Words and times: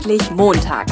Endlich 0.00 0.30
Montag. 0.30 0.90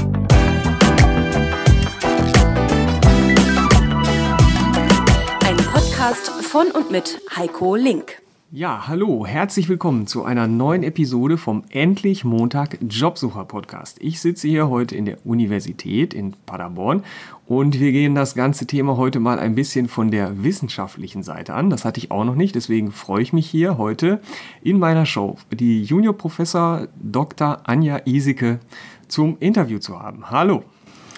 Ein 5.46 5.56
Podcast 5.72 6.28
von 6.42 6.66
und 6.72 6.90
mit 6.90 7.18
Heiko 7.34 7.74
Link. 7.74 8.20
Ja, 8.50 8.88
hallo, 8.88 9.26
herzlich 9.26 9.68
willkommen 9.68 10.06
zu 10.06 10.24
einer 10.24 10.46
neuen 10.46 10.82
Episode 10.82 11.36
vom 11.36 11.64
Endlich 11.68 12.24
Montag 12.24 12.78
Jobsucher 12.80 13.44
Podcast. 13.44 13.98
Ich 14.00 14.20
sitze 14.20 14.48
hier 14.48 14.70
heute 14.70 14.94
in 14.94 15.04
der 15.04 15.18
Universität 15.26 16.14
in 16.14 16.32
Paderborn 16.46 17.02
und 17.46 17.78
wir 17.78 17.92
gehen 17.92 18.14
das 18.14 18.34
ganze 18.34 18.66
Thema 18.66 18.96
heute 18.96 19.20
mal 19.20 19.38
ein 19.38 19.54
bisschen 19.54 19.86
von 19.86 20.10
der 20.10 20.42
wissenschaftlichen 20.42 21.22
Seite 21.22 21.52
an. 21.52 21.68
Das 21.68 21.84
hatte 21.84 21.98
ich 21.98 22.10
auch 22.10 22.24
noch 22.24 22.36
nicht, 22.36 22.54
deswegen 22.54 22.90
freue 22.90 23.20
ich 23.20 23.34
mich 23.34 23.46
hier 23.46 23.76
heute 23.76 24.20
in 24.62 24.78
meiner 24.78 25.04
Show 25.04 25.36
die 25.50 25.82
Juniorprofessor 25.82 26.88
Dr. 27.02 27.60
Anja 27.64 28.00
Isike 28.06 28.60
zum 29.08 29.36
Interview 29.40 29.78
zu 29.78 30.00
haben. 30.00 30.30
Hallo. 30.30 30.64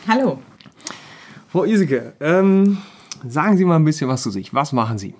Hallo. 0.09 0.39
Frau 1.49 1.65
Isike, 1.65 2.15
ähm, 2.21 2.79
sagen 3.27 3.57
Sie 3.57 3.65
mal 3.65 3.77
ein 3.77 3.85
bisschen 3.85 4.09
was 4.09 4.23
zu 4.23 4.30
sich. 4.30 4.55
Was 4.55 4.73
machen 4.73 4.99
Sie? 4.99 5.15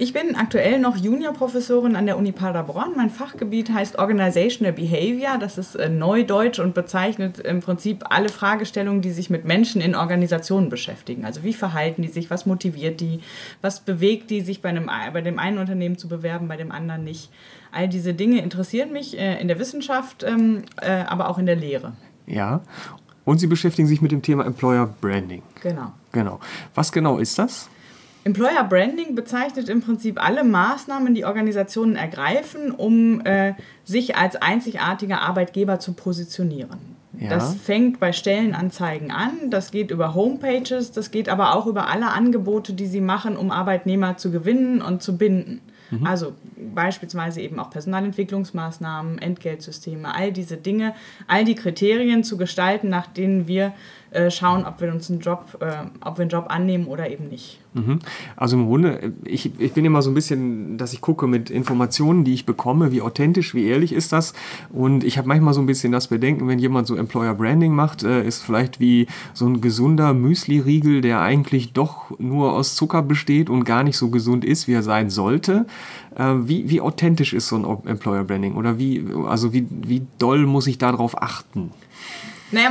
Ich 0.00 0.12
bin 0.12 0.36
aktuell 0.36 0.78
noch 0.78 0.96
Juniorprofessorin 0.96 1.96
an 1.96 2.06
der 2.06 2.16
Uni 2.16 2.30
Paderborn. 2.30 2.92
Mein 2.96 3.10
Fachgebiet 3.10 3.72
heißt 3.72 3.98
Organizational 3.98 4.72
Behavior. 4.72 5.38
Das 5.40 5.58
ist 5.58 5.74
äh, 5.74 5.88
Neudeutsch 5.88 6.60
und 6.60 6.72
bezeichnet 6.72 7.40
im 7.40 7.58
Prinzip 7.58 8.04
alle 8.08 8.28
Fragestellungen, 8.28 9.02
die 9.02 9.10
sich 9.10 9.28
mit 9.28 9.44
Menschen 9.44 9.80
in 9.80 9.96
Organisationen 9.96 10.68
beschäftigen. 10.68 11.24
Also 11.24 11.42
wie 11.42 11.52
verhalten 11.52 12.02
die 12.02 12.08
sich, 12.08 12.30
was 12.30 12.46
motiviert 12.46 13.00
die, 13.00 13.18
was 13.60 13.80
bewegt 13.80 14.30
die, 14.30 14.40
sich 14.40 14.62
bei, 14.62 14.68
einem, 14.68 14.88
bei 15.12 15.20
dem 15.20 15.40
einen 15.40 15.58
Unternehmen 15.58 15.98
zu 15.98 16.06
bewerben, 16.06 16.46
bei 16.46 16.56
dem 16.56 16.70
anderen 16.70 17.02
nicht. 17.02 17.32
All 17.72 17.88
diese 17.88 18.14
Dinge 18.14 18.42
interessieren 18.42 18.92
mich 18.92 19.18
äh, 19.18 19.40
in 19.40 19.48
der 19.48 19.58
Wissenschaft, 19.58 20.22
ähm, 20.22 20.62
äh, 20.80 20.90
aber 20.90 21.28
auch 21.28 21.38
in 21.38 21.46
der 21.46 21.56
Lehre. 21.56 21.92
Ja, 22.26 22.62
und 23.24 23.38
Sie 23.38 23.46
beschäftigen 23.46 23.86
sich 23.86 24.00
mit 24.00 24.10
dem 24.10 24.22
Thema 24.22 24.46
Employer 24.46 24.86
Branding. 25.00 25.42
Genau. 25.62 25.92
Genau. 26.12 26.40
Was 26.74 26.92
genau 26.92 27.18
ist 27.18 27.38
das? 27.38 27.68
Employer 28.24 28.64
Branding 28.64 29.14
bezeichnet 29.14 29.68
im 29.68 29.80
Prinzip 29.80 30.22
alle 30.22 30.44
Maßnahmen, 30.44 31.14
die 31.14 31.24
Organisationen 31.24 31.96
ergreifen, 31.96 32.70
um 32.70 33.20
äh, 33.24 33.54
sich 33.84 34.16
als 34.16 34.36
einzigartiger 34.36 35.20
Arbeitgeber 35.20 35.78
zu 35.78 35.92
positionieren. 35.92 36.78
Ja. 37.18 37.30
Das 37.30 37.54
fängt 37.54 38.00
bei 38.00 38.12
Stellenanzeigen 38.12 39.10
an, 39.10 39.50
das 39.50 39.70
geht 39.70 39.90
über 39.90 40.14
Homepages, 40.14 40.92
das 40.92 41.10
geht 41.10 41.28
aber 41.28 41.54
auch 41.54 41.66
über 41.66 41.88
alle 41.88 42.08
Angebote, 42.08 42.74
die 42.74 42.86
sie 42.86 43.00
machen, 43.00 43.36
um 43.36 43.50
Arbeitnehmer 43.50 44.16
zu 44.16 44.30
gewinnen 44.30 44.82
und 44.82 45.02
zu 45.02 45.16
binden. 45.16 45.60
Mhm. 45.90 46.06
Also 46.06 46.32
beispielsweise 46.74 47.40
eben 47.40 47.58
auch 47.58 47.70
Personalentwicklungsmaßnahmen, 47.70 49.18
Entgeltsysteme, 49.18 50.14
all 50.14 50.32
diese 50.32 50.56
Dinge, 50.56 50.94
all 51.26 51.44
die 51.44 51.54
Kriterien 51.54 52.24
zu 52.24 52.36
gestalten, 52.36 52.88
nach 52.88 53.06
denen 53.06 53.48
wir 53.48 53.72
äh, 54.10 54.30
schauen, 54.30 54.64
ob 54.64 54.80
wir 54.80 54.90
uns 54.90 55.10
einen 55.10 55.20
Job, 55.20 55.58
äh, 55.60 55.84
ob 56.00 56.16
wir 56.16 56.22
einen 56.22 56.30
Job 56.30 56.46
annehmen 56.48 56.86
oder 56.86 57.10
eben 57.10 57.28
nicht. 57.28 57.60
Mhm. 57.74 57.98
Also 58.36 58.56
im 58.56 58.66
Grunde, 58.66 59.12
ich, 59.24 59.52
ich 59.60 59.72
bin 59.74 59.84
immer 59.84 60.00
so 60.00 60.10
ein 60.10 60.14
bisschen, 60.14 60.78
dass 60.78 60.94
ich 60.94 61.02
gucke 61.02 61.26
mit 61.26 61.50
Informationen, 61.50 62.24
die 62.24 62.32
ich 62.32 62.46
bekomme, 62.46 62.90
wie 62.90 63.02
authentisch, 63.02 63.54
wie 63.54 63.66
ehrlich 63.66 63.92
ist 63.92 64.12
das. 64.12 64.32
Und 64.70 65.04
ich 65.04 65.18
habe 65.18 65.28
manchmal 65.28 65.52
so 65.52 65.60
ein 65.60 65.66
bisschen 65.66 65.92
das 65.92 66.08
Bedenken, 66.08 66.48
wenn 66.48 66.58
jemand 66.58 66.86
so 66.86 66.96
Employer 66.96 67.34
Branding 67.34 67.74
macht, 67.74 68.02
äh, 68.02 68.26
ist 68.26 68.42
vielleicht 68.42 68.80
wie 68.80 69.06
so 69.34 69.46
ein 69.46 69.60
gesunder 69.60 70.14
Müsli-Riegel, 70.14 71.02
der 71.02 71.20
eigentlich 71.20 71.74
doch 71.74 72.18
nur 72.18 72.54
aus 72.54 72.76
Zucker 72.76 73.02
besteht 73.02 73.50
und 73.50 73.64
gar 73.64 73.82
nicht 73.82 73.98
so 73.98 74.08
gesund 74.08 74.42
ist, 74.44 74.68
wie 74.68 74.72
er 74.72 74.82
sein 74.82 75.10
sollte. 75.10 75.66
Äh, 76.16 76.34
wie, 76.48 76.68
wie 76.70 76.80
authentisch 76.80 77.32
ist 77.32 77.48
so 77.48 77.56
ein 77.56 77.86
Employer 77.86 78.24
Branding? 78.24 78.56
Oder 78.56 78.78
wie, 78.78 79.04
also 79.26 79.52
wie, 79.52 79.66
wie 79.70 80.06
doll 80.18 80.46
muss 80.46 80.66
ich 80.66 80.78
darauf 80.78 81.20
achten? 81.20 81.70
Naja, 82.50 82.70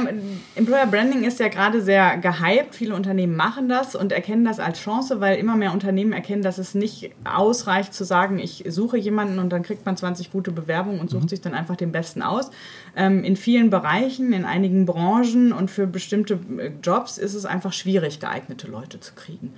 Employer 0.55 0.87
Branding 0.87 1.23
ist 1.23 1.39
ja 1.39 1.49
gerade 1.49 1.83
sehr 1.83 2.17
gehypt. 2.17 2.73
Viele 2.73 2.95
Unternehmen 2.95 3.36
machen 3.36 3.70
das 3.70 3.95
und 3.95 4.11
erkennen 4.11 4.43
das 4.43 4.59
als 4.59 4.80
Chance, 4.80 5.21
weil 5.21 5.37
immer 5.37 5.55
mehr 5.55 5.71
Unternehmen 5.71 6.14
erkennen, 6.14 6.42
dass 6.42 6.58
es 6.58 6.73
nicht 6.73 7.11
ausreicht 7.26 7.93
zu 7.93 8.03
sagen, 8.03 8.39
ich 8.39 8.64
suche 8.67 8.97
jemanden 8.97 9.37
und 9.37 9.52
dann 9.52 9.61
kriegt 9.61 9.86
man 9.86 9.95
20 9.95 10.31
gute 10.31 10.52
Bewerbungen 10.52 10.99
und 10.99 11.11
sucht 11.11 11.26
mhm. 11.26 11.27
sich 11.27 11.42
dann 11.42 11.53
einfach 11.53 11.76
den 11.76 11.92
besten 11.92 12.23
aus. 12.23 12.49
Ähm, 12.95 13.23
in 13.23 13.36
vielen 13.36 13.70
Bereichen, 13.70 14.33
in 14.33 14.45
einigen 14.45 14.87
Branchen 14.87 15.53
und 15.53 15.70
für 15.70 15.86
bestimmte 15.86 16.39
äh, 16.58 16.71
Jobs 16.81 17.20
ist 17.20 17.36
es 17.36 17.45
einfach 17.45 17.73
schwierig, 17.73 18.20
geeignete 18.20 18.67
Leute 18.67 18.99
zu 18.99 19.14
kriegen. 19.14 19.53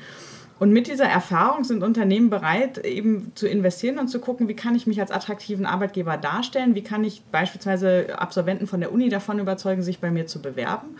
Und 0.59 0.72
mit 0.72 0.88
dieser 0.88 1.06
Erfahrung 1.06 1.64
sind 1.64 1.84
Unternehmen 1.84 2.30
bereit, 2.30 2.80
eben 2.80 3.31
zu 3.34 3.47
investieren 3.47 3.97
und 3.97 4.09
zu 4.09 4.20
gucken, 4.20 4.50
wie 4.50 4.56
kann 4.56 4.75
ich 4.75 4.88
mich 4.88 5.00
als 5.00 5.09
attraktiven 5.09 5.66
Arbeitgeber 5.66 6.18
darstellen, 6.18 6.75
wie 6.75 6.84
kann 6.84 7.03
ich 7.06 7.24
beispielsweise 7.31 8.20
Absolventen 8.20 8.68
von 8.68 8.81
der 8.81 8.92
Uni 8.92 9.08
davon 9.08 9.40
überzeugen, 9.40 9.81
sich 9.81 10.00
bei 10.00 10.12
mir 10.12 10.28
zu 10.28 10.42
bewerben. 10.42 10.98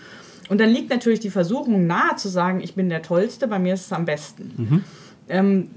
Und 0.48 0.62
dann 0.62 0.69
liegt 0.69 0.90
natürlich 0.90 1.19
die 1.19 1.30
Versuchung 1.30 1.88
nahe 1.88 2.16
zu 2.16 2.30
sagen, 2.30 2.62
ich 2.62 2.74
bin 2.74 2.90
der 2.90 3.02
Tollste, 3.02 3.48
bei 3.48 3.59
mir 3.59 3.74
ist 3.74 3.88
es 3.88 3.94
am 3.94 4.06
besten. 4.06 4.53
Mhm. 4.58 4.84
Ähm, 5.28 5.69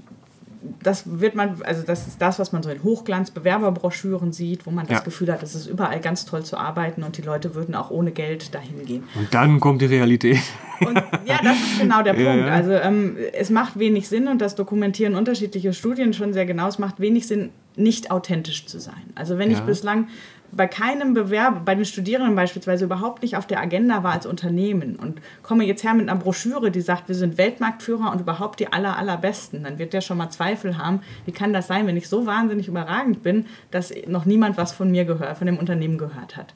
das 0.81 1.19
wird 1.19 1.35
man, 1.35 1.61
also 1.63 1.83
das 1.83 2.07
ist 2.07 2.21
das, 2.21 2.39
was 2.39 2.51
man 2.51 2.63
so 2.63 2.69
in 2.69 2.83
Hochglanz-Bewerberbroschüren 2.83 4.31
sieht, 4.31 4.65
wo 4.65 4.71
man 4.71 4.87
das 4.87 4.99
ja. 4.99 5.03
Gefühl 5.03 5.31
hat, 5.31 5.43
es 5.43 5.55
ist 5.55 5.67
überall 5.67 5.99
ganz 5.99 6.25
toll 6.25 6.43
zu 6.43 6.57
arbeiten 6.57 7.03
und 7.03 7.17
die 7.17 7.21
Leute 7.21 7.55
würden 7.55 7.75
auch 7.75 7.89
ohne 7.91 8.11
Geld 8.11 8.53
dahin 8.53 8.85
gehen. 8.85 9.03
Und 9.15 9.33
dann 9.33 9.59
kommt 9.59 9.81
die 9.81 9.87
Realität. 9.87 10.41
Und 10.79 10.95
ja, 11.25 11.39
das 11.43 11.57
ist 11.57 11.79
genau 11.79 12.01
der 12.01 12.13
Punkt. 12.13 12.25
Ja, 12.25 12.35
ja. 12.35 12.47
Also 12.47 12.71
ähm, 12.73 13.17
es 13.33 13.49
macht 13.49 13.77
wenig 13.77 14.07
Sinn 14.07 14.27
und 14.27 14.41
das 14.41 14.55
dokumentieren 14.55 15.15
unterschiedliche 15.15 15.73
Studien 15.73 16.13
schon 16.13 16.33
sehr 16.33 16.45
genau. 16.45 16.67
Es 16.67 16.79
macht 16.79 16.99
wenig 16.99 17.27
Sinn, 17.27 17.49
nicht 17.75 18.11
authentisch 18.11 18.65
zu 18.65 18.79
sein. 18.79 19.03
Also 19.15 19.37
wenn 19.37 19.51
ich 19.51 19.59
bislang 19.61 20.07
bei 20.55 20.67
keinem 20.67 21.13
Bewerber, 21.13 21.61
bei 21.63 21.75
den 21.75 21.85
Studierenden 21.85 22.35
beispielsweise 22.35 22.85
überhaupt 22.85 23.21
nicht 23.21 23.37
auf 23.37 23.47
der 23.47 23.59
Agenda 23.59 24.03
war 24.03 24.13
als 24.13 24.25
Unternehmen 24.25 24.95
und 24.95 25.21
komme 25.41 25.65
jetzt 25.65 25.83
her 25.83 25.93
mit 25.93 26.09
einer 26.09 26.19
Broschüre, 26.19 26.71
die 26.71 26.81
sagt, 26.81 27.07
wir 27.07 27.15
sind 27.15 27.37
Weltmarktführer 27.37 28.11
und 28.11 28.21
überhaupt 28.21 28.59
die 28.59 28.71
aller, 28.71 28.97
allerbesten, 28.97 29.63
dann 29.63 29.79
wird 29.79 29.93
der 29.93 30.01
schon 30.01 30.17
mal 30.17 30.29
Zweifel 30.29 30.77
haben, 30.77 31.01
wie 31.25 31.31
kann 31.31 31.53
das 31.53 31.67
sein, 31.67 31.87
wenn 31.87 31.97
ich 31.97 32.07
so 32.07 32.25
wahnsinnig 32.25 32.67
überragend 32.67 33.23
bin, 33.23 33.45
dass 33.71 33.93
noch 34.07 34.25
niemand 34.25 34.57
was 34.57 34.73
von 34.73 34.91
mir 34.91 35.05
gehört, 35.05 35.37
von 35.37 35.47
dem 35.47 35.57
Unternehmen 35.57 35.97
gehört 35.97 36.37
hat. 36.37 36.53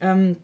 Ähm, 0.00 0.36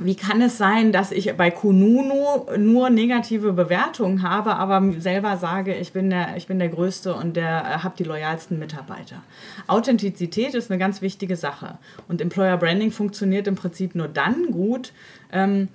wie 0.00 0.14
kann 0.14 0.40
es 0.42 0.58
sein, 0.58 0.92
dass 0.92 1.12
ich 1.12 1.32
bei 1.36 1.50
Kununu 1.50 2.46
nur 2.56 2.90
negative 2.90 3.52
Bewertungen 3.52 4.22
habe, 4.22 4.56
aber 4.56 4.82
selber 4.98 5.36
sage, 5.36 5.74
ich 5.74 5.92
bin 5.92 6.10
der, 6.10 6.36
ich 6.36 6.46
bin 6.46 6.58
der 6.58 6.68
Größte 6.68 7.14
und 7.14 7.36
der 7.36 7.60
äh, 7.64 7.78
habe 7.78 7.94
die 7.98 8.04
loyalsten 8.04 8.58
Mitarbeiter? 8.58 9.22
Authentizität 9.66 10.54
ist 10.54 10.70
eine 10.70 10.78
ganz 10.78 11.02
wichtige 11.02 11.36
Sache. 11.36 11.78
Und 12.08 12.20
Employer 12.20 12.56
Branding 12.56 12.90
funktioniert 12.90 13.46
im 13.46 13.54
Prinzip 13.54 13.94
nur 13.94 14.08
dann 14.08 14.50
gut, 14.50 14.92
ähm, 15.32 15.68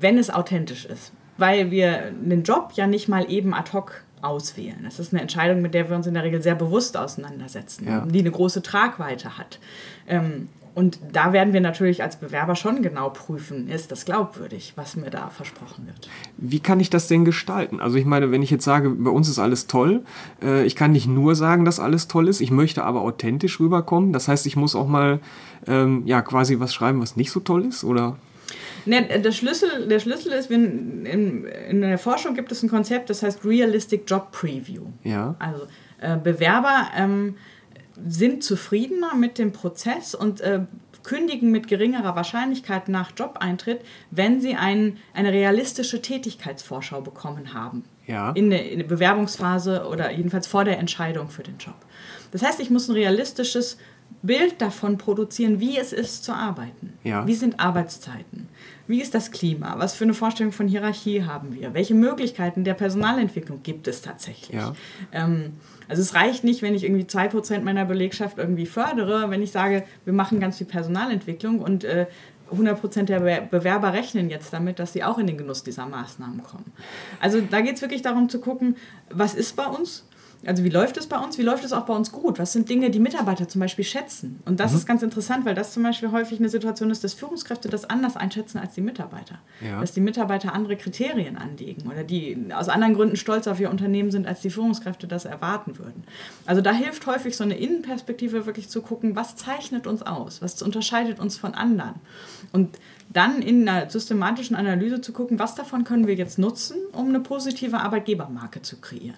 wenn 0.00 0.18
es 0.18 0.30
authentisch 0.30 0.84
ist. 0.84 1.12
Weil 1.38 1.70
wir 1.70 2.12
den 2.12 2.42
Job 2.42 2.72
ja 2.74 2.86
nicht 2.86 3.08
mal 3.08 3.30
eben 3.30 3.52
ad 3.52 3.72
hoc 3.72 4.02
auswählen. 4.22 4.80
Das 4.82 4.98
ist 4.98 5.12
eine 5.12 5.22
Entscheidung, 5.22 5.62
mit 5.62 5.74
der 5.74 5.88
wir 5.88 5.96
uns 5.96 6.06
in 6.06 6.14
der 6.14 6.24
Regel 6.24 6.42
sehr 6.42 6.54
bewusst 6.54 6.96
auseinandersetzen, 6.96 7.86
ja. 7.86 8.06
die 8.06 8.20
eine 8.20 8.30
große 8.30 8.62
Tragweite 8.62 9.36
hat. 9.36 9.58
Ähm, 10.08 10.48
und 10.76 10.98
da 11.10 11.32
werden 11.32 11.54
wir 11.54 11.62
natürlich 11.62 12.02
als 12.02 12.16
Bewerber 12.16 12.54
schon 12.54 12.82
genau 12.82 13.08
prüfen, 13.08 13.66
ist 13.66 13.90
das 13.92 14.04
glaubwürdig, 14.04 14.74
was 14.76 14.94
mir 14.94 15.08
da 15.08 15.30
versprochen 15.30 15.86
wird. 15.86 16.10
Wie 16.36 16.60
kann 16.60 16.80
ich 16.80 16.90
das 16.90 17.08
denn 17.08 17.24
gestalten? 17.24 17.80
Also 17.80 17.96
ich 17.96 18.04
meine, 18.04 18.30
wenn 18.30 18.42
ich 18.42 18.50
jetzt 18.50 18.66
sage, 18.66 18.90
bei 18.90 19.08
uns 19.08 19.26
ist 19.26 19.38
alles 19.38 19.68
toll, 19.68 20.04
äh, 20.42 20.66
ich 20.66 20.76
kann 20.76 20.92
nicht 20.92 21.06
nur 21.06 21.34
sagen, 21.34 21.64
dass 21.64 21.80
alles 21.80 22.08
toll 22.08 22.28
ist, 22.28 22.42
ich 22.42 22.50
möchte 22.50 22.84
aber 22.84 23.00
authentisch 23.00 23.58
rüberkommen. 23.58 24.12
Das 24.12 24.28
heißt, 24.28 24.44
ich 24.44 24.56
muss 24.56 24.76
auch 24.76 24.86
mal 24.86 25.20
ähm, 25.66 26.02
ja 26.04 26.20
quasi 26.20 26.60
was 26.60 26.74
schreiben, 26.74 27.00
was 27.00 27.16
nicht 27.16 27.30
so 27.30 27.40
toll 27.40 27.64
ist, 27.64 27.82
oder? 27.82 28.18
Ne, 28.84 29.02
der, 29.02 29.32
Schlüssel, 29.32 29.88
der 29.88 29.98
Schlüssel 29.98 30.32
ist, 30.32 30.50
in, 30.50 31.06
in, 31.06 31.46
in 31.46 31.80
der 31.80 31.96
Forschung 31.96 32.34
gibt 32.34 32.52
es 32.52 32.62
ein 32.62 32.68
Konzept, 32.68 33.08
das 33.08 33.22
heißt 33.22 33.46
Realistic 33.46 34.02
Job 34.06 34.30
Preview. 34.30 34.82
Ja. 35.04 35.36
Also 35.38 35.62
äh, 36.00 36.18
Bewerber 36.18 36.88
ähm, 36.94 37.36
sind 38.06 38.44
zufriedener 38.44 39.14
mit 39.14 39.38
dem 39.38 39.52
Prozess 39.52 40.14
und 40.14 40.40
äh, 40.40 40.60
kündigen 41.02 41.50
mit 41.50 41.68
geringerer 41.68 42.16
Wahrscheinlichkeit 42.16 42.88
nach 42.88 43.12
Jobeintritt, 43.16 43.80
wenn 44.10 44.40
sie 44.40 44.56
ein, 44.56 44.98
eine 45.14 45.32
realistische 45.32 46.02
Tätigkeitsvorschau 46.02 47.00
bekommen 47.00 47.54
haben. 47.54 47.84
Ja. 48.06 48.32
In, 48.32 48.50
der, 48.50 48.70
in 48.70 48.78
der 48.78 48.86
Bewerbungsphase 48.86 49.86
oder 49.88 50.12
jedenfalls 50.12 50.46
vor 50.46 50.64
der 50.64 50.78
Entscheidung 50.78 51.28
für 51.28 51.42
den 51.42 51.58
Job. 51.58 51.74
Das 52.30 52.42
heißt, 52.42 52.60
ich 52.60 52.70
muss 52.70 52.88
ein 52.88 52.94
realistisches 52.94 53.78
Bild 54.22 54.60
davon 54.60 54.98
produzieren, 54.98 55.60
wie 55.60 55.78
es 55.78 55.92
ist 55.92 56.24
zu 56.24 56.32
arbeiten. 56.32 56.92
Ja. 57.04 57.26
Wie 57.26 57.34
sind 57.34 57.60
Arbeitszeiten? 57.60 58.48
Wie 58.86 59.00
ist 59.00 59.14
das 59.14 59.30
Klima? 59.30 59.74
Was 59.78 59.94
für 59.94 60.04
eine 60.04 60.14
Vorstellung 60.14 60.52
von 60.52 60.68
Hierarchie 60.68 61.24
haben 61.24 61.54
wir? 61.54 61.74
Welche 61.74 61.94
Möglichkeiten 61.94 62.64
der 62.64 62.74
Personalentwicklung 62.74 63.62
gibt 63.62 63.88
es 63.88 64.02
tatsächlich? 64.02 64.56
Ja. 64.56 64.74
Ähm, 65.12 65.54
also 65.88 66.02
es 66.02 66.14
reicht 66.14 66.44
nicht, 66.44 66.62
wenn 66.62 66.74
ich 66.74 66.84
irgendwie 66.84 67.04
2% 67.04 67.60
meiner 67.60 67.84
Belegschaft 67.84 68.38
irgendwie 68.38 68.66
fördere, 68.66 69.30
wenn 69.30 69.42
ich 69.42 69.52
sage, 69.52 69.84
wir 70.04 70.12
machen 70.12 70.40
ganz 70.40 70.58
viel 70.58 70.66
Personalentwicklung 70.66 71.60
und 71.60 71.84
äh, 71.84 72.06
100% 72.52 73.02
der 73.04 73.40
Bewerber 73.40 73.92
rechnen 73.92 74.30
jetzt 74.30 74.52
damit, 74.52 74.78
dass 74.78 74.92
sie 74.92 75.02
auch 75.02 75.18
in 75.18 75.26
den 75.26 75.36
Genuss 75.36 75.64
dieser 75.64 75.86
Maßnahmen 75.86 76.42
kommen. 76.42 76.72
Also 77.20 77.40
da 77.40 77.60
geht 77.60 77.76
es 77.76 77.82
wirklich 77.82 78.02
darum 78.02 78.28
zu 78.28 78.40
gucken, 78.40 78.76
was 79.10 79.34
ist 79.34 79.56
bei 79.56 79.66
uns 79.66 80.04
Also 80.46 80.64
wie 80.64 80.68
läuft 80.68 80.96
es 80.96 81.06
bei 81.06 81.18
uns? 81.18 81.38
Wie 81.38 81.42
läuft 81.42 81.64
es 81.64 81.72
auch 81.72 81.84
bei 81.86 81.94
uns 81.94 82.12
gut? 82.12 82.38
Was 82.38 82.52
sind 82.52 82.68
Dinge, 82.68 82.90
die 82.90 83.00
Mitarbeiter 83.00 83.48
zum 83.48 83.60
Beispiel 83.60 83.84
schätzen? 83.84 84.40
Und 84.44 84.60
das 84.60 84.72
mhm. 84.72 84.78
ist 84.78 84.86
ganz 84.86 85.02
interessant, 85.02 85.44
weil 85.44 85.54
das 85.54 85.72
zum 85.72 85.82
Beispiel 85.82 86.12
häufig 86.12 86.38
eine 86.38 86.48
Situation 86.48 86.90
ist, 86.90 87.02
dass 87.04 87.14
Führungskräfte 87.14 87.68
das 87.68 87.84
anders 87.84 88.16
einschätzen 88.16 88.58
als 88.58 88.74
die 88.74 88.80
Mitarbeiter. 88.80 89.38
Ja. 89.60 89.80
Dass 89.80 89.92
die 89.92 90.00
Mitarbeiter 90.00 90.52
andere 90.52 90.76
Kriterien 90.76 91.36
anlegen 91.36 91.90
oder 91.90 92.04
die 92.04 92.38
aus 92.54 92.68
anderen 92.68 92.94
Gründen 92.94 93.16
stolz 93.16 93.46
auf 93.46 93.60
ihr 93.60 93.70
Unternehmen 93.70 94.10
sind, 94.10 94.26
als 94.26 94.40
die 94.40 94.50
Führungskräfte 94.50 95.06
das 95.06 95.24
erwarten 95.24 95.78
würden. 95.78 96.04
Also 96.46 96.62
da 96.62 96.72
hilft 96.72 97.06
häufig 97.06 97.36
so 97.36 97.44
eine 97.44 97.56
Innenperspektive 97.56 98.46
wirklich 98.46 98.68
zu 98.68 98.82
gucken, 98.82 99.16
was 99.16 99.36
zeichnet 99.36 99.86
uns 99.86 100.02
aus? 100.02 100.42
Was 100.42 100.62
unterscheidet 100.62 101.18
uns 101.18 101.36
von 101.36 101.54
anderen? 101.54 101.94
Und 102.52 102.78
dann 103.12 103.42
in 103.42 103.68
einer 103.68 103.88
systematischen 103.90 104.56
Analyse 104.56 105.00
zu 105.00 105.12
gucken, 105.12 105.38
was 105.38 105.54
davon 105.54 105.84
können 105.84 106.06
wir 106.06 106.14
jetzt 106.14 106.38
nutzen, 106.38 106.76
um 106.92 107.08
eine 107.08 107.20
positive 107.20 107.78
Arbeitgebermarke 107.78 108.62
zu 108.62 108.76
kreieren. 108.80 109.16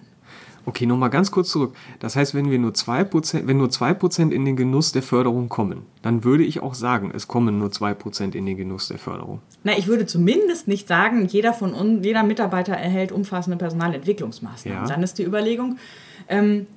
Okay, 0.65 0.85
nochmal 0.85 1.09
ganz 1.09 1.31
kurz 1.31 1.49
zurück. 1.49 1.75
Das 1.99 2.15
heißt, 2.15 2.35
wenn 2.35 2.51
wir 2.51 2.59
nur 2.59 2.71
2%, 2.71 3.47
wenn 3.47 3.57
nur 3.57 3.69
2% 3.69 4.31
in 4.31 4.45
den 4.45 4.55
Genuss 4.55 4.91
der 4.91 5.03
Förderung 5.03 5.49
kommen, 5.49 5.83
dann 6.01 6.23
würde 6.23 6.43
ich 6.43 6.61
auch 6.61 6.73
sagen, 6.73 7.11
es 7.13 7.27
kommen 7.27 7.59
nur 7.59 7.69
2% 7.69 8.35
in 8.35 8.45
den 8.45 8.57
Genuss 8.57 8.87
der 8.87 8.99
Förderung. 8.99 9.41
Na, 9.63 9.77
ich 9.77 9.87
würde 9.87 10.05
zumindest 10.05 10.67
nicht 10.67 10.87
sagen, 10.87 11.25
jeder 11.25 11.53
von 11.53 11.73
uns, 11.73 12.05
jeder 12.05 12.23
Mitarbeiter 12.23 12.73
erhält 12.73 13.11
umfassende 13.11 13.57
Personalentwicklungsmaßnahmen. 13.57 14.83
Ja. 14.83 14.87
Dann 14.87 15.03
ist 15.03 15.17
die 15.17 15.23
Überlegung, 15.23 15.77
ähm, 16.27 16.67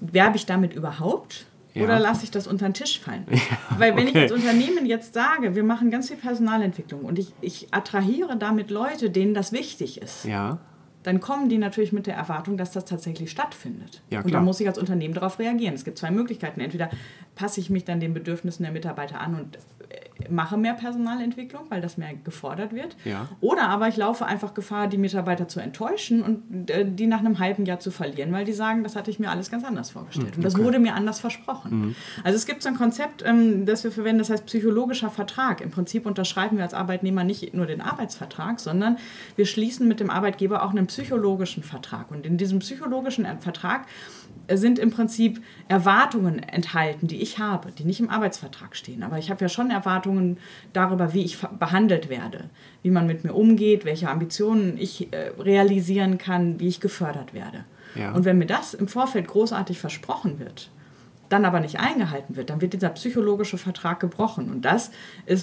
werbe 0.00 0.36
ich 0.36 0.46
damit 0.46 0.74
überhaupt? 0.74 1.46
Ja. 1.74 1.84
Oder 1.84 1.98
lasse 1.98 2.24
ich 2.24 2.30
das 2.30 2.46
unter 2.46 2.66
den 2.66 2.74
Tisch 2.74 3.00
fallen? 3.00 3.26
Ja, 3.30 3.38
Weil 3.78 3.96
wenn 3.96 4.08
okay. 4.08 4.16
ich 4.16 4.22
als 4.22 4.32
Unternehmen 4.32 4.86
jetzt 4.86 5.12
sage, 5.12 5.54
wir 5.54 5.62
machen 5.62 5.90
ganz 5.90 6.08
viel 6.08 6.16
Personalentwicklung 6.16 7.02
und 7.02 7.18
ich, 7.18 7.32
ich 7.42 7.68
attrahiere 7.70 8.36
damit 8.38 8.70
Leute, 8.70 9.10
denen 9.10 9.34
das 9.34 9.52
wichtig 9.52 10.00
ist, 10.00 10.24
ja 10.24 10.58
dann 11.06 11.20
kommen 11.20 11.48
die 11.48 11.58
natürlich 11.58 11.92
mit 11.92 12.08
der 12.08 12.16
Erwartung, 12.16 12.56
dass 12.56 12.72
das 12.72 12.84
tatsächlich 12.84 13.30
stattfindet. 13.30 14.02
Ja, 14.10 14.22
und 14.22 14.34
da 14.34 14.40
muss 14.40 14.58
ich 14.58 14.66
als 14.66 14.76
Unternehmen 14.76 15.14
darauf 15.14 15.38
reagieren. 15.38 15.72
Es 15.74 15.84
gibt 15.84 15.98
zwei 15.98 16.10
Möglichkeiten. 16.10 16.60
Entweder 16.60 16.90
passe 17.36 17.60
ich 17.60 17.70
mich 17.70 17.84
dann 17.84 18.00
den 18.00 18.12
Bedürfnissen 18.12 18.64
der 18.64 18.72
Mitarbeiter 18.72 19.20
an 19.20 19.36
und 19.36 19.56
äh, 19.88 20.05
mache 20.30 20.56
mehr 20.56 20.74
Personalentwicklung, 20.74 21.62
weil 21.68 21.80
das 21.80 21.98
mehr 21.98 22.14
gefordert 22.14 22.72
wird. 22.72 22.96
Ja. 23.04 23.28
Oder 23.40 23.68
aber 23.68 23.88
ich 23.88 23.96
laufe 23.96 24.26
einfach 24.26 24.54
Gefahr, 24.54 24.88
die 24.88 24.98
Mitarbeiter 24.98 25.48
zu 25.48 25.60
enttäuschen 25.60 26.22
und 26.22 26.70
äh, 26.70 26.86
die 26.88 27.06
nach 27.06 27.20
einem 27.20 27.38
halben 27.38 27.64
Jahr 27.66 27.78
zu 27.78 27.90
verlieren, 27.90 28.32
weil 28.32 28.44
die 28.44 28.52
sagen, 28.52 28.82
das 28.82 28.96
hatte 28.96 29.10
ich 29.10 29.18
mir 29.18 29.30
alles 29.30 29.50
ganz 29.50 29.64
anders 29.64 29.90
vorgestellt. 29.90 30.32
Mhm, 30.32 30.36
und 30.36 30.44
das 30.44 30.58
wurde 30.58 30.78
mir 30.78 30.94
anders 30.94 31.20
versprochen. 31.20 31.80
Mhm. 31.80 31.94
Also 32.24 32.36
es 32.36 32.46
gibt 32.46 32.62
so 32.62 32.68
ein 32.68 32.76
Konzept, 32.76 33.22
ähm, 33.24 33.66
das 33.66 33.84
wir 33.84 33.92
verwenden, 33.92 34.18
das 34.18 34.30
heißt 34.30 34.46
psychologischer 34.46 35.10
Vertrag. 35.10 35.60
Im 35.60 35.70
Prinzip 35.70 36.06
unterschreiben 36.06 36.56
wir 36.56 36.64
als 36.64 36.74
Arbeitnehmer 36.74 37.24
nicht 37.24 37.54
nur 37.54 37.66
den 37.66 37.80
Arbeitsvertrag, 37.80 38.60
sondern 38.60 38.98
wir 39.36 39.46
schließen 39.46 39.86
mit 39.86 40.00
dem 40.00 40.10
Arbeitgeber 40.10 40.62
auch 40.62 40.70
einen 40.70 40.86
psychologischen 40.86 41.62
Vertrag. 41.62 42.10
Und 42.10 42.26
in 42.26 42.36
diesem 42.36 42.60
psychologischen 42.60 43.26
Vertrag 43.40 43.86
sind 44.52 44.78
im 44.78 44.90
Prinzip 44.90 45.42
Erwartungen 45.68 46.38
enthalten, 46.38 47.08
die 47.08 47.20
ich 47.20 47.38
habe, 47.38 47.72
die 47.72 47.84
nicht 47.84 48.00
im 48.00 48.10
Arbeitsvertrag 48.10 48.76
stehen. 48.76 49.02
Aber 49.02 49.18
ich 49.18 49.30
habe 49.30 49.44
ja 49.44 49.48
schon 49.48 49.70
Erwartungen 49.70 50.05
darüber, 50.72 51.12
wie 51.12 51.24
ich 51.24 51.38
behandelt 51.38 52.08
werde, 52.08 52.50
wie 52.82 52.90
man 52.90 53.06
mit 53.06 53.24
mir 53.24 53.34
umgeht, 53.34 53.84
welche 53.84 54.08
Ambitionen 54.08 54.76
ich 54.78 55.12
äh, 55.12 55.32
realisieren 55.38 56.18
kann, 56.18 56.60
wie 56.60 56.68
ich 56.68 56.80
gefördert 56.80 57.34
werde. 57.34 57.64
Ja. 57.94 58.12
Und 58.12 58.24
wenn 58.24 58.38
mir 58.38 58.46
das 58.46 58.74
im 58.74 58.88
Vorfeld 58.88 59.26
großartig 59.26 59.78
versprochen 59.78 60.38
wird, 60.38 60.70
dann 61.28 61.44
aber 61.44 61.60
nicht 61.60 61.80
eingehalten 61.80 62.36
wird, 62.36 62.50
dann 62.50 62.60
wird 62.60 62.72
dieser 62.72 62.90
psychologische 62.90 63.58
Vertrag 63.58 64.00
gebrochen. 64.00 64.50
Und 64.50 64.64
das 64.64 64.90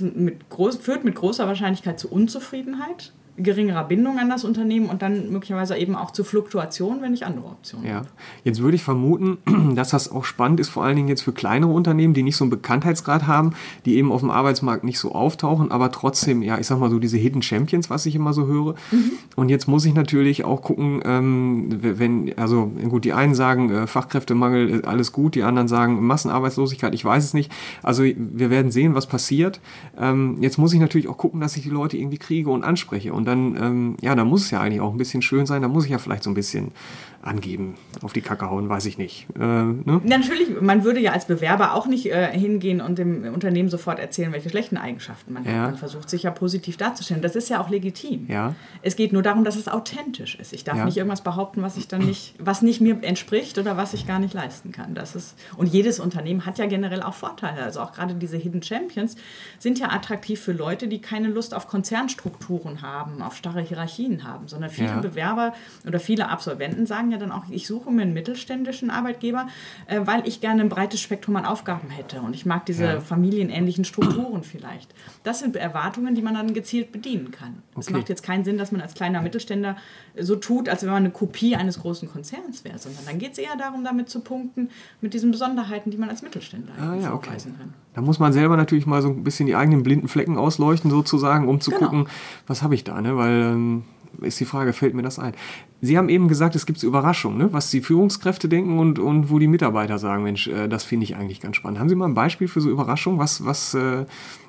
mit 0.02 0.50
groß, 0.50 0.78
führt 0.78 1.04
mit 1.04 1.16
großer 1.16 1.48
Wahrscheinlichkeit 1.48 2.00
zu 2.00 2.10
Unzufriedenheit 2.10 3.12
geringerer 3.38 3.84
Bindung 3.86 4.20
an 4.20 4.30
das 4.30 4.44
Unternehmen 4.44 4.88
und 4.88 5.02
dann 5.02 5.32
möglicherweise 5.32 5.76
eben 5.76 5.96
auch 5.96 6.12
zu 6.12 6.24
Fluktuationen, 6.24 7.02
wenn 7.02 7.12
nicht 7.12 7.26
andere 7.26 7.48
Optionen. 7.48 7.88
Ja, 7.88 8.04
jetzt 8.44 8.62
würde 8.62 8.76
ich 8.76 8.84
vermuten, 8.84 9.38
dass 9.76 9.90
das 9.90 10.12
auch 10.12 10.24
spannend 10.24 10.60
ist, 10.60 10.70
vor 10.70 10.84
allen 10.84 10.96
Dingen 10.96 11.08
jetzt 11.08 11.24
für 11.24 11.34
kleinere 11.34 11.72
Unternehmen, 11.72 12.14
die 12.14 12.24
nicht 12.24 12.38
so 12.38 12.44
einen 12.44 12.52
Bekanntheitsgrad 12.52 13.26
haben, 13.26 13.54
die 13.86 13.96
eben 13.96 14.12
auf 14.12 14.22
dem 14.22 14.30
Arbeitsmarkt 14.30 14.84
nicht 14.84 15.00
so 15.00 15.14
auftauchen, 15.14 15.72
aber 15.72 15.92
trotzdem, 15.92 16.42
ja, 16.42 16.60
ich 16.60 16.68
sag 16.68 16.80
mal 16.80 16.90
so 16.90 17.00
diese 17.00 17.18
Hidden 17.18 17.42
Champions, 17.42 17.90
was 17.90 18.06
ich 18.06 18.16
immer 18.16 18.34
so 18.34 18.46
höre. 18.46 18.76
Mhm. 18.92 19.12
Und 19.36 19.50
jetzt 19.50 19.68
muss 19.68 19.86
ich 19.86 19.94
natürlich 19.94 20.46
auch 20.46 20.62
gucken, 20.62 21.02
ähm, 21.06 21.68
wenn, 21.82 22.38
also 22.38 22.72
gut, 22.90 23.06
die 23.06 23.14
einen 23.14 23.36
sagen 23.36 23.72
äh, 23.72 23.88
Fachkräftemangel, 23.88 24.82
äh, 24.82 24.86
alles 24.86 25.12
gut, 25.12 25.36
die 25.36 25.44
anderen 25.44 25.68
sagen 25.68 26.06
Massenarbeitslosigkeit, 26.06 26.94
ich 26.94 27.04
weiß 27.04 27.24
es 27.24 27.34
nicht. 27.34 27.52
Also 27.82 28.04
wir 28.04 28.50
werden 28.50 28.72
sehen, 28.72 28.96
was 28.96 29.08
passiert. 29.08 29.60
Ähm, 29.98 30.38
jetzt 30.42 30.58
muss 30.58 30.74
ich 30.74 30.80
natürlich 30.80 31.08
auch 31.08 31.18
gucken, 31.18 31.42
dass 31.42 31.56
ich 31.56 31.64
die 31.64 31.70
Leute 31.70 31.98
irgendwie 31.98 32.18
kriege 32.18 32.50
und 32.50 32.64
anspreche. 32.64 33.14
Und 33.14 33.23
und 33.24 33.28
dann, 33.28 33.56
ähm, 33.56 33.98
ja, 34.02 34.16
da 34.16 34.26
muss 34.26 34.44
es 34.44 34.52
ja 34.52 34.60
eigentlich 34.60 34.82
auch 34.82 34.92
ein 34.92 34.98
bisschen 34.98 35.22
schön 35.22 35.46
sein. 35.46 35.62
Da 35.62 35.70
muss 35.70 35.86
ich 35.86 35.92
ja 35.92 35.98
vielleicht 35.98 36.24
so 36.24 36.30
ein 36.30 36.34
bisschen 36.34 36.74
angeben, 37.22 37.76
auf 38.02 38.12
die 38.12 38.20
Kacke 38.20 38.50
hauen, 38.50 38.68
weiß 38.68 38.86
ich 38.86 38.98
nicht. 38.98 39.28
Äh, 39.38 39.40
ne? 39.40 40.02
Natürlich, 40.04 40.60
man 40.60 40.84
würde 40.84 41.00
ja 41.00 41.14
als 41.14 41.26
Bewerber 41.26 41.74
auch 41.74 41.88
nicht 41.88 42.08
äh, 42.08 42.38
hingehen 42.38 42.82
und 42.82 42.98
dem 42.98 43.24
Unternehmen 43.34 43.70
sofort 43.70 43.98
erzählen, 43.98 44.34
welche 44.34 44.50
schlechten 44.50 44.76
Eigenschaften 44.76 45.32
man 45.32 45.46
ja. 45.46 45.52
hat. 45.54 45.62
Man 45.62 45.78
versucht 45.78 46.10
sich 46.10 46.24
ja 46.24 46.32
positiv 46.32 46.76
darzustellen. 46.76 47.22
Das 47.22 47.38
ist 47.38 47.48
ja 47.48 47.62
auch 47.62 47.70
legitim. 47.70 48.26
Ja. 48.28 48.56
Es 48.82 48.98
geht 48.98 49.14
nur 49.14 49.22
darum, 49.22 49.46
dass 49.46 49.56
es 49.56 49.70
authentisch 49.70 50.36
ist. 50.36 50.52
Ich 50.52 50.66
darf 50.66 50.80
ja. 50.80 50.84
nicht 50.84 50.98
irgendwas 50.98 51.22
behaupten, 51.22 51.62
was 51.62 51.78
ich 51.78 51.88
dann 51.88 52.02
nicht, 52.02 52.36
was 52.40 52.62
nicht 52.62 52.82
mir 52.82 53.02
entspricht 53.04 53.58
oder 53.58 53.78
was 53.78 53.94
ich 53.94 54.06
gar 54.06 54.20
nicht 54.20 54.34
leisten 54.34 54.74
kann. 54.74 54.96
Das 54.96 55.16
ist, 55.16 55.38
und 55.56 55.68
jedes 55.68 56.02
Unternehmen 56.02 56.46
hat 56.46 56.58
ja 56.58 56.66
generell 56.66 57.02
auch 57.02 57.14
Vorteile. 57.14 57.64
Also 57.64 57.80
auch 57.80 57.94
gerade 57.94 58.16
diese 58.16 58.36
Hidden 58.36 58.64
Champions 58.64 59.16
sind 59.60 59.80
ja 59.80 59.92
attraktiv 59.92 60.42
für 60.42 60.52
Leute, 60.52 60.90
die 60.90 61.00
keine 61.00 61.30
Lust 61.30 61.54
auf 61.54 61.70
Konzernstrukturen 61.70 62.82
haben 62.82 63.13
haben, 63.13 63.13
auf 63.22 63.36
starre 63.36 63.62
Hierarchien 63.62 64.24
haben, 64.24 64.48
sondern 64.48 64.70
viele 64.70 64.90
ja. 64.90 65.00
Bewerber 65.00 65.54
oder 65.86 66.00
viele 66.00 66.30
Absolventen 66.30 66.86
sagen 66.86 67.12
ja 67.12 67.18
dann 67.18 67.32
auch, 67.32 67.44
ich 67.50 67.68
suche 67.68 67.92
mir 67.92 68.04
einen 68.04 68.14
mittelständischen 68.14 68.90
Arbeitgeber, 68.90 69.48
äh, 69.88 70.02
weil 70.04 70.28
ich 70.28 70.42
gerne 70.42 70.62
ein 70.62 70.70
breites 70.70 71.02
Spektrum 71.02 71.36
an 71.36 71.46
Aufgaben 71.46 71.90
hätte 71.90 72.22
und 72.22 72.34
ich 72.34 72.46
mag 72.46 72.66
diese 72.66 72.86
ja. 72.86 73.00
familienähnlichen 73.00 73.86
Strukturen 73.86 74.44
vielleicht. 74.44 74.94
Das 75.24 75.40
sind 75.40 75.56
Erwartungen, 75.56 76.16
die 76.16 76.22
man 76.22 76.34
dann 76.34 76.54
gezielt 76.54 76.92
bedienen 76.92 77.32
kann. 77.32 77.62
Okay. 77.72 77.80
Es 77.80 77.90
macht 77.90 78.10
jetzt 78.10 78.24
keinen 78.24 78.44
Sinn, 78.44 78.58
dass 78.58 78.72
man 78.72 78.82
als 78.82 78.94
kleiner 78.94 79.22
Mittelständler 79.22 79.78
so 80.20 80.36
tut, 80.36 80.70
als 80.70 80.84
wenn 80.84 80.90
man 80.90 81.04
eine 81.04 81.12
Kopie 81.12 81.56
eines 81.56 81.80
großen 81.80 82.10
Konzerns 82.10 82.64
wäre, 82.64 82.78
sondern 82.78 83.06
dann 83.06 83.20
geht 83.20 83.34
es 83.34 83.38
eher 83.38 83.56
darum, 83.58 83.84
damit 83.84 84.10
zu 84.10 84.22
punkten, 84.22 84.70
mit 85.02 85.14
diesen 85.14 85.32
Besonderheiten, 85.32 85.92
die 85.92 85.98
man 85.98 86.10
als 86.10 86.22
Mittelständler 86.22 86.74
ah, 86.80 86.96
ja, 86.96 87.14
okay. 87.14 87.32
kann. 87.38 87.74
Da 87.94 88.02
muss 88.02 88.20
man 88.20 88.34
selber 88.34 88.58
natürlich 88.58 88.86
mal 88.86 89.02
so 89.02 89.10
ein 89.10 89.24
bisschen 89.24 89.46
die 89.46 89.56
eigenen 89.56 89.84
blinden 89.84 90.08
Flecken 90.08 90.38
ausleuchten, 90.38 90.90
sozusagen, 90.90 91.48
um 91.48 91.62
zu 91.62 91.72
genau. 91.72 91.84
gucken, 91.84 92.08
was 92.48 92.64
habe 92.64 92.76
ich 92.76 92.84
da, 92.84 93.02
ne? 93.02 93.16
Weil 93.18 93.54
ähm, 93.54 93.84
ist 94.22 94.40
die 94.40 94.46
Frage, 94.46 94.74
fällt 94.74 94.94
mir 94.94 95.02
das 95.02 95.20
ein? 95.20 95.34
Sie 95.82 95.98
haben 95.98 96.10
eben 96.10 96.28
gesagt, 96.28 96.56
es 96.56 96.66
gibt 96.66 96.82
Überraschungen, 96.82 97.38
ne? 97.38 97.54
was 97.54 97.70
die 97.72 97.82
Führungskräfte 97.82 98.48
denken 98.48 98.80
und, 98.80 99.00
und 99.00 99.30
wo 99.30 99.40
die 99.40 99.48
Mitarbeiter 99.48 99.98
sagen, 99.98 100.24
Mensch, 100.24 100.48
äh, 100.48 100.68
das 100.68 100.84
finde 100.84 101.04
ich 101.06 101.16
eigentlich 101.16 101.42
ganz 101.42 101.56
spannend. 101.56 101.80
Haben 101.80 101.90
Sie 101.90 101.96
mal 101.96 102.06
ein 102.06 102.14
Beispiel 102.14 102.48
für 102.48 102.62
so 102.62 102.70
Überraschungen, 102.70 103.20
was, 103.20 103.46
was, 103.46 103.74
äh, 103.74 104.06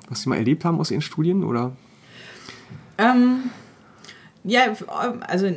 was 0.09 0.21
Sie 0.21 0.29
mal 0.29 0.37
erlebt 0.37 0.65
haben 0.65 0.79
aus 0.79 0.91
Ihren 0.91 1.01
Studien? 1.01 1.43
Oder? 1.43 1.71
Ähm, 2.97 3.49
ja, 4.47 4.75
also 5.21 5.49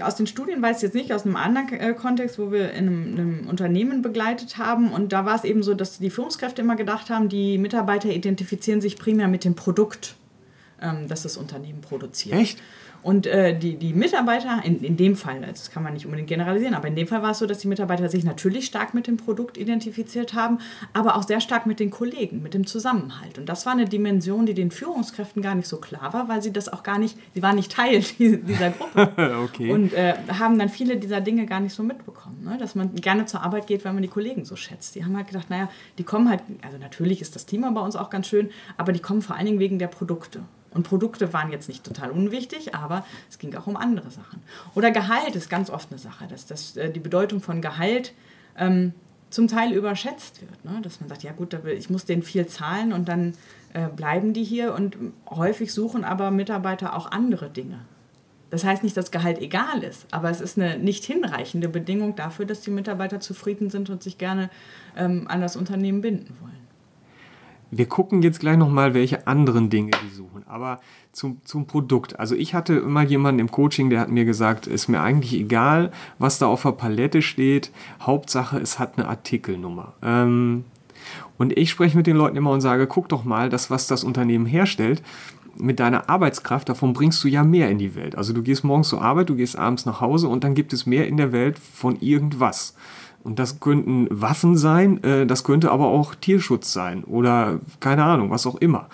aus 0.00 0.16
den 0.16 0.26
Studien 0.26 0.60
weiß 0.60 0.76
ich 0.76 0.82
jetzt 0.82 0.94
nicht, 0.94 1.12
aus 1.12 1.24
einem 1.24 1.36
anderen 1.36 1.72
äh, 1.72 1.94
Kontext, 1.94 2.38
wo 2.38 2.52
wir 2.52 2.72
in 2.72 2.86
einem, 2.86 3.14
einem, 3.14 3.48
Unternehmen 3.48 4.02
begleitet 4.02 4.58
haben. 4.58 4.92
Und 4.92 5.12
da 5.12 5.24
war 5.24 5.36
es 5.36 5.44
eben 5.44 5.62
so, 5.62 5.72
dass 5.72 5.98
die 5.98 6.10
Führungskräfte 6.10 6.60
immer 6.60 6.76
gedacht 6.76 7.08
haben, 7.08 7.30
die 7.30 7.56
Mitarbeiter 7.56 8.10
identifizieren 8.10 8.82
sich 8.82 8.98
primär 8.98 9.28
mit 9.28 9.44
dem 9.44 9.54
Produkt, 9.54 10.16
ähm, 10.82 11.08
das 11.08 11.22
das 11.22 11.38
Unternehmen 11.38 11.80
produziert. 11.80 12.38
Echt? 12.38 12.58
Und 13.06 13.28
äh, 13.28 13.56
die, 13.56 13.76
die 13.76 13.92
Mitarbeiter, 13.92 14.62
in, 14.64 14.82
in 14.82 14.96
dem 14.96 15.14
Fall, 15.14 15.40
das 15.40 15.70
kann 15.70 15.84
man 15.84 15.94
nicht 15.94 16.06
unbedingt 16.06 16.28
generalisieren, 16.28 16.74
aber 16.74 16.88
in 16.88 16.96
dem 16.96 17.06
Fall 17.06 17.22
war 17.22 17.30
es 17.30 17.38
so, 17.38 17.46
dass 17.46 17.58
die 17.58 17.68
Mitarbeiter 17.68 18.08
sich 18.08 18.24
natürlich 18.24 18.66
stark 18.66 18.94
mit 18.94 19.06
dem 19.06 19.16
Produkt 19.16 19.56
identifiziert 19.56 20.34
haben, 20.34 20.58
aber 20.92 21.14
auch 21.14 21.22
sehr 21.22 21.40
stark 21.40 21.66
mit 21.66 21.78
den 21.78 21.90
Kollegen, 21.90 22.42
mit 22.42 22.52
dem 22.52 22.66
Zusammenhalt. 22.66 23.38
Und 23.38 23.48
das 23.48 23.64
war 23.64 23.74
eine 23.74 23.84
Dimension, 23.84 24.44
die 24.44 24.54
den 24.54 24.72
Führungskräften 24.72 25.40
gar 25.40 25.54
nicht 25.54 25.68
so 25.68 25.76
klar 25.76 26.12
war, 26.14 26.28
weil 26.28 26.42
sie 26.42 26.52
das 26.52 26.68
auch 26.68 26.82
gar 26.82 26.98
nicht, 26.98 27.16
sie 27.32 27.44
waren 27.44 27.54
nicht 27.54 27.70
Teil 27.70 28.00
dieser 28.18 28.70
Gruppe. 28.70 29.38
okay. 29.44 29.70
Und 29.70 29.92
äh, 29.92 30.14
haben 30.40 30.58
dann 30.58 30.68
viele 30.68 30.96
dieser 30.96 31.20
Dinge 31.20 31.46
gar 31.46 31.60
nicht 31.60 31.76
so 31.76 31.84
mitbekommen. 31.84 32.42
Ne? 32.42 32.58
Dass 32.58 32.74
man 32.74 32.92
gerne 32.96 33.26
zur 33.26 33.40
Arbeit 33.40 33.68
geht, 33.68 33.84
weil 33.84 33.92
man 33.92 34.02
die 34.02 34.08
Kollegen 34.08 34.44
so 34.44 34.56
schätzt. 34.56 34.96
Die 34.96 35.04
haben 35.04 35.16
halt 35.16 35.28
gedacht, 35.28 35.48
naja, 35.48 35.68
die 35.98 36.02
kommen 36.02 36.28
halt, 36.28 36.40
also 36.60 36.76
natürlich 36.78 37.20
ist 37.20 37.36
das 37.36 37.46
Thema 37.46 37.70
bei 37.70 37.82
uns 37.82 37.94
auch 37.94 38.10
ganz 38.10 38.26
schön, 38.26 38.50
aber 38.76 38.90
die 38.90 38.98
kommen 38.98 39.22
vor 39.22 39.36
allen 39.36 39.46
Dingen 39.46 39.60
wegen 39.60 39.78
der 39.78 39.86
Produkte. 39.86 40.40
Und 40.76 40.82
Produkte 40.82 41.32
waren 41.32 41.50
jetzt 41.50 41.68
nicht 41.68 41.84
total 41.84 42.10
unwichtig, 42.10 42.74
aber 42.74 43.04
es 43.30 43.38
ging 43.38 43.54
auch 43.56 43.66
um 43.66 43.78
andere 43.78 44.10
Sachen. 44.10 44.42
Oder 44.74 44.90
Gehalt 44.90 45.34
ist 45.34 45.48
ganz 45.48 45.70
oft 45.70 45.90
eine 45.90 45.98
Sache, 45.98 46.26
dass, 46.28 46.44
dass 46.44 46.76
äh, 46.76 46.90
die 46.90 47.00
Bedeutung 47.00 47.40
von 47.40 47.62
Gehalt 47.62 48.12
ähm, 48.58 48.92
zum 49.30 49.48
Teil 49.48 49.72
überschätzt 49.72 50.42
wird. 50.42 50.64
Ne? 50.66 50.82
Dass 50.82 51.00
man 51.00 51.08
sagt, 51.08 51.22
ja 51.22 51.32
gut, 51.32 51.56
ich 51.66 51.88
muss 51.88 52.04
denen 52.04 52.22
viel 52.22 52.46
zahlen 52.46 52.92
und 52.92 53.08
dann 53.08 53.32
äh, 53.72 53.88
bleiben 53.88 54.34
die 54.34 54.44
hier 54.44 54.74
und 54.74 54.98
häufig 55.30 55.72
suchen 55.72 56.04
aber 56.04 56.30
Mitarbeiter 56.30 56.94
auch 56.94 57.10
andere 57.10 57.48
Dinge. 57.48 57.78
Das 58.50 58.62
heißt 58.62 58.84
nicht, 58.84 58.96
dass 58.98 59.10
Gehalt 59.10 59.38
egal 59.38 59.82
ist, 59.82 60.06
aber 60.12 60.30
es 60.30 60.42
ist 60.42 60.58
eine 60.58 60.78
nicht 60.78 61.06
hinreichende 61.06 61.70
Bedingung 61.70 62.16
dafür, 62.16 62.44
dass 62.44 62.60
die 62.60 62.70
Mitarbeiter 62.70 63.18
zufrieden 63.18 63.70
sind 63.70 63.88
und 63.88 64.02
sich 64.02 64.18
gerne 64.18 64.50
ähm, 64.94 65.26
an 65.26 65.40
das 65.40 65.56
Unternehmen 65.56 66.02
binden 66.02 66.36
wollen. 66.42 66.55
Wir 67.70 67.86
gucken 67.86 68.22
jetzt 68.22 68.40
gleich 68.40 68.56
nochmal, 68.56 68.94
welche 68.94 69.26
anderen 69.26 69.70
Dinge 69.70 69.90
die 70.04 70.14
suchen. 70.14 70.44
Aber 70.46 70.80
zum, 71.12 71.40
zum 71.44 71.66
Produkt. 71.66 72.18
Also 72.18 72.34
ich 72.34 72.54
hatte 72.54 72.74
immer 72.74 73.02
jemanden 73.02 73.40
im 73.40 73.50
Coaching, 73.50 73.90
der 73.90 74.00
hat 74.00 74.10
mir 74.10 74.24
gesagt, 74.24 74.66
ist 74.66 74.88
mir 74.88 75.00
eigentlich 75.00 75.34
egal, 75.34 75.90
was 76.18 76.38
da 76.38 76.46
auf 76.46 76.62
der 76.62 76.72
Palette 76.72 77.22
steht. 77.22 77.70
Hauptsache, 78.00 78.58
es 78.58 78.78
hat 78.78 78.98
eine 78.98 79.08
Artikelnummer. 79.08 79.94
Ähm, 80.02 80.64
und 81.38 81.56
ich 81.56 81.70
spreche 81.70 81.96
mit 81.96 82.06
den 82.06 82.16
Leuten 82.16 82.36
immer 82.36 82.50
und 82.50 82.60
sage, 82.60 82.86
guck 82.86 83.08
doch 83.08 83.24
mal, 83.24 83.48
das, 83.48 83.70
was 83.70 83.86
das 83.86 84.04
Unternehmen 84.04 84.46
herstellt, 84.46 85.02
mit 85.58 85.80
deiner 85.80 86.08
Arbeitskraft, 86.08 86.68
davon 86.68 86.92
bringst 86.92 87.22
du 87.24 87.28
ja 87.28 87.42
mehr 87.42 87.70
in 87.70 87.78
die 87.78 87.94
Welt. 87.94 88.16
Also 88.16 88.32
du 88.32 88.42
gehst 88.42 88.64
morgens 88.64 88.88
zur 88.88 89.02
Arbeit, 89.02 89.28
du 89.28 89.36
gehst 89.36 89.56
abends 89.58 89.86
nach 89.86 90.00
Hause 90.00 90.28
und 90.28 90.44
dann 90.44 90.54
gibt 90.54 90.72
es 90.72 90.86
mehr 90.86 91.08
in 91.08 91.16
der 91.16 91.32
Welt 91.32 91.58
von 91.58 91.98
irgendwas. 92.00 92.74
Und 93.26 93.40
das 93.40 93.58
könnten 93.58 94.06
Waffen 94.08 94.56
sein, 94.56 95.02
äh, 95.02 95.26
das 95.26 95.42
könnte 95.42 95.72
aber 95.72 95.88
auch 95.88 96.14
Tierschutz 96.14 96.72
sein 96.72 97.02
oder 97.02 97.58
keine 97.80 98.04
Ahnung, 98.04 98.30
was 98.30 98.46
auch 98.46 98.54
immer. 98.54 98.86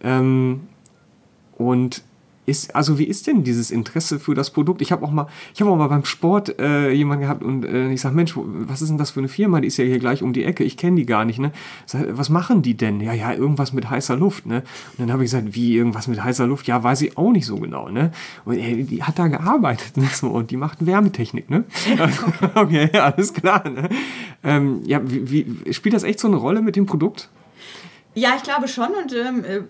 Ähm, 0.00 0.60
und 1.58 2.04
ist, 2.50 2.74
also 2.74 2.98
wie 2.98 3.04
ist 3.04 3.26
denn 3.26 3.44
dieses 3.44 3.70
Interesse 3.70 4.18
für 4.18 4.34
das 4.34 4.50
Produkt? 4.50 4.82
Ich 4.82 4.92
habe 4.92 5.04
auch 5.04 5.10
mal, 5.10 5.26
ich 5.54 5.60
habe 5.60 5.70
auch 5.70 5.76
mal 5.76 5.88
beim 5.88 6.04
Sport 6.04 6.58
äh, 6.58 6.90
jemanden 6.90 7.22
gehabt 7.22 7.42
und 7.42 7.64
äh, 7.64 7.90
ich 7.92 8.00
sage, 8.00 8.14
Mensch, 8.14 8.34
was 8.36 8.82
ist 8.82 8.88
denn 8.88 8.98
das 8.98 9.10
für 9.10 9.20
eine 9.20 9.28
Firma? 9.28 9.60
Die 9.60 9.68
ist 9.68 9.76
ja 9.76 9.84
hier 9.84 9.98
gleich 9.98 10.22
um 10.22 10.32
die 10.32 10.44
Ecke. 10.44 10.64
Ich 10.64 10.76
kenne 10.76 10.96
die 10.96 11.06
gar 11.06 11.24
nicht. 11.24 11.38
Ne? 11.38 11.52
Sag, 11.86 12.06
was 12.10 12.28
machen 12.28 12.62
die 12.62 12.76
denn? 12.76 13.00
Ja, 13.00 13.14
ja, 13.14 13.32
irgendwas 13.32 13.72
mit 13.72 13.88
heißer 13.88 14.16
Luft. 14.16 14.46
Ne? 14.46 14.62
Und 14.92 14.98
dann 14.98 15.12
habe 15.12 15.24
ich 15.24 15.30
gesagt, 15.30 15.54
wie 15.54 15.76
irgendwas 15.76 16.08
mit 16.08 16.22
heißer 16.22 16.46
Luft? 16.46 16.66
Ja, 16.66 16.82
weiß 16.82 17.02
ich 17.02 17.16
auch 17.16 17.32
nicht 17.32 17.46
so 17.46 17.56
genau. 17.56 17.88
Ne? 17.88 18.12
Und 18.44 18.58
ey, 18.58 18.84
die 18.84 19.02
hat 19.02 19.18
da 19.18 19.28
gearbeitet 19.28 19.96
ne? 19.96 20.08
so, 20.12 20.28
und 20.28 20.50
die 20.50 20.56
macht 20.56 20.84
Wärmetechnik. 20.84 21.48
Ne? 21.48 21.64
okay, 22.54 22.90
alles 22.92 23.32
klar. 23.32 23.68
Ne? 23.68 23.88
Ähm, 24.42 24.82
ja, 24.84 25.00
wie, 25.04 25.30
wie, 25.30 25.72
spielt 25.72 25.94
das 25.94 26.02
echt 26.02 26.20
so 26.20 26.28
eine 26.28 26.36
Rolle 26.36 26.62
mit 26.62 26.76
dem 26.76 26.86
Produkt? 26.86 27.28
Ja, 28.20 28.34
ich 28.36 28.42
glaube 28.42 28.68
schon 28.68 28.90
und 29.02 29.14
ähm, 29.14 29.44
äh, 29.44 29.60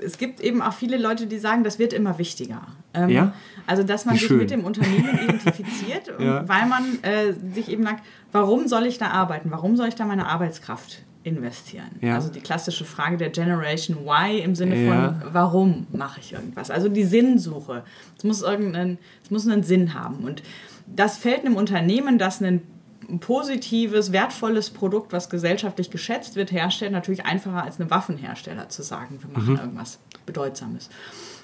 es 0.00 0.18
gibt 0.18 0.40
eben 0.40 0.62
auch 0.62 0.72
viele 0.72 0.96
Leute, 0.96 1.26
die 1.26 1.38
sagen, 1.38 1.64
das 1.64 1.78
wird 1.78 1.92
immer 1.92 2.18
wichtiger. 2.18 2.62
Ähm, 2.94 3.08
ja? 3.08 3.32
Also, 3.66 3.82
dass 3.82 4.06
man 4.06 4.16
sich 4.16 4.30
mit 4.30 4.50
dem 4.50 4.64
Unternehmen 4.64 5.18
identifiziert, 5.24 6.12
ja. 6.18 6.48
weil 6.48 6.66
man 6.66 7.02
äh, 7.02 7.34
sich 7.54 7.68
eben 7.68 7.82
sagt, 7.82 8.04
warum 8.30 8.68
soll 8.68 8.86
ich 8.86 8.98
da 8.98 9.08
arbeiten? 9.08 9.50
Warum 9.50 9.76
soll 9.76 9.88
ich 9.88 9.96
da 9.96 10.04
meine 10.04 10.26
Arbeitskraft 10.26 11.02
investieren? 11.24 11.90
Ja. 12.00 12.14
Also 12.14 12.30
die 12.30 12.40
klassische 12.40 12.84
Frage 12.84 13.16
der 13.16 13.30
Generation 13.30 14.04
Why 14.04 14.38
im 14.38 14.54
Sinne 14.54 14.88
von, 14.88 15.32
warum 15.32 15.86
mache 15.92 16.20
ich 16.20 16.32
irgendwas? 16.32 16.70
Also 16.70 16.88
die 16.88 17.04
Sinnsuche. 17.04 17.82
Es 18.16 18.24
muss, 18.24 18.42
irgendeinen, 18.42 18.98
es 19.24 19.30
muss 19.30 19.46
einen 19.46 19.64
Sinn 19.64 19.94
haben. 19.94 20.24
Und 20.24 20.42
das 20.86 21.18
fällt 21.18 21.44
einem 21.44 21.56
Unternehmen, 21.56 22.18
das 22.18 22.40
einen 22.40 22.62
ein 23.08 23.20
positives, 23.20 24.12
wertvolles 24.12 24.70
Produkt, 24.70 25.12
was 25.12 25.30
gesellschaftlich 25.30 25.90
geschätzt 25.90 26.36
wird, 26.36 26.52
herstellt, 26.52 26.92
natürlich 26.92 27.24
einfacher 27.24 27.62
als 27.64 27.80
einem 27.80 27.90
Waffenhersteller 27.90 28.68
zu 28.68 28.82
sagen, 28.82 29.18
wir 29.20 29.30
machen 29.30 29.54
mhm. 29.54 29.60
irgendwas 29.60 29.98
Bedeutsames. 30.26 30.90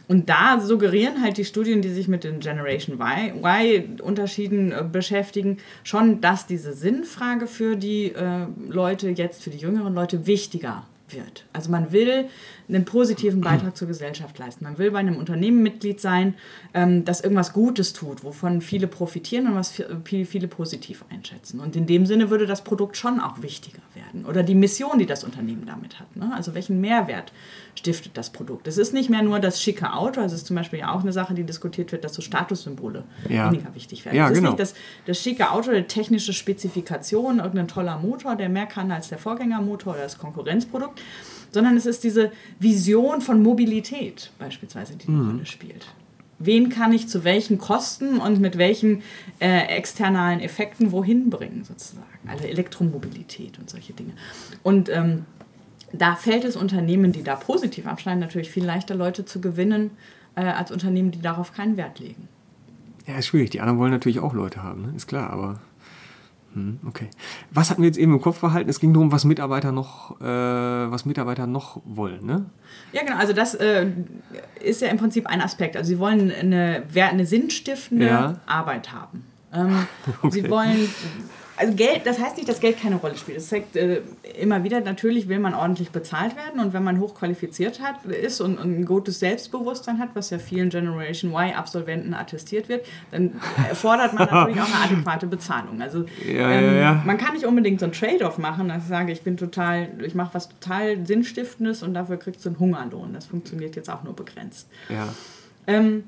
Und 0.06 0.28
da 0.28 0.60
suggerieren 0.60 1.22
halt 1.22 1.38
die 1.38 1.46
Studien, 1.46 1.80
die 1.80 1.88
sich 1.88 2.08
mit 2.08 2.24
den 2.24 2.40
Generation 2.40 3.00
Y-Unterschieden 3.00 4.72
äh, 4.72 4.84
beschäftigen, 4.90 5.58
schon, 5.82 6.20
dass 6.20 6.46
diese 6.46 6.74
Sinnfrage 6.74 7.46
für 7.46 7.76
die 7.76 8.12
äh, 8.12 8.46
Leute 8.68 9.08
jetzt, 9.08 9.42
für 9.42 9.50
die 9.50 9.58
jüngeren 9.58 9.94
Leute 9.94 10.26
wichtiger 10.26 10.84
wird. 11.08 11.46
Also 11.52 11.70
man 11.70 11.92
will 11.92 12.26
einen 12.68 12.84
positiven 12.84 13.40
Beitrag 13.40 13.76
zur 13.76 13.88
Gesellschaft 13.88 14.38
leisten. 14.38 14.64
Man 14.64 14.78
will 14.78 14.90
bei 14.90 14.98
einem 14.98 15.16
Unternehmen 15.16 15.62
Mitglied 15.62 16.00
sein, 16.00 16.34
ähm, 16.72 17.04
das 17.04 17.20
irgendwas 17.20 17.52
Gutes 17.52 17.92
tut, 17.92 18.24
wovon 18.24 18.60
viele 18.60 18.86
profitieren 18.86 19.46
und 19.48 19.54
was 19.54 19.82
viele, 20.04 20.24
viele 20.24 20.48
positiv 20.48 21.04
einschätzen. 21.10 21.60
Und 21.60 21.76
in 21.76 21.86
dem 21.86 22.06
Sinne 22.06 22.30
würde 22.30 22.46
das 22.46 22.64
Produkt 22.64 22.96
schon 22.96 23.20
auch 23.20 23.42
wichtiger 23.42 23.82
werden. 23.94 24.24
Oder 24.26 24.42
die 24.42 24.54
Mission, 24.54 24.98
die 24.98 25.06
das 25.06 25.24
Unternehmen 25.24 25.66
damit 25.66 26.00
hat. 26.00 26.16
Ne? 26.16 26.32
Also 26.34 26.54
welchen 26.54 26.80
Mehrwert 26.80 27.32
stiftet 27.76 28.16
das 28.16 28.30
Produkt. 28.30 28.66
Es 28.66 28.78
ist 28.78 28.94
nicht 28.94 29.10
mehr 29.10 29.22
nur 29.22 29.40
das 29.40 29.60
schicke 29.60 29.92
Auto, 29.92 30.20
also 30.20 30.34
es 30.34 30.42
ist 30.42 30.46
zum 30.46 30.56
Beispiel 30.56 30.80
ja 30.80 30.92
auch 30.92 31.00
eine 31.00 31.12
Sache, 31.12 31.34
die 31.34 31.44
diskutiert 31.44 31.92
wird, 31.92 32.04
dass 32.04 32.14
so 32.14 32.22
Statussymbole 32.22 33.04
ja. 33.28 33.50
weniger 33.50 33.74
wichtig 33.74 34.04
werden. 34.04 34.16
Ja, 34.16 34.26
es 34.26 34.32
ist 34.32 34.38
genau. 34.38 34.50
nicht 34.50 34.60
das, 34.60 34.74
das 35.06 35.20
schicke 35.20 35.50
Auto, 35.50 35.72
die 35.72 35.82
technische 35.82 36.32
Spezifikation, 36.32 37.38
irgendein 37.38 37.68
toller 37.68 37.98
Motor, 37.98 38.36
der 38.36 38.48
mehr 38.48 38.66
kann 38.66 38.90
als 38.90 39.08
der 39.08 39.18
Vorgängermotor 39.18 39.94
oder 39.94 40.02
das 40.02 40.18
Konkurrenzprodukt, 40.18 41.00
sondern 41.50 41.76
es 41.76 41.86
ist 41.86 42.04
diese 42.04 42.32
Vision 42.58 43.20
von 43.20 43.42
Mobilität 43.42 44.30
beispielsweise, 44.38 44.96
die 44.96 45.08
eine 45.08 45.16
mhm. 45.16 45.30
Rolle 45.30 45.46
spielt. 45.46 45.86
Wen 46.38 46.68
kann 46.68 46.92
ich 46.92 47.08
zu 47.08 47.24
welchen 47.24 47.58
Kosten 47.58 48.18
und 48.18 48.40
mit 48.40 48.58
welchen 48.58 49.02
äh, 49.38 49.66
externalen 49.68 50.40
Effekten 50.40 50.92
wohin 50.92 51.30
bringen, 51.30 51.64
sozusagen? 51.64 52.06
Also 52.26 52.44
Elektromobilität 52.44 53.58
und 53.58 53.70
solche 53.70 53.92
Dinge. 53.92 54.12
Und 54.62 54.88
ähm, 54.88 55.26
da 55.92 56.16
fällt 56.16 56.44
es 56.44 56.56
Unternehmen, 56.56 57.12
die 57.12 57.22
da 57.22 57.36
positiv 57.36 57.86
abschneiden, 57.86 58.20
natürlich 58.20 58.50
viel 58.50 58.64
leichter 58.64 58.94
Leute 58.94 59.24
zu 59.24 59.40
gewinnen, 59.40 59.90
äh, 60.34 60.42
als 60.42 60.72
Unternehmen, 60.72 61.12
die 61.12 61.20
darauf 61.20 61.52
keinen 61.52 61.76
Wert 61.76 62.00
legen. 62.00 62.28
Ja, 63.06 63.18
ist 63.18 63.26
schwierig. 63.28 63.50
Die 63.50 63.60
anderen 63.60 63.78
wollen 63.78 63.92
natürlich 63.92 64.18
auch 64.18 64.34
Leute 64.34 64.62
haben, 64.62 64.82
ne? 64.82 64.92
ist 64.96 65.06
klar, 65.06 65.30
aber. 65.30 65.60
Hm, 66.54 66.78
okay. 66.86 67.08
Was 67.50 67.70
hatten 67.70 67.82
wir 67.82 67.88
jetzt 67.88 67.98
eben 67.98 68.12
im 68.12 68.20
Kopf 68.20 68.38
verhalten? 68.38 68.70
Es 68.70 68.78
ging 68.78 68.94
darum, 68.94 69.10
was 69.10 69.24
Mitarbeiter 69.24 69.72
noch, 69.72 70.20
äh, 70.20 70.24
was 70.24 71.04
Mitarbeiter 71.04 71.46
noch 71.46 71.82
wollen, 71.84 72.24
ne? 72.24 72.46
Ja, 72.92 73.02
genau. 73.02 73.16
Also 73.16 73.32
das 73.32 73.54
äh, 73.54 73.88
ist 74.62 74.80
ja 74.80 74.88
im 74.88 74.96
Prinzip 74.96 75.26
ein 75.26 75.40
Aspekt. 75.40 75.76
Also 75.76 75.88
sie 75.88 75.98
wollen 75.98 76.30
eine, 76.30 76.84
eine 76.94 77.26
sinnstiftende 77.26 78.06
ja. 78.06 78.40
Arbeit 78.46 78.92
haben. 78.92 79.24
Ähm, 79.52 79.86
okay. 80.22 80.30
Sie 80.30 80.50
wollen 80.50 80.88
also 81.56 81.74
Geld, 81.74 82.02
das 82.04 82.18
heißt 82.18 82.36
nicht, 82.36 82.48
dass 82.48 82.60
Geld 82.60 82.80
keine 82.80 82.96
Rolle 82.96 83.16
spielt. 83.16 83.38
Das 83.38 83.48
zeigt 83.48 83.76
äh, 83.76 84.02
immer 84.38 84.64
wieder, 84.64 84.80
natürlich 84.80 85.28
will 85.28 85.38
man 85.38 85.54
ordentlich 85.54 85.90
bezahlt 85.90 86.36
werden 86.36 86.60
und 86.60 86.72
wenn 86.72 86.82
man 86.82 86.98
hochqualifiziert 86.98 87.80
hat, 87.80 88.04
ist 88.06 88.40
und, 88.40 88.58
und 88.58 88.80
ein 88.80 88.84
gutes 88.84 89.20
Selbstbewusstsein 89.20 89.98
hat, 89.98 90.10
was 90.14 90.30
ja 90.30 90.38
vielen 90.38 90.70
Generation 90.70 91.32
Y-Absolventen 91.32 92.14
attestiert 92.14 92.68
wird, 92.68 92.84
dann 93.10 93.40
fordert 93.74 94.14
man 94.14 94.28
natürlich 94.30 94.60
auch 94.60 94.66
eine 94.66 94.94
adäquate 94.94 95.26
Bezahlung. 95.26 95.80
Also 95.80 96.04
ja, 96.26 96.50
ähm, 96.50 96.64
ja, 96.64 96.80
ja. 96.80 97.02
man 97.04 97.18
kann 97.18 97.34
nicht 97.34 97.46
unbedingt 97.46 97.80
so 97.80 97.86
ein 97.86 97.92
Trade-off 97.92 98.38
machen, 98.38 98.68
dass 98.68 98.82
ich 98.82 98.88
sage, 98.88 99.12
ich 99.12 99.22
bin 99.22 99.36
total, 99.36 99.88
ich 100.04 100.14
mache 100.14 100.34
was 100.34 100.48
total 100.48 101.06
Sinnstiftendes 101.06 101.82
und 101.82 101.94
dafür 101.94 102.16
kriegst 102.16 102.44
du 102.44 102.50
einen 102.50 102.58
Hungerlohn. 102.58 103.12
Das 103.12 103.26
funktioniert 103.26 103.76
jetzt 103.76 103.90
auch 103.90 104.02
nur 104.02 104.14
begrenzt. 104.14 104.68
Ja. 104.88 105.08
Ähm, 105.66 106.04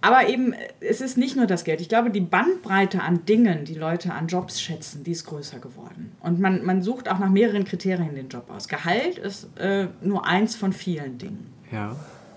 aber 0.00 0.28
eben, 0.28 0.54
es 0.80 1.00
ist 1.00 1.16
nicht 1.16 1.36
nur 1.36 1.46
das 1.46 1.64
Geld. 1.64 1.80
Ich 1.80 1.88
glaube, 1.88 2.10
die 2.10 2.20
Bandbreite 2.20 3.02
an 3.02 3.24
Dingen, 3.24 3.64
die 3.64 3.74
Leute 3.74 4.12
an 4.12 4.28
Jobs 4.28 4.60
schätzen, 4.60 5.04
die 5.04 5.12
ist 5.12 5.24
größer 5.24 5.58
geworden. 5.58 6.12
Und 6.20 6.38
man, 6.38 6.64
man 6.64 6.82
sucht 6.82 7.08
auch 7.08 7.18
nach 7.18 7.30
mehreren 7.30 7.64
Kriterien 7.64 8.14
den 8.14 8.28
Job 8.28 8.50
aus. 8.50 8.68
Gehalt 8.68 9.18
ist 9.18 9.48
äh, 9.58 9.88
nur 10.02 10.26
eins 10.26 10.54
von 10.54 10.72
vielen 10.72 11.18
Dingen. 11.18 11.52
Ja. 11.72 11.96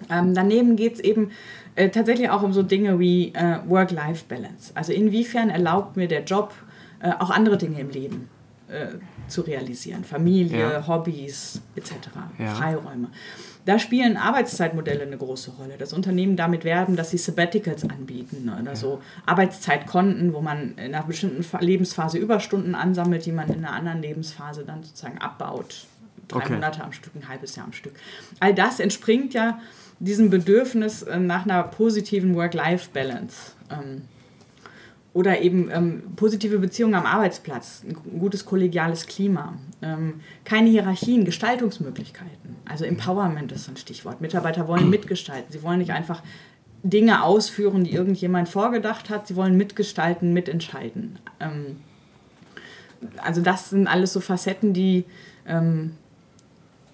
Ähm, 0.10 0.34
daneben 0.34 0.76
geht 0.76 0.96
es 0.96 1.00
eben 1.02 1.32
äh, 1.76 1.90
tatsächlich 1.90 2.30
auch 2.30 2.42
um 2.42 2.54
so 2.54 2.64
Dinge 2.64 3.00
wie 3.00 3.34
äh, 3.34 3.60
Work-Life-Balance. 3.68 4.72
Also 4.76 4.94
inwiefern 4.94 5.50
erlaubt 5.50 5.98
mir 5.98 6.08
der 6.08 6.24
Job 6.24 6.54
äh, 7.02 7.12
auch 7.20 7.30
andere 7.30 7.58
Dinge 7.58 7.80
im 7.80 7.90
Leben 7.90 8.30
äh, 8.70 8.88
zu 9.28 9.42
realisieren. 9.42 10.04
Familie, 10.04 10.72
ja. 10.72 10.88
Hobbys 10.88 11.62
etc., 11.76 11.92
ja. 12.38 12.56
Freiräume. 12.56 13.10
Da 13.70 13.78
spielen 13.78 14.18
Arbeitszeitmodelle 14.18 15.04
eine 15.04 15.16
große 15.16 15.52
Rolle. 15.52 15.76
Das 15.78 15.94
Unternehmen 15.94 16.36
damit 16.36 16.64
werben, 16.64 16.96
dass 16.96 17.12
sie 17.12 17.20
Sabbaticals 17.20 17.84
anbieten 17.84 18.52
oder 18.60 18.76
so 18.76 19.00
Arbeitszeitkonten, 19.28 20.34
wo 20.34 20.42
man 20.42 20.72
in 20.72 20.96
einer 20.96 21.04
bestimmten 21.04 21.46
Lebensphase 21.64 22.18
Überstunden 22.18 22.74
ansammelt, 22.74 23.28
die 23.28 23.32
man 23.32 23.48
in 23.48 23.64
einer 23.64 23.74
anderen 23.74 24.02
Lebensphase 24.02 24.66
dann 24.66 24.82
sozusagen 24.82 25.20
abbaut. 25.20 25.86
Drei 26.28 26.40
okay. 26.40 26.54
Monate 26.54 26.84
am 26.84 26.94
Stück, 26.94 27.14
ein 27.16 27.30
halbes 27.30 27.56
Jahr 27.58 27.68
am 27.68 27.74
Stück. 27.74 27.94
All 28.40 28.56
das 28.56 28.80
entspringt 28.80 29.36
ja 29.36 29.60
diesem 30.00 30.32
Bedürfnis 30.32 31.04
äh, 31.04 31.20
nach 31.20 31.44
einer 31.44 31.62
positiven 31.62 32.34
Work-Life-Balance. 32.34 33.52
Oder 35.12 35.42
eben 35.42 35.70
ähm, 35.72 36.04
positive 36.16 36.60
Beziehungen 36.60 36.94
am 36.94 37.06
Arbeitsplatz, 37.06 37.84
ein 37.84 38.20
gutes 38.20 38.46
kollegiales 38.46 39.08
Klima, 39.08 39.58
ähm, 39.82 40.22
keine 40.46 40.70
Hierarchien, 40.70 41.26
Gestaltungsmöglichkeiten. 41.26 42.56
Also 42.66 42.86
Empowerment 42.86 43.52
ist 43.52 43.68
ein 43.68 43.78
Stichwort. 43.78 44.22
Mitarbeiter 44.22 44.68
wollen 44.68 44.90
mitgestalten. 44.92 45.52
Sie 45.52 45.64
wollen 45.64 45.80
nicht 45.80 45.92
einfach 45.92 46.22
Dinge 46.84 47.24
ausführen, 47.24 47.84
die 47.84 47.94
irgendjemand 47.94 48.50
vorgedacht 48.50 49.10
hat. 49.10 49.28
Sie 49.28 49.36
wollen 49.36 49.58
mitgestalten, 49.58 50.32
mitentscheiden. 50.32 51.18
Ähm, 51.40 51.78
also 53.18 53.42
das 53.42 53.72
sind 53.72 53.88
alles 53.88 54.14
so 54.14 54.20
Facetten, 54.20 54.74
die 54.74 55.06
ähm, 55.48 55.92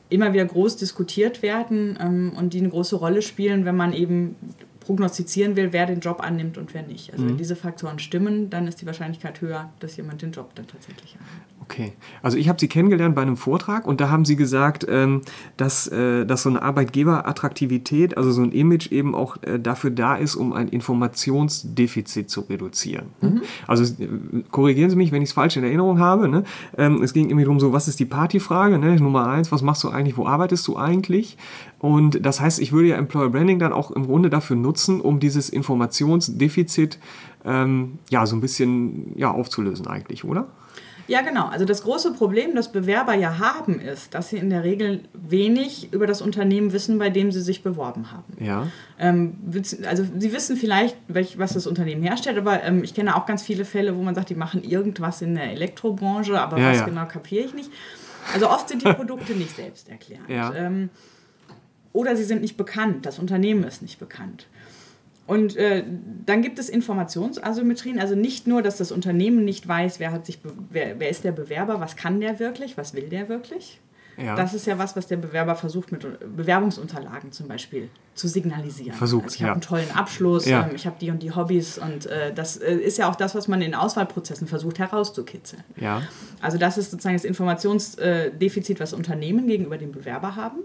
immer 0.10 0.34
wieder 0.34 0.46
groß 0.46 0.78
diskutiert 0.78 1.42
werden 1.42 1.98
ähm, 2.00 2.34
und 2.38 2.54
die 2.54 2.60
eine 2.60 2.70
große 2.70 2.96
Rolle 2.96 3.22
spielen, 3.22 3.66
wenn 3.66 3.76
man 3.76 3.94
eben 3.94 4.36
prognostizieren 4.86 5.56
will, 5.56 5.74
wer 5.74 5.86
den 5.86 6.00
Job 6.00 6.22
annimmt 6.22 6.58
und 6.58 6.74
wer 6.74 6.84
nicht. 6.84 7.12
Also 7.12 7.24
mhm. 7.24 7.30
wenn 7.30 7.38
diese 7.38 7.56
Faktoren 7.56 8.00
stimmen, 8.00 8.50
dann 8.50 8.68
ist 8.68 8.82
die 8.82 8.86
Wahrscheinlichkeit 8.86 9.42
höher, 9.42 9.72
dass 9.80 9.98
jemand 9.98 10.22
den 10.22 10.32
Job 10.32 10.52
dann 10.56 10.68
tatsächlich 10.68 11.16
annimmt. 11.16 11.55
Okay, 11.68 11.94
also 12.22 12.38
ich 12.38 12.48
habe 12.48 12.60
Sie 12.60 12.68
kennengelernt 12.68 13.16
bei 13.16 13.24
einem 13.24 13.38
Vortrag 13.38 13.88
und 13.88 14.00
da 14.00 14.10
haben 14.10 14.24
Sie 14.24 14.36
gesagt, 14.36 14.86
ähm, 14.88 15.22
dass, 15.58 15.88
äh, 15.88 16.24
dass 16.24 16.44
so 16.44 16.50
eine 16.50 16.62
Arbeitgeberattraktivität, 16.62 18.18
also 18.18 18.32
so 18.32 18.44
ein 18.44 18.52
Image 18.52 18.92
eben 18.92 19.16
auch 19.16 19.38
äh, 19.42 19.60
dafür 19.60 19.90
da 19.90 20.16
ist, 20.16 20.36
um 20.36 20.54
ein 20.54 20.68
Informationsdefizit 20.68 22.30
zu 22.30 22.42
reduzieren. 22.42 23.08
Mhm. 23.22 23.42
Also 23.66 23.84
äh, 23.84 24.08
korrigieren 24.52 24.92
Sie 24.92 24.96
mich, 24.96 25.12
wenn 25.12 25.24
ich 25.24 25.30
es 25.30 25.34
falsch 25.34 25.58
in 25.58 25.64
Erinnerung 25.64 26.00
habe. 26.00 26.28
Ne? 26.28 26.44
Ähm, 26.78 27.02
es 27.02 27.14
ging 27.14 27.30
irgendwie 27.30 27.46
darum, 27.46 27.60
so 27.60 27.74
was 27.74 27.88
ist 27.88 28.00
die 28.00 28.06
Partyfrage? 28.06 28.78
Ne? 28.78 28.98
Nummer 28.98 29.28
eins, 29.28 29.52
was 29.52 29.64
machst 29.64 29.84
du 29.84 29.90
eigentlich, 29.90 30.18
wo 30.18 30.28
arbeitest 30.28 30.68
du 30.68 30.78
eigentlich? 30.78 31.36
Und 31.80 32.24
das 32.24 32.42
heißt, 32.42 32.60
ich 32.60 32.74
würde 32.74 32.90
ja 32.90 32.98
Employer 32.98 33.30
Branding 33.30 33.58
dann 33.58 33.74
auch 33.74 33.90
im 33.90 34.06
Grunde 34.06 34.30
dafür 34.30 34.56
nutzen, 34.56 35.02
um 35.02 35.20
dieses 35.20 35.50
Informationsdefizit 35.50 37.00
ähm, 37.44 37.98
ja 38.10 38.26
so 38.28 38.36
ein 38.36 38.42
bisschen 38.42 39.18
ja, 39.18 39.32
aufzulösen 39.32 39.88
eigentlich, 39.88 40.26
oder? 40.26 40.48
Ja, 41.08 41.22
genau. 41.22 41.46
Also 41.48 41.66
das 41.66 41.84
große 41.84 42.14
Problem, 42.14 42.56
das 42.56 42.72
Bewerber 42.72 43.14
ja 43.14 43.38
haben, 43.40 43.80
ist, 43.80 44.14
dass 44.14 44.30
sie 44.30 44.38
in 44.38 44.50
der 44.50 44.64
Regel 44.64 45.02
wenig 45.14 45.94
über 45.94 46.08
das 46.08 46.22
Unternehmen 46.22 46.74
wissen, 46.74 46.98
bei 46.98 47.10
dem 47.10 47.32
sie 47.32 47.42
sich 47.42 47.64
beworben 47.64 48.12
haben. 48.12 48.38
Ja. 48.40 48.68
Ähm, 49.00 49.36
also 49.88 50.06
sie 50.18 50.34
wissen 50.34 50.58
vielleicht, 50.58 50.98
welch, 51.08 51.38
was 51.38 51.54
das 51.54 51.68
Unternehmen 51.68 52.02
herstellt, 52.02 52.38
aber 52.38 52.64
ähm, 52.64 52.84
ich 52.84 52.94
kenne 52.94 53.16
auch 53.16 53.26
ganz 53.26 53.44
viele 53.44 53.66
Fälle, 53.66 53.96
wo 53.96 54.02
man 54.02 54.16
sagt, 54.16 54.30
die 54.30 54.36
machen 54.36 54.64
irgendwas 54.64 55.22
in 55.22 55.36
der 55.36 55.52
Elektrobranche, 55.52 56.40
aber 56.40 56.58
ja, 56.58 56.72
was 56.72 56.80
ja. 56.80 56.86
genau 56.86 57.06
kapiere 57.06 57.46
ich 57.46 57.54
nicht. 57.54 57.72
Also 58.34 58.50
oft 58.50 58.70
sind 58.70 58.84
die 58.84 58.92
Produkte 58.92 59.34
nicht 59.34 59.56
selbst 59.56 59.90
erklärt. 59.90 60.28
Ja. 60.28 60.54
Ähm, 60.56 60.90
oder 61.94 62.16
sie 62.18 62.24
sind 62.24 62.42
nicht 62.42 62.58
bekannt, 62.58 63.06
das 63.06 63.20
Unternehmen 63.20 63.64
ist 63.64 63.82
nicht 63.82 64.00
bekannt. 64.00 64.48
Und 65.28 65.56
äh, 65.56 65.84
dann 66.26 66.42
gibt 66.42 66.60
es 66.60 66.70
Informationsasymmetrien, 66.70 68.00
also 68.00 68.16
nicht 68.16 68.46
nur, 68.46 68.62
dass 68.62 68.78
das 68.78 68.92
Unternehmen 68.92 69.44
nicht 69.44 69.68
weiß, 69.68 70.00
wer, 70.00 70.12
hat 70.12 70.26
sich 70.26 70.40
wer, 70.70 71.00
wer 71.00 71.10
ist 71.10 71.24
der 71.24 71.32
Bewerber, 71.32 71.80
was 71.80 71.96
kann 71.96 72.20
der 72.20 72.40
wirklich, 72.40 72.78
was 72.78 72.94
will 72.94 73.10
der 73.10 73.28
wirklich. 73.28 73.80
Ja. 74.18 74.36
Das 74.36 74.54
ist 74.54 74.66
ja 74.66 74.78
was, 74.78 74.96
was 74.96 75.08
der 75.08 75.18
Bewerber 75.18 75.56
versucht 75.56 75.92
mit 75.92 76.06
Bewerbungsunterlagen 76.38 77.32
zum 77.32 77.48
Beispiel 77.48 77.90
zu 78.14 78.28
signalisieren. 78.28 78.94
Versucht, 78.94 79.26
also 79.26 79.36
ich 79.36 79.42
habe 79.42 79.48
ja. 79.50 79.54
einen 79.54 79.62
tollen 79.62 79.92
Abschluss, 79.92 80.46
ja. 80.46 80.68
ähm, 80.68 80.76
ich 80.76 80.86
habe 80.86 80.96
die 81.00 81.12
und 81.12 81.22
die 81.22 81.36
Hobbys 81.36 81.78
und 81.78 82.06
äh, 82.06 82.34
das 82.34 82.58
äh, 82.58 82.76
ist 82.76 82.98
ja 82.98 83.10
auch 83.10 83.16
das, 83.16 83.36
was 83.36 83.48
man 83.48 83.62
in 83.62 83.76
Auswahlprozessen 83.76 84.48
versucht 84.48 84.80
herauszukitzeln. 84.80 85.64
Ja. 85.76 86.02
Also 86.40 86.58
das 86.58 86.78
ist 86.78 86.92
sozusagen 86.92 87.16
das 87.16 87.26
Informationsdefizit, 87.26 88.80
was 88.80 88.94
Unternehmen 88.94 89.48
gegenüber 89.48 89.78
dem 89.78 89.92
Bewerber 89.92 90.36
haben. 90.36 90.60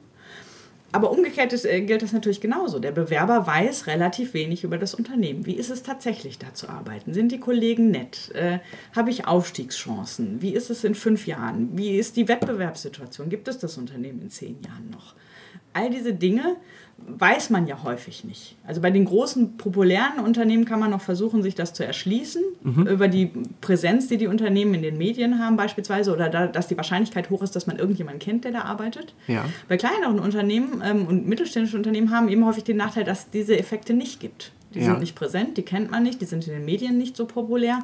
Aber 0.93 1.13
umgekehrt 1.13 1.53
ist, 1.53 1.65
äh, 1.65 1.81
gilt 1.83 2.03
das 2.03 2.13
natürlich 2.13 2.41
genauso. 2.41 2.81
Der 2.81 2.91
Bewerber 2.91 3.47
weiß 3.47 3.87
relativ 3.87 4.35
wenig 4.35 4.65
über 4.65 4.77
das 4.77 4.95
Unternehmen. 4.95 5.47
Wie 5.47 5.55
ist 5.55 5.71
es 5.71 5.83
tatsächlich 5.83 6.39
da 6.39 6.53
zu 6.53 6.69
arbeiten? 6.69 7.15
Sind 7.15 7.31
die 7.31 7.39
Kollegen 7.39 7.91
nett? 7.91 8.31
Äh, 8.35 8.59
Habe 8.95 9.11
ich 9.11 9.27
Aufstiegschancen? 9.27 10.43
Wie 10.43 10.53
ist 10.55 10.71
es 10.71 10.83
in 10.83 10.95
fünf 10.95 11.27
Jahren? 11.27 11.77
Wie 11.77 11.97
ist 11.97 12.17
die 12.17 12.27
Wettbewerbssituation? 12.27 13.29
Gibt 13.29 13.47
es 13.47 13.59
das 13.59 13.79
Unternehmen 13.79 14.21
in 14.23 14.31
zehn 14.31 14.61
Jahren 14.63 14.91
noch? 14.91 15.15
All 15.73 15.91
diese 15.91 16.13
Dinge 16.13 16.57
weiß 17.07 17.51
man 17.51 17.67
ja 17.67 17.83
häufig 17.83 18.25
nicht. 18.25 18.57
Also 18.67 18.81
bei 18.81 18.91
den 18.91 19.05
großen 19.05 19.57
populären 19.57 20.21
Unternehmen 20.25 20.65
kann 20.65 20.81
man 20.81 20.91
noch 20.91 21.01
versuchen, 21.01 21.43
sich 21.43 21.55
das 21.55 21.73
zu 21.73 21.85
erschließen 21.85 22.43
mhm. 22.63 22.87
über 22.87 23.09
die 23.09 23.33
Präsenz, 23.61 24.09
die 24.09 24.17
die 24.17 24.27
Unternehmen 24.27 24.75
in 24.75 24.83
den 24.83 24.99
Medien 24.99 25.39
haben 25.39 25.57
beispielsweise 25.57 26.13
oder 26.13 26.29
da, 26.29 26.47
dass 26.47 26.69
die 26.69 26.77
Wahrscheinlichkeit 26.77 27.31
hoch 27.31 27.43
ist, 27.43 27.57
dass 27.57 27.67
man 27.67 27.79
irgendjemanden 27.79 28.21
kennt, 28.21 28.45
der 28.45 28.53
da 28.53 28.63
arbeitet. 28.63 29.15
Ja. 29.27 29.45
Bei 29.69 29.77
kleineren 29.77 30.19
Unternehmen 30.19 30.83
ähm, 30.85 31.07
und 31.07 31.27
mittelständischen 31.27 31.79
Unternehmen 31.79 32.11
haben 32.11 32.29
eben 32.29 32.45
häufig 32.45 32.65
den 32.65 32.77
Nachteil, 32.77 33.05
dass 33.05 33.21
es 33.21 33.31
diese 33.31 33.59
Effekte 33.59 33.93
nicht 33.93 34.21
gibt. 34.21 34.53
Die 34.75 34.79
ja. 34.79 34.87
sind 34.87 35.01
nicht 35.01 35.17
präsent, 35.17 35.57
die 35.57 35.63
kennt 35.63 35.91
man 35.91 36.03
nicht, 36.03 36.21
die 36.21 36.27
sind 36.27 36.47
in 36.47 36.53
den 36.53 36.65
Medien 36.65 36.97
nicht 36.97 37.17
so 37.17 37.27
populär. 37.27 37.81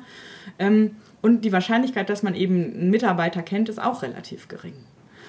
Ähm, 0.58 0.92
und 1.20 1.44
die 1.44 1.52
Wahrscheinlichkeit, 1.52 2.08
dass 2.08 2.22
man 2.22 2.34
eben 2.34 2.74
einen 2.74 2.90
Mitarbeiter 2.90 3.42
kennt, 3.42 3.68
ist 3.68 3.82
auch 3.82 4.02
relativ 4.02 4.46
gering. 4.46 4.74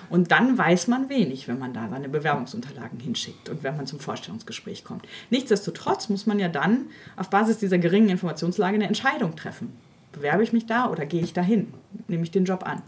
Und 0.10 0.32
dann 0.32 0.58
weiß 0.58 0.88
man 0.88 1.10
wenig, 1.10 1.48
wenn 1.48 1.60
man 1.60 1.74
da 1.74 1.88
seine 1.90 2.10
Bewerbungsunterlagen 2.10 3.00
hinschickt 3.00 3.50
und 3.50 3.64
wenn 3.64 3.76
man 3.76 3.88
zum 3.88 4.00
Vorstellungsgespräch 4.00 4.84
kommt. 4.84 5.08
Nichtsdestotrotz 5.30 6.10
muss 6.10 6.26
man 6.26 6.40
ja 6.40 6.48
dann 6.48 6.88
auf 7.16 7.30
Basis 7.30 7.58
dieser 7.58 7.78
geringen 7.78 8.10
Informationslage 8.10 8.76
eine 8.76 8.88
Entscheidung 8.88 9.36
treffen. 9.36 9.74
Bewerbe 10.12 10.44
ich 10.44 10.54
mich 10.54 10.66
da 10.66 10.90
oder 10.90 11.06
gehe 11.06 11.22
ich 11.22 11.34
dahin? 11.34 11.74
Nehme 12.08 12.24
ich 12.24 12.32
den 12.32 12.46
Job 12.46 12.66
an? 12.66 12.82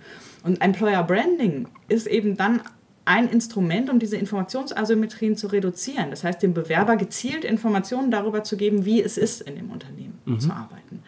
Und 0.44 0.62
Employer 0.62 1.04
Branding 1.04 1.68
ist 1.88 2.08
eben 2.08 2.38
dann 2.38 2.62
ein 3.06 3.28
Instrument, 3.30 3.90
um 3.90 4.00
diese 4.00 4.18
Informationsasymmetrien 4.18 5.36
zu 5.36 5.48
reduzieren. 5.48 6.12
Das 6.12 6.24
heißt, 6.24 6.42
dem 6.44 6.54
Bewerber 6.54 6.96
gezielt 6.96 7.44
Informationen 7.44 8.12
darüber 8.12 8.44
zu 8.44 8.56
geben, 8.56 8.86
wie 8.86 9.02
es 9.02 9.18
ist, 9.18 9.42
in 9.42 9.56
dem 9.56 9.72
Unternehmen 9.72 10.20
mhm. 10.26 10.40
zu 10.40 10.52
arbeiten. 10.52 11.04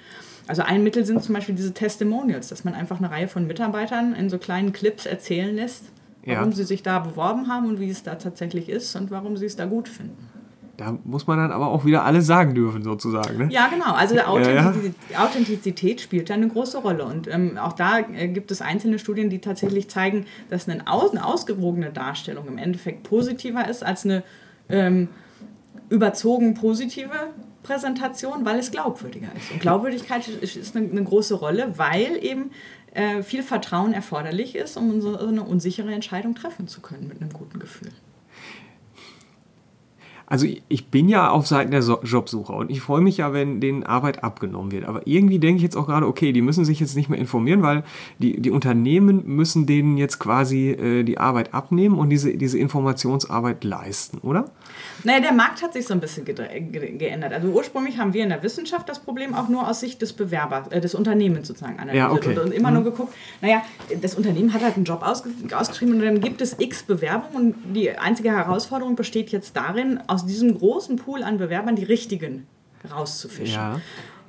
Also 0.48 0.64
ein 0.64 0.84
Mittel 0.84 1.06
sind 1.06 1.24
zum 1.24 1.36
Beispiel 1.36 1.56
diese 1.56 1.74
Testimonials, 1.74 2.50
dass 2.50 2.64
man 2.64 2.74
einfach 2.74 2.98
eine 2.98 3.12
Reihe 3.12 3.28
von 3.28 3.46
Mitarbeitern 3.48 4.16
in 4.16 4.30
so 4.30 4.38
kleinen 4.38 4.74
Clips 4.74 5.06
erzählen 5.06 5.56
lässt, 5.56 5.86
warum 6.26 6.50
ja. 6.50 6.56
sie 6.56 6.64
sich 6.64 6.84
da 6.84 7.00
beworben 7.00 7.48
haben 7.48 7.68
und 7.68 7.80
wie 7.80 7.90
es 7.90 8.04
da 8.04 8.16
tatsächlich 8.16 8.70
ist 8.70 8.96
und 8.96 9.12
warum 9.12 9.38
sie 9.38 9.46
es 9.46 9.56
da 9.56 9.66
gut 9.66 9.90
finden. 9.90 10.30
Da 10.78 10.98
muss 11.04 11.28
man 11.28 11.38
dann 11.38 11.52
aber 11.52 11.68
auch 11.68 11.86
wieder 11.86 12.06
alles 12.06 12.26
sagen 12.26 12.56
dürfen, 12.56 12.82
sozusagen. 12.82 13.38
Ne? 13.38 13.50
Ja, 13.52 13.68
genau. 13.68 13.94
Also 13.94 14.18
Authentizität, 14.20 14.94
ja, 15.10 15.20
ja. 15.20 15.26
Authentizität 15.26 16.02
spielt 16.02 16.30
da 16.30 16.34
eine 16.34 16.48
große 16.48 16.80
Rolle. 16.80 17.06
Und 17.06 17.28
ähm, 17.28 17.60
auch 17.60 17.74
da 17.74 18.00
äh, 18.00 18.28
gibt 18.30 18.50
es 18.50 18.62
einzelne 18.62 18.98
Studien, 18.98 19.30
die 19.30 19.40
tatsächlich 19.40 19.90
zeigen, 19.90 20.26
dass 20.50 20.68
eine, 20.68 20.88
aus, 20.88 21.12
eine 21.12 21.24
ausgewogene 21.24 21.92
Darstellung 21.92 22.48
im 22.48 22.58
Endeffekt 22.58 23.04
positiver 23.04 23.68
ist 23.70 23.84
als 23.84 24.06
eine 24.06 24.24
ähm, 24.70 25.10
überzogen 25.90 26.56
positive 26.56 27.30
Präsentation, 27.62 28.44
weil 28.44 28.58
es 28.58 28.72
glaubwürdiger 28.72 29.28
ist. 29.38 29.52
Und 29.52 29.62
Glaubwürdigkeit 29.62 30.28
ist 30.28 30.76
eine, 30.76 30.90
eine 30.90 31.04
große 31.04 31.36
Rolle, 31.36 31.78
weil 31.78 32.18
eben 32.24 32.50
äh, 32.94 33.24
viel 33.24 33.44
Vertrauen 33.44 33.94
erforderlich 33.94 34.56
ist, 34.56 34.78
um 34.78 35.02
so 35.02 35.18
eine 35.18 35.44
unsichere 35.44 35.94
Entscheidung 35.94 36.36
treffen 36.36 36.68
zu 36.68 36.82
können 36.82 37.08
mit 37.08 37.22
einem 37.22 37.32
guten 37.32 37.60
Gefühl. 37.60 37.92
Also 40.32 40.48
ich 40.70 40.88
bin 40.88 41.10
ja 41.10 41.30
auf 41.30 41.46
Seiten 41.46 41.72
der 41.72 41.82
Jobsucher 41.82 42.56
und 42.56 42.72
ich 42.72 42.80
freue 42.80 43.02
mich 43.02 43.18
ja, 43.18 43.34
wenn 43.34 43.60
denen 43.60 43.84
Arbeit 43.84 44.24
abgenommen 44.24 44.72
wird. 44.72 44.86
Aber 44.86 45.06
irgendwie 45.06 45.40
denke 45.40 45.58
ich 45.58 45.64
jetzt 45.64 45.76
auch 45.76 45.88
gerade, 45.88 46.08
okay, 46.08 46.32
die 46.32 46.42
müssen 46.42 46.64
sich 46.64 46.80
jetzt 46.80 46.96
nicht 46.96 47.10
mehr 47.10 47.20
informieren, 47.20 47.62
weil 47.64 47.84
die, 48.20 48.40
die 48.40 48.50
Unternehmen 48.50 49.24
müssen 49.26 49.66
denen 49.66 49.98
jetzt 49.98 50.20
quasi 50.20 50.70
äh, 50.70 51.04
die 51.04 51.18
Arbeit 51.18 51.54
abnehmen 51.54 52.00
und 52.00 52.10
diese, 52.12 52.38
diese 52.38 52.58
Informationsarbeit 52.58 53.66
leisten, 53.66 54.20
oder? 54.20 54.46
Naja, 55.04 55.20
der 55.20 55.34
Markt 55.34 55.62
hat 55.62 55.74
sich 55.74 55.86
so 55.86 55.94
ein 55.94 56.00
bisschen 56.00 56.24
ge 56.24 56.34
ge 56.36 56.98
geändert. 56.98 57.34
Also 57.34 57.50
ursprünglich 57.50 57.98
haben 57.98 58.14
wir 58.14 58.24
in 58.24 58.30
der 58.30 58.42
Wissenschaft 58.42 58.88
das 58.88 59.00
Problem 59.00 59.36
auch 59.36 59.50
nur 59.50 59.68
aus 59.68 59.82
Sicht 59.82 60.02
des 60.02 60.14
Bewerbers, 60.14 60.70
äh, 60.70 60.80
des 60.80 60.96
Unternehmens 60.96 61.48
sozusagen 61.48 61.80
analysiert 61.80 62.10
ja, 62.10 62.12
okay. 62.12 62.30
und, 62.30 62.46
und, 62.46 62.52
immer 62.54 62.70
mhm. 62.70 62.76
nur 62.76 62.84
geguckt, 62.86 63.14
naja, 63.42 63.64
das 64.02 64.16
Unternehmen 64.16 64.54
hat 64.54 64.64
halt 64.64 64.76
einen 64.76 64.86
Job 64.86 65.02
ausge 65.04 65.30
ausgeschrieben 65.54 65.96
und 65.96 66.06
dann 66.06 66.22
gibt 66.22 66.42
es 66.42 66.56
x 66.58 66.84
Bewerbungen 66.84 67.54
und 67.54 67.76
die 67.76 67.92
einzige 67.92 68.32
Herausforderung 68.32 68.96
besteht 68.96 69.30
jetzt 69.32 69.56
darin, 69.58 70.00
aus 70.08 70.22
aus 70.22 70.28
diesem 70.28 70.58
großen 70.58 70.98
Pool 70.98 71.24
an 71.24 71.38
Bewerbern 71.38 71.76
die 71.76 71.84
richtigen 71.84 72.48
rauszufischen. 72.90 73.56
Ja. 73.56 73.82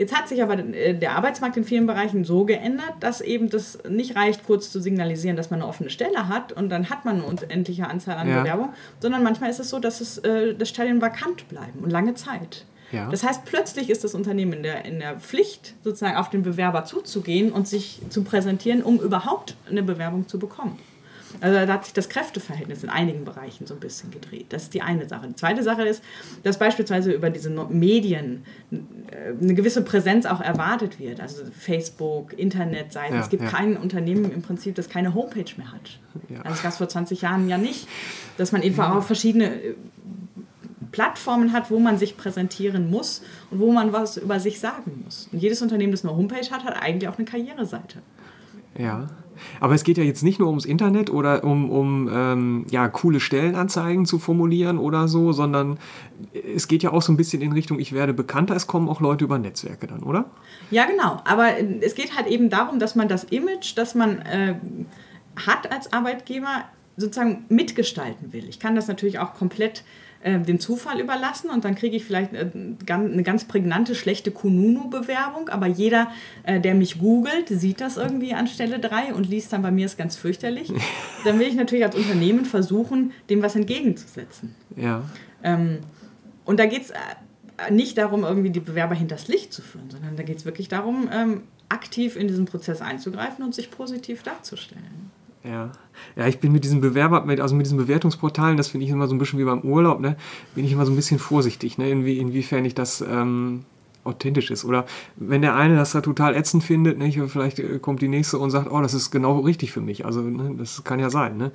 Jetzt 0.03 0.17
hat 0.17 0.27
sich 0.27 0.43
aber 0.43 0.59
äh, 0.59 0.95
der 0.95 1.13
Arbeitsmarkt 1.13 1.57
in 1.57 1.63
vielen 1.63 1.87
Bereichen 1.87 2.25
so 2.25 2.45
geändert, 2.45 2.95
dass 2.99 3.21
eben 3.21 3.49
das 3.51 3.79
nicht 3.89 4.17
reicht, 4.17 4.45
kurz 4.45 4.73
zu 4.73 4.81
signalisieren, 4.81 5.37
dass 5.37 5.51
man 5.51 5.61
eine 5.61 5.69
offene 5.69 5.91
Stelle 5.91 6.27
hat 6.29 6.53
und 6.53 6.71
dann 6.71 6.91
hat 6.91 7.05
man 7.05 7.19
eine 7.19 7.25
unendliche 7.25 7.87
Anzahl 7.87 8.17
an 8.17 8.29
ja. 8.29 8.41
Bewerbungen, 8.41 8.73
sondern 8.99 9.23
manchmal 9.23 9.51
ist 9.51 9.61
es 9.61 9.71
so, 9.71 9.79
dass, 9.79 10.01
es, 10.01 10.19
äh, 10.19 10.57
dass 10.57 10.71
Stellen 10.71 11.01
vakant 11.01 11.49
bleiben 11.49 11.79
und 11.85 11.91
lange 11.91 12.15
Zeit. 12.15 12.65
Ja. 12.91 13.09
Das 13.11 13.23
heißt, 13.23 13.45
plötzlich 13.45 13.91
ist 13.91 14.03
das 14.03 14.17
Unternehmen 14.17 14.55
in 14.55 14.63
der, 14.65 14.85
in 14.87 14.99
der 14.99 15.21
Pflicht, 15.21 15.75
sozusagen 15.85 16.17
auf 16.17 16.31
den 16.31 16.43
Bewerber 16.43 16.85
zuzugehen 16.85 17.53
und 17.53 17.69
sich 17.69 18.01
zu 18.09 18.25
präsentieren, 18.25 18.83
um 18.83 18.99
überhaupt 18.99 19.57
eine 19.71 19.85
Bewerbung 19.85 20.27
zu 20.27 20.41
bekommen. 20.41 20.81
Also 21.43 21.67
da 21.67 21.73
hat 21.73 21.85
sich 21.85 21.93
das 21.93 22.09
Kräfteverhältnis 22.09 22.85
in 22.85 22.89
einigen 22.89 23.25
Bereichen 23.25 23.67
so 23.67 23.75
ein 23.75 23.81
bisschen 23.81 24.13
gedreht. 24.13 24.47
Das 24.51 24.63
ist 24.65 24.75
die 24.75 24.81
eine 24.81 25.09
Sache. 25.09 25.27
Die 25.27 25.35
zweite 25.35 25.65
Sache 25.65 25.83
ist, 25.83 26.03
dass 26.45 26.57
beispielsweise 26.57 27.11
über 27.11 27.31
diese 27.31 27.51
Medien 27.51 28.45
äh, 28.71 28.77
eine 29.41 29.55
gewisse 29.55 29.83
Präsenz 29.83 30.25
auch 30.25 30.41
erwartet 30.41 31.01
wird. 31.01 31.21
Also 31.21 31.43
Facebook, 31.59 32.33
Internetseiten. 32.39 33.17
Ja, 33.17 33.23
es 33.23 33.29
gibt 33.29 33.43
ja. 33.43 33.49
kein 33.49 33.77
Unternehmen 33.77 34.31
im 34.31 34.43
Prinzip, 34.43 34.77
das 34.77 34.89
keine 34.89 35.15
Homepage 35.15 35.53
mehr 35.57 35.73
hat. 35.73 35.99
Ja. 36.29 36.43
Also 36.43 36.51
das 36.51 36.63
gab 36.63 36.71
es 36.73 36.79
vor 36.79 36.89
20 36.89 37.23
Jahren 37.23 37.49
ja 37.49 37.59
nicht. 37.59 37.89
Dass 38.37 38.53
man 38.53 38.63
eben 38.63 38.79
auch 38.79 39.03
verschiedene 39.03 39.47
äh, 39.47 39.75
Plattformen 40.93 41.53
hat, 41.53 41.73
wo 41.73 41.81
man 41.81 41.99
sich 41.99 42.17
präsentieren 42.17 42.89
muss 42.89 43.23
und 43.51 43.59
wo 43.59 43.73
man 43.73 43.93
was 43.93 44.17
über 44.17 44.39
sich 44.39 44.61
sagen 44.61 45.03
muss. 45.05 45.29
Und 45.33 45.41
jedes 45.41 45.61
Unternehmen, 45.61 45.91
das 45.91 46.05
eine 46.05 46.17
Homepage 46.17 46.49
hat, 46.53 46.63
hat 46.63 46.81
eigentlich 46.81 47.09
auch 47.09 47.19
eine 47.19 47.25
Karriereseite. 47.25 47.99
Ja. 48.79 49.09
Aber 49.61 49.75
es 49.75 49.85
geht 49.85 49.99
ja 49.99 50.05
jetzt 50.05 50.23
nicht 50.23 50.39
nur 50.39 50.49
ums 50.49 50.65
Internet 50.65 51.11
oder 51.11 51.45
um, 51.45 51.71
um 51.71 52.11
ähm, 52.13 52.67
ja, 52.71 52.89
coole 52.89 53.21
Stellenanzeigen 53.21 54.07
zu 54.07 54.19
formulieren 54.19 54.79
oder 54.79 55.09
so, 55.09 55.33
sondern 55.33 55.79
es 56.55 56.69
geht 56.69 56.83
ja 56.83 56.93
auch 56.93 57.03
so 57.03 57.13
ein 57.13 57.17
bisschen 57.17 57.43
in 57.43 57.53
Richtung, 57.53 57.79
ich 57.79 57.93
werde 57.93 58.15
bekannter, 58.15 58.55
es 58.55 58.67
kommen 58.67 58.89
auch 58.89 59.01
Leute 59.01 59.25
über 59.25 59.39
Netzwerke 59.39 59.87
dann, 59.87 60.03
oder? 60.03 60.27
Ja, 60.71 60.85
genau. 60.87 61.21
Aber 61.25 61.49
es 61.81 61.95
geht 61.95 62.17
halt 62.17 62.27
eben 62.27 62.51
darum, 62.51 62.79
dass 62.79 62.95
man 62.95 63.09
das 63.09 63.25
Image, 63.25 63.77
das 63.77 63.95
man 63.95 64.19
äh, 64.21 64.55
hat 65.47 65.71
als 65.73 65.93
Arbeitgeber, 65.93 66.65
sozusagen 66.97 67.47
mitgestalten 67.49 68.33
will. 68.33 68.49
Ich 68.49 68.61
kann 68.61 68.77
das 68.77 68.87
natürlich 68.87 69.19
auch 69.19 69.35
komplett 69.35 69.83
äh, 70.23 70.39
dem 70.39 70.61
Zufall 70.61 71.01
überlassen 71.01 71.51
und 71.51 71.65
dann 71.65 71.75
kriege 71.75 71.97
ich 71.97 72.05
vielleicht 72.05 72.33
äh, 72.33 72.51
eine 72.87 73.23
ganz 73.23 73.45
prägnante, 73.45 73.95
schlechte 73.95 74.31
Kununu-Bewerbung, 74.31 75.49
aber 75.49 75.67
jeder, 75.67 76.11
äh, 76.45 76.61
der 76.61 76.75
mich 76.75 76.99
googelt, 76.99 77.49
sieht 77.49 77.81
das 77.81 77.97
irgendwie 77.97 78.35
an 78.35 78.47
Stelle 78.47 78.79
3 78.79 79.15
und 79.15 79.29
liest 79.29 79.53
dann 79.53 79.63
bei 79.63 79.71
mir 79.71 79.87
ist 79.87 79.99
ganz 79.99 80.17
fürchterlich. 80.17 80.73
dann 81.25 81.39
will 81.39 81.49
ich 81.49 81.55
natürlich 81.55 81.85
als 81.85 81.97
Unternehmen 81.97 82.45
versuchen, 82.45 83.13
dem 83.31 83.43
was 83.43 83.57
entgegenzusetzen. 83.57 84.55
Ja. 84.77 85.03
Ähm, 85.43 85.79
und 86.45 86.61
da 86.61 86.67
geht 86.67 86.83
es 86.83 86.91
äh, 86.91 87.71
nicht 87.71 87.99
darum, 87.99 88.25
irgendwie 88.25 88.51
die 88.51 88.61
Bewerber 88.61 88.95
hinters 88.95 89.29
Licht 89.29 89.53
zu 89.53 89.63
führen, 89.63 89.91
sondern 89.91 90.17
da 90.17 90.23
geht 90.23 90.39
es 90.39 90.45
wirklich 90.45 90.69
darum, 90.69 91.09
ähm, 91.13 91.43
aktiv 91.69 92.17
in 92.17 92.29
diesen 92.29 92.45
Prozess 92.45 92.81
einzugreifen 92.81 93.45
und 93.45 93.55
sich 93.55 93.71
positiv 93.71 94.23
darzustellen. 94.23 95.11
Ja. 95.45 95.73
ja, 96.15 96.27
ich 96.29 96.39
bin 96.39 96.53
mit 96.53 96.63
diesen 96.63 96.81
Bewerber, 96.81 97.25
also 97.41 97.55
mit 97.55 97.67
diesen 97.67 97.79
Bewertungsportalen, 97.79 98.57
das 98.57 98.69
finde 98.69 98.87
ich 98.87 98.93
immer 98.93 99.09
so 99.09 99.15
ein 99.15 99.19
bisschen 99.19 99.39
wie 99.39 99.45
beim 99.45 99.63
Urlaub, 99.63 100.01
ne, 100.01 100.17
bin 100.55 100.65
ich 100.65 100.73
immer 100.73 100.87
so 100.87 100.93
ein 100.93 100.97
bisschen 100.97 101.19
vorsichtig, 101.19 101.79
ne, 101.79 101.91
inwie, 101.91 102.19
inwiefern 102.19 102.65
ich 102.65 102.75
das 102.75 103.01
ähm, 103.01 103.65
authentisch 104.05 104.51
ist. 104.51 104.65
Oder 104.65 104.87
wenn 105.17 105.43
der 105.43 105.57
eine 105.57 105.77
das 105.77 105.93
da 105.93 106.01
total 106.01 106.35
ätzend 106.37 106.65
findet, 106.65 106.99
nicht, 106.99 107.21
vielleicht 107.27 107.59
äh, 107.59 107.79
kommt 107.81 108.03
die 108.03 108.09
nächste 108.09 108.39
und 108.39 108.51
sagt, 108.51 108.71
oh, 108.71 108.81
das 108.81 108.95
ist 108.95 109.11
genau 109.11 109.41
richtig 109.41 109.73
für 109.73 109.81
mich. 109.81 110.05
Also 110.05 110.21
ne, 110.21 110.55
das 110.57 110.85
kann 110.85 111.01
ja 111.01 111.11
sein. 111.11 111.37
Ne? 111.37 111.51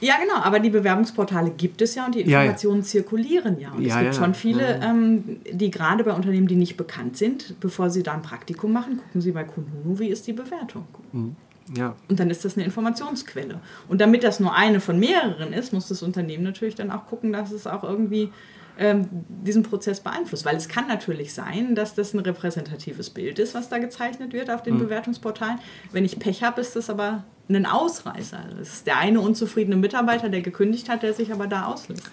Ja, 0.00 0.14
genau, 0.18 0.42
aber 0.42 0.60
die 0.60 0.70
Bewerbungsportale 0.70 1.50
gibt 1.50 1.82
es 1.82 1.94
ja 1.94 2.06
und 2.06 2.14
die 2.14 2.22
Informationen 2.22 2.76
ja, 2.76 2.82
ja. 2.82 2.86
zirkulieren 2.86 3.60
ja. 3.60 3.70
Und 3.72 3.82
ja, 3.82 3.96
es 3.96 4.02
gibt 4.02 4.14
schon 4.14 4.34
viele, 4.34 4.80
ähm, 4.82 5.40
die 5.50 5.70
gerade 5.70 6.04
bei 6.04 6.12
Unternehmen, 6.12 6.48
die 6.48 6.56
nicht 6.56 6.76
bekannt 6.78 7.18
sind, 7.18 7.60
bevor 7.60 7.90
sie 7.90 8.02
da 8.02 8.12
ein 8.12 8.22
Praktikum 8.22 8.72
machen, 8.72 8.96
gucken 8.96 9.20
sie 9.20 9.32
bei 9.32 9.44
Kununu, 9.44 9.98
wie 9.98 10.08
ist 10.08 10.26
die 10.26 10.32
Bewertung. 10.32 10.86
Mhm. 11.12 11.36
Ja. 11.76 11.94
Und 12.08 12.18
dann 12.18 12.30
ist 12.30 12.44
das 12.44 12.56
eine 12.56 12.64
Informationsquelle. 12.64 13.60
Und 13.88 14.00
damit 14.00 14.24
das 14.24 14.40
nur 14.40 14.54
eine 14.54 14.80
von 14.80 14.98
mehreren 14.98 15.52
ist, 15.52 15.72
muss 15.72 15.88
das 15.88 16.02
Unternehmen 16.02 16.42
natürlich 16.42 16.74
dann 16.74 16.90
auch 16.90 17.06
gucken, 17.06 17.32
dass 17.32 17.52
es 17.52 17.66
auch 17.66 17.84
irgendwie 17.84 18.32
ähm, 18.78 19.08
diesen 19.28 19.62
Prozess 19.62 20.00
beeinflusst. 20.00 20.44
Weil 20.44 20.56
es 20.56 20.68
kann 20.68 20.88
natürlich 20.88 21.32
sein, 21.32 21.74
dass 21.74 21.94
das 21.94 22.14
ein 22.14 22.20
repräsentatives 22.20 23.10
Bild 23.10 23.38
ist, 23.38 23.54
was 23.54 23.68
da 23.68 23.78
gezeichnet 23.78 24.32
wird 24.32 24.50
auf 24.50 24.62
den 24.62 24.74
mhm. 24.74 24.80
Bewertungsportalen. 24.80 25.58
Wenn 25.92 26.04
ich 26.04 26.18
Pech 26.18 26.42
habe, 26.42 26.60
ist 26.60 26.74
das 26.74 26.90
aber 26.90 27.24
ein 27.48 27.66
Ausreißer. 27.66 28.40
Das 28.58 28.68
ist 28.68 28.86
der 28.86 28.98
eine 28.98 29.20
unzufriedene 29.20 29.76
Mitarbeiter, 29.76 30.28
der 30.28 30.40
gekündigt 30.40 30.88
hat, 30.88 31.02
der 31.02 31.14
sich 31.14 31.32
aber 31.32 31.46
da 31.46 31.66
auslöst. 31.66 32.10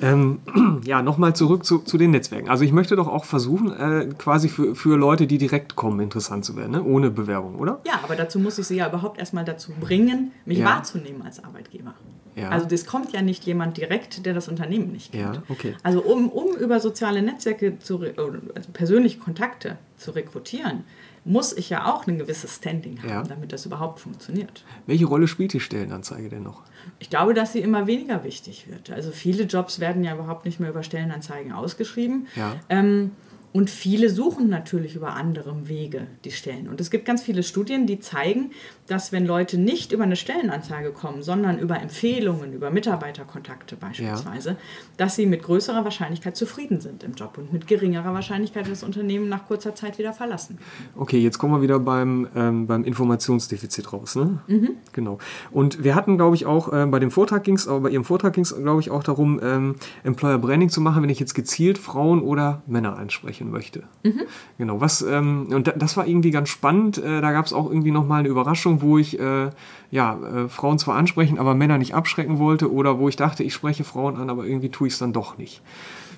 Ähm, 0.00 0.40
ja, 0.84 1.02
nochmal 1.02 1.34
zurück 1.34 1.64
zu, 1.64 1.78
zu, 1.78 1.98
den 1.98 2.10
Netzwerken. 2.10 2.48
Also 2.48 2.64
ich 2.64 2.72
möchte 2.72 2.96
doch 2.96 3.08
auch 3.08 3.24
versuchen, 3.24 3.72
äh, 3.72 4.08
quasi 4.18 4.48
für, 4.48 4.74
für 4.74 4.96
Leute, 4.96 5.26
die 5.26 5.38
direkt 5.38 5.76
kommen, 5.76 6.00
interessant 6.00 6.44
zu 6.44 6.56
werden, 6.56 6.72
ne? 6.72 6.82
ohne 6.82 7.10
Bewerbung, 7.10 7.56
oder? 7.56 7.80
Ja, 7.86 8.00
aber 8.02 8.16
dazu 8.16 8.38
muss 8.38 8.58
ich 8.58 8.66
sie 8.66 8.76
ja 8.76 8.88
überhaupt 8.88 9.18
erstmal 9.18 9.44
dazu 9.44 9.72
bringen, 9.80 10.32
mich 10.44 10.58
ja. 10.58 10.66
wahrzunehmen 10.66 11.22
als 11.22 11.42
Arbeitgeber. 11.42 11.94
Ja. 12.34 12.50
Also 12.50 12.66
das 12.66 12.84
kommt 12.84 13.12
ja 13.12 13.22
nicht 13.22 13.44
jemand 13.44 13.78
direkt, 13.78 14.26
der 14.26 14.34
das 14.34 14.48
Unternehmen 14.48 14.92
nicht 14.92 15.12
kennt. 15.12 15.36
Ja, 15.36 15.42
okay. 15.48 15.74
Also 15.82 16.02
um, 16.02 16.28
um 16.28 16.54
über 16.56 16.80
soziale 16.80 17.22
Netzwerke, 17.22 17.78
zu, 17.78 18.00
also 18.00 18.70
persönliche 18.74 19.18
Kontakte 19.18 19.78
zu 19.96 20.10
rekrutieren, 20.10 20.84
muss 21.26 21.52
ich 21.52 21.70
ja 21.70 21.92
auch 21.92 22.06
ein 22.06 22.18
gewisses 22.18 22.54
Standing 22.54 23.02
haben, 23.02 23.08
ja. 23.08 23.22
damit 23.22 23.52
das 23.52 23.66
überhaupt 23.66 23.98
funktioniert. 23.98 24.64
Welche 24.86 25.06
Rolle 25.06 25.26
spielt 25.26 25.52
die 25.52 25.60
Stellenanzeige 25.60 26.28
denn 26.28 26.44
noch? 26.44 26.62
Ich 27.00 27.10
glaube, 27.10 27.34
dass 27.34 27.52
sie 27.52 27.58
immer 27.58 27.88
weniger 27.88 28.22
wichtig 28.22 28.68
wird. 28.68 28.90
Also 28.90 29.10
viele 29.10 29.42
Jobs 29.44 29.80
werden 29.80 30.04
ja 30.04 30.14
überhaupt 30.14 30.44
nicht 30.44 30.60
mehr 30.60 30.70
über 30.70 30.84
Stellenanzeigen 30.84 31.52
ausgeschrieben. 31.52 32.28
Ja. 32.36 32.54
Ähm, 32.68 33.10
und 33.56 33.70
viele 33.70 34.10
suchen 34.10 34.50
natürlich 34.50 34.96
über 34.96 35.14
andere 35.14 35.66
Wege 35.66 36.08
die 36.26 36.30
Stellen. 36.30 36.68
Und 36.68 36.78
es 36.78 36.90
gibt 36.90 37.06
ganz 37.06 37.22
viele 37.22 37.42
Studien, 37.42 37.86
die 37.86 37.98
zeigen, 37.98 38.50
dass 38.86 39.12
wenn 39.12 39.24
Leute 39.24 39.56
nicht 39.56 39.92
über 39.92 40.04
eine 40.04 40.16
Stellenanzeige 40.16 40.90
kommen, 40.90 41.22
sondern 41.22 41.58
über 41.58 41.80
Empfehlungen, 41.80 42.52
über 42.52 42.70
Mitarbeiterkontakte 42.70 43.76
beispielsweise, 43.76 44.50
ja. 44.50 44.56
dass 44.98 45.16
sie 45.16 45.24
mit 45.24 45.42
größerer 45.42 45.84
Wahrscheinlichkeit 45.84 46.36
zufrieden 46.36 46.80
sind 46.82 47.02
im 47.02 47.14
Job 47.14 47.38
und 47.38 47.50
mit 47.50 47.66
geringerer 47.66 48.12
Wahrscheinlichkeit 48.12 48.70
das 48.70 48.82
Unternehmen 48.82 49.30
nach 49.30 49.46
kurzer 49.46 49.74
Zeit 49.74 49.96
wieder 49.96 50.12
verlassen. 50.12 50.58
Okay, 50.94 51.18
jetzt 51.18 51.38
kommen 51.38 51.54
wir 51.54 51.62
wieder 51.62 51.78
beim, 51.78 52.28
ähm, 52.36 52.66
beim 52.66 52.84
Informationsdefizit 52.84 53.90
raus. 53.90 54.16
Ne? 54.16 54.38
Mhm. 54.48 54.70
Genau. 54.92 55.16
Und 55.50 55.82
wir 55.82 55.94
hatten, 55.94 56.18
glaube 56.18 56.36
ich, 56.36 56.44
auch 56.44 56.70
äh, 56.74 56.84
bei 56.84 56.98
dem 56.98 57.10
Vortrag 57.10 57.42
ging 57.42 57.56
es, 57.56 57.66
aber 57.66 57.80
bei 57.80 57.88
Ihrem 57.88 58.04
Vortrag 58.04 58.34
ging 58.34 58.44
es, 58.44 58.54
glaube 58.54 58.82
ich, 58.82 58.90
auch 58.90 59.02
darum, 59.02 59.40
ähm, 59.42 59.76
Employer 60.04 60.36
Branding 60.36 60.68
zu 60.68 60.82
machen, 60.82 61.02
wenn 61.02 61.08
ich 61.08 61.20
jetzt 61.20 61.34
gezielt 61.34 61.78
Frauen 61.78 62.20
oder 62.20 62.62
Männer 62.66 62.98
anspreche 62.98 63.45
ansprechen 63.46 63.50
möchte. 63.50 63.82
Mhm. 64.02 64.22
Genau, 64.58 64.80
was, 64.80 65.02
ähm, 65.02 65.48
und 65.50 65.72
das 65.76 65.96
war 65.96 66.06
irgendwie 66.06 66.30
ganz 66.30 66.48
spannend. 66.48 66.98
Äh, 66.98 67.20
da 67.20 67.32
gab 67.32 67.46
es 67.46 67.52
auch 67.52 67.68
irgendwie 67.68 67.90
nochmal 67.90 68.20
eine 68.20 68.28
Überraschung, 68.28 68.82
wo 68.82 68.98
ich 68.98 69.18
äh, 69.18 69.50
ja, 69.90 70.18
äh, 70.18 70.48
Frauen 70.48 70.78
zwar 70.78 70.96
ansprechen, 70.96 71.38
aber 71.38 71.54
Männer 71.54 71.78
nicht 71.78 71.94
abschrecken 71.94 72.38
wollte 72.38 72.72
oder 72.72 72.98
wo 72.98 73.08
ich 73.08 73.16
dachte, 73.16 73.42
ich 73.42 73.54
spreche 73.54 73.84
Frauen 73.84 74.16
an, 74.16 74.30
aber 74.30 74.44
irgendwie 74.44 74.70
tue 74.70 74.88
ich 74.88 74.94
es 74.94 74.98
dann 74.98 75.12
doch 75.12 75.38
nicht. 75.38 75.62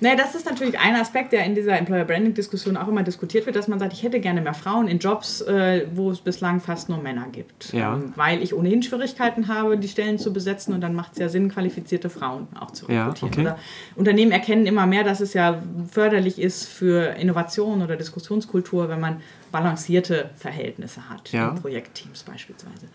Naja, 0.00 0.16
das 0.16 0.34
ist 0.34 0.46
natürlich 0.46 0.78
ein 0.78 0.94
Aspekt, 0.94 1.32
der 1.32 1.44
in 1.44 1.54
dieser 1.54 1.76
Employer 1.76 2.04
Branding 2.04 2.34
Diskussion 2.34 2.76
auch 2.76 2.88
immer 2.88 3.02
diskutiert 3.02 3.46
wird, 3.46 3.56
dass 3.56 3.68
man 3.68 3.78
sagt, 3.78 3.92
ich 3.92 4.02
hätte 4.02 4.20
gerne 4.20 4.40
mehr 4.40 4.54
Frauen 4.54 4.88
in 4.88 4.98
Jobs, 4.98 5.40
äh, 5.42 5.86
wo 5.92 6.10
es 6.10 6.20
bislang 6.20 6.60
fast 6.60 6.88
nur 6.88 6.98
Männer 6.98 7.26
gibt. 7.32 7.72
Ja. 7.72 7.94
Ähm, 7.94 8.12
weil 8.16 8.42
ich 8.42 8.54
ohnehin 8.54 8.82
Schwierigkeiten 8.82 9.48
habe, 9.48 9.76
die 9.76 9.88
Stellen 9.88 10.18
zu 10.18 10.32
besetzen 10.32 10.74
und 10.74 10.80
dann 10.80 10.94
macht 10.94 11.12
es 11.12 11.18
ja 11.18 11.28
Sinn, 11.28 11.48
qualifizierte 11.48 12.10
Frauen 12.10 12.46
auch 12.58 12.70
zu 12.70 12.86
rekrutieren. 12.86 13.32
Ja, 13.32 13.32
okay. 13.32 13.40
Oder 13.40 13.58
Unternehmen 13.96 14.32
erkennen 14.32 14.66
immer 14.66 14.86
mehr, 14.86 15.04
dass 15.04 15.20
es 15.20 15.34
ja 15.34 15.62
förderlich 15.90 16.38
ist 16.38 16.68
für 16.68 17.14
Innovation 17.16 17.82
oder 17.82 17.96
Diskussionskultur, 17.96 18.88
wenn 18.88 19.00
man 19.00 19.20
balancierte 19.50 20.30
Verhältnisse 20.36 21.08
hat, 21.08 21.32
ja. 21.32 21.50
in 21.50 21.56
Projektteams 21.56 22.22
beispielsweise. 22.22 22.88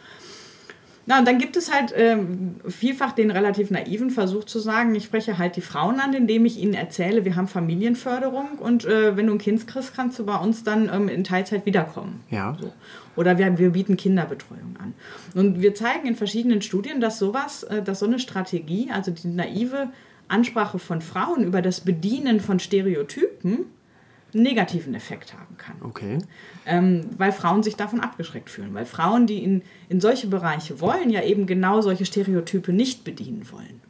Na, 1.06 1.20
und 1.20 1.28
dann 1.28 1.38
gibt 1.38 1.58
es 1.58 1.72
halt 1.72 1.94
ähm, 1.96 2.56
vielfach 2.68 3.12
den 3.12 3.30
relativ 3.30 3.72
naiven 3.72 4.10
Versuch 4.10 4.46
zu 4.46 4.60
sagen, 4.60 4.96
ich 4.96 5.04
spreche 5.04 5.38
halt 5.38 5.58
die 5.58 5.62
Frauen 5.62 6.00
an, 6.00 6.14
indem 6.14 6.46
ich 6.46 6.58
ihnen 6.58 6.74
erzähle, 6.74 7.26
wir 7.26 7.36
haben 7.36 7.48
Familienförderung 7.48 8.58
und 8.60 8.86
äh, 8.86 9.18
wenn 9.18 9.28
du 9.28 9.34
ein 9.34 9.38
Kind 9.38 9.68
kriegst, 9.68 9.94
kannst 9.94 10.18
du 10.20 10.26
bei 10.26 10.38
uns 10.38 10.64
dann 10.64 10.90
ähm, 10.94 11.10
in 11.10 11.24
Teilzeit 11.26 11.66
wiederkommen. 11.66 12.22
Ja. 12.30 12.56
So. 12.60 12.72
Oder 13.16 13.38
wir, 13.38 13.58
wir 13.58 13.72
bieten 13.72 13.98
Kinderbetreuung 13.98 14.78
an. 14.80 14.94
Und 15.36 15.62
wir 15.62 15.76
zeigen 15.76 16.08
in 16.08 16.16
verschiedenen 16.16 16.62
Studien, 16.62 17.02
dass 17.02 17.20
sowas, 17.20 17.64
äh, 17.64 17.82
dass 17.82 18.00
so 18.00 18.06
eine 18.06 18.20
Strategie, 18.20 18.90
also 18.92 19.12
die 19.12 19.28
naive 19.28 19.90
Ansprache 20.30 20.80
von 20.80 21.02
Frauen 21.02 21.44
über 21.44 21.62
das 21.62 21.82
Bedienen 21.82 22.40
von 22.40 22.60
Stereotypen, 22.60 23.66
negativen 24.34 24.94
Effekt 24.96 25.34
haben 25.34 25.58
kann. 25.58 25.76
Okay. 25.82 26.20
Ähm, 26.66 27.06
weil 27.18 27.32
Frauen 27.32 27.64
sich 27.64 27.76
davon 27.76 28.00
abgeschreckt 28.00 28.50
fühlen. 28.50 28.74
Weil 28.74 28.86
Frauen, 28.86 29.28
die 29.28 29.44
in, 29.44 29.62
in 29.90 30.02
solche 30.02 30.28
Bereiche 30.28 30.82
wollen, 30.82 31.10
ja 31.10 31.24
eben 31.24 31.46
genau 31.46 31.82
solche 31.82 32.06
Stereotype 32.06 32.74
nicht 32.74 33.04
bedienen 33.04 33.50
wollen. 33.52 33.82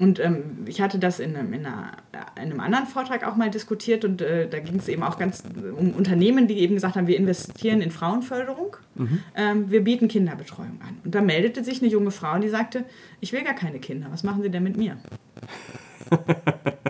Und 0.00 0.18
ähm, 0.18 0.64
ich 0.64 0.80
hatte 0.80 0.98
das 0.98 1.20
in 1.20 1.36
einem, 1.36 1.52
in, 1.52 1.66
einer, 1.66 1.92
in 2.36 2.44
einem, 2.44 2.60
anderen 2.60 2.86
Vortrag 2.86 3.22
auch 3.26 3.36
mal 3.36 3.50
diskutiert 3.50 4.02
und 4.06 4.22
äh, 4.22 4.48
da 4.48 4.58
ging 4.58 4.76
es 4.76 4.88
eben 4.88 5.02
auch 5.02 5.18
ganz 5.18 5.42
um 5.76 5.90
Unternehmen, 5.90 6.48
die 6.48 6.58
eben 6.60 6.74
gesagt 6.74 6.96
haben, 6.96 7.06
wir 7.06 7.18
investieren 7.18 7.82
in 7.82 7.90
Frauenförderung, 7.90 8.78
mhm. 8.94 9.18
ähm, 9.36 9.70
wir 9.70 9.84
bieten 9.84 10.08
Kinderbetreuung 10.08 10.80
an. 10.80 10.96
Und 11.04 11.14
da 11.14 11.20
meldete 11.20 11.62
sich 11.62 11.82
eine 11.82 11.90
junge 11.90 12.12
Frau, 12.12 12.38
die 12.38 12.48
sagte, 12.48 12.86
ich 13.20 13.34
will 13.34 13.44
gar 13.44 13.52
keine 13.52 13.78
Kinder, 13.78 14.06
was 14.10 14.22
machen 14.22 14.42
Sie 14.42 14.48
denn 14.48 14.62
mit 14.62 14.78
mir? 14.78 14.96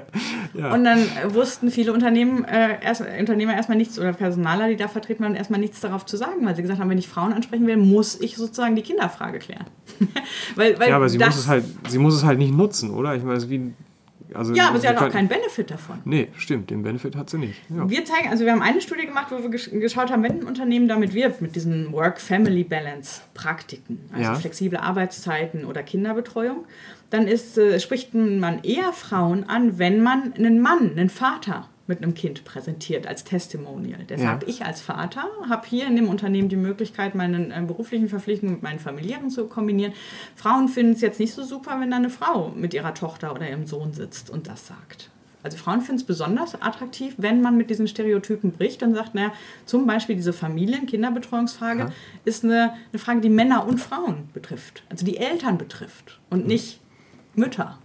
ja. 0.55 0.73
Und 0.73 0.85
dann 0.85 0.99
äh, 0.99 1.35
wussten 1.35 1.71
viele 1.71 1.93
Unternehmen, 1.93 2.45
äh, 2.45 2.83
erst, 2.83 3.03
Unternehmer 3.03 3.55
erstmal 3.55 3.79
nichts 3.79 3.99
oder 3.99 4.13
Personaler, 4.13 4.69
die 4.69 4.77
da 4.77 4.89
vertreten 4.89 5.25
waren, 5.25 5.35
erstmal 5.35 5.61
nichts 5.61 5.81
darauf 5.81 6.07
zu 6.07 6.17
sagen, 6.17 6.45
weil 6.45 6.57
sie 6.57 6.63
gesagt 6.63 6.81
haben, 6.81 6.91
wenn 6.91 6.99
ich 6.99 7.09
Frauen 7.09 7.33
ansprechen 7.33 7.67
will, 7.67 7.77
muss 7.77 8.21
ich 8.21 8.37
sozusagen 8.37 8.77
die 8.77 8.83
Kinderfrage 8.83 9.39
klären. 9.39 9.67
weil, 10.57 10.79
weil 10.79 10.89
ja, 10.91 10.97
aber 10.97 11.09
sie 11.09 11.19
muss, 11.19 11.37
es 11.37 11.49
halt, 11.49 11.65
sie 11.89 11.99
muss 11.99 12.15
es 12.15 12.25
halt 12.25 12.39
nicht 12.39 12.55
nutzen, 12.55 12.91
oder? 12.91 13.15
Ich 13.15 13.23
meine, 13.23 13.37
es 13.37 13.45
ist 13.45 13.51
wie 13.51 13.73
also 14.35 14.55
ja, 14.55 14.69
aber 14.69 14.79
sie 14.79 14.89
hat 14.89 14.99
auch 14.99 15.11
keinen 15.11 15.29
Benefit 15.29 15.71
davon. 15.71 15.99
Nee, 16.05 16.29
stimmt, 16.37 16.71
den 16.71 16.83
Benefit 16.83 17.17
hat 17.17 17.31
sie 17.31 17.39
nicht. 17.39 17.61
Ja. 17.69 17.89
Wir 17.89 18.05
zeigen, 18.05 18.29
also 18.29 18.45
wir 18.45 18.53
haben 18.53 18.63
eine 18.63 18.81
Studie 18.81 19.07
gemacht, 19.07 19.29
wo 19.31 19.43
wir 19.43 19.51
geschaut 19.51 20.11
haben, 20.11 20.23
wenn 20.23 20.41
ein 20.41 20.47
Unternehmen 20.47 20.89
damit 20.89 21.15
wirbt, 21.15 21.41
mit 21.41 21.57
diesen 21.57 21.93
Work-Family-Balance-Praktiken, 21.93 24.11
also 24.13 24.25
ja. 24.25 24.35
flexible 24.35 24.79
Arbeitszeiten 24.79 25.65
oder 25.65 25.83
Kinderbetreuung, 25.83 26.67
dann 27.11 27.27
ist, 27.27 27.59
äh, 27.59 27.81
spricht 27.81 28.15
man 28.15 28.63
eher 28.63 28.93
Frauen 28.93 29.49
an, 29.49 29.79
wenn 29.79 30.03
man 30.03 30.35
einen 30.35 30.61
Mann, 30.61 30.93
einen 30.93 31.09
Vater 31.09 31.70
mit 31.91 32.03
einem 32.03 32.15
Kind 32.15 32.45
präsentiert 32.45 33.07
als 33.07 33.25
Testimonial. 33.25 34.05
Der 34.05 34.19
ja. 34.19 34.39
ich 34.47 34.65
als 34.65 34.81
Vater 34.81 35.25
habe 35.49 35.67
hier 35.67 35.87
in 35.87 35.97
dem 35.97 36.09
Unternehmen 36.09 36.49
die 36.49 36.57
Möglichkeit, 36.57 37.15
meine 37.15 37.55
äh, 37.55 37.61
beruflichen 37.61 38.09
Verpflichtungen 38.09 38.55
mit 38.55 38.63
meinen 38.63 38.79
familiären 38.79 39.29
zu 39.29 39.47
kombinieren. 39.47 39.93
Frauen 40.37 40.69
finden 40.69 40.93
es 40.93 41.03
jetzt 41.03 41.21
nicht 41.21 41.35
so 41.35 41.43
super, 41.43 41.79
wenn 41.81 41.91
da 41.91 41.97
eine 41.97 42.09
Frau 42.09 42.53
mit 42.57 42.73
ihrer 42.73 42.95
Tochter 42.95 43.35
oder 43.35 43.51
ihrem 43.51 43.67
Sohn 43.67 43.93
sitzt 43.93 44.31
und 44.31 44.47
das 44.47 44.69
sagt. 44.69 45.11
Also 45.43 45.57
Frauen 45.57 45.81
finden 45.81 46.01
es 46.01 46.07
besonders 46.07 46.61
attraktiv, 46.61 47.15
wenn 47.17 47.41
man 47.43 47.57
mit 47.57 47.71
diesen 47.71 47.89
Stereotypen 47.89 48.53
bricht 48.53 48.83
und 48.83 48.95
sagt, 48.95 49.15
naja, 49.15 49.33
zum 49.67 49.87
Beispiel 49.87 50.15
diese 50.15 50.33
Familien-, 50.33 50.87
Kinderbetreuungsfrage 50.87 51.81
ja. 51.81 51.93
ist 52.25 52.45
eine, 52.45 52.75
eine 52.93 52.99
Frage, 52.99 53.21
die 53.21 53.31
Männer 53.31 53.67
und 53.67 53.79
Frauen 53.79 54.29
betrifft, 54.33 54.85
also 54.91 55.05
die 55.05 55.17
Eltern 55.17 55.59
betrifft 55.59 56.21
und 56.31 56.47
nicht 56.47 56.81
Mütter. 57.35 57.79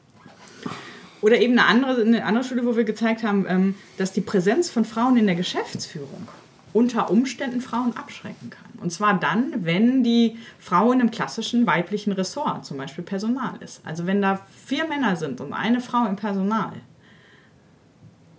Oder 1.25 1.41
eben 1.41 1.57
eine 1.57 1.65
andere, 1.65 2.01
eine 2.01 2.23
andere 2.23 2.43
Studie, 2.43 2.63
wo 2.67 2.77
wir 2.77 2.83
gezeigt 2.83 3.23
haben, 3.23 3.47
ähm, 3.49 3.73
dass 3.97 4.13
die 4.13 4.21
Präsenz 4.21 4.69
von 4.69 4.85
Frauen 4.85 5.17
in 5.17 5.25
der 5.25 5.33
Geschäftsführung 5.33 6.27
unter 6.71 7.09
Umständen 7.09 7.61
Frauen 7.61 7.97
abschrecken 7.97 8.51
kann. 8.51 8.79
Und 8.79 8.91
zwar 8.91 9.19
dann, 9.19 9.65
wenn 9.65 10.03
die 10.03 10.37
Frau 10.59 10.91
in 10.91 10.99
einem 10.99 11.09
klassischen 11.09 11.65
weiblichen 11.65 12.13
Ressort, 12.13 12.63
zum 12.63 12.77
Beispiel 12.77 13.03
Personal 13.03 13.55
ist. 13.59 13.83
Also 13.83 14.05
wenn 14.05 14.21
da 14.21 14.39
vier 14.67 14.87
Männer 14.87 15.15
sind 15.15 15.41
und 15.41 15.51
eine 15.53 15.81
Frau 15.81 16.05
im 16.05 16.15
Personal, 16.15 16.73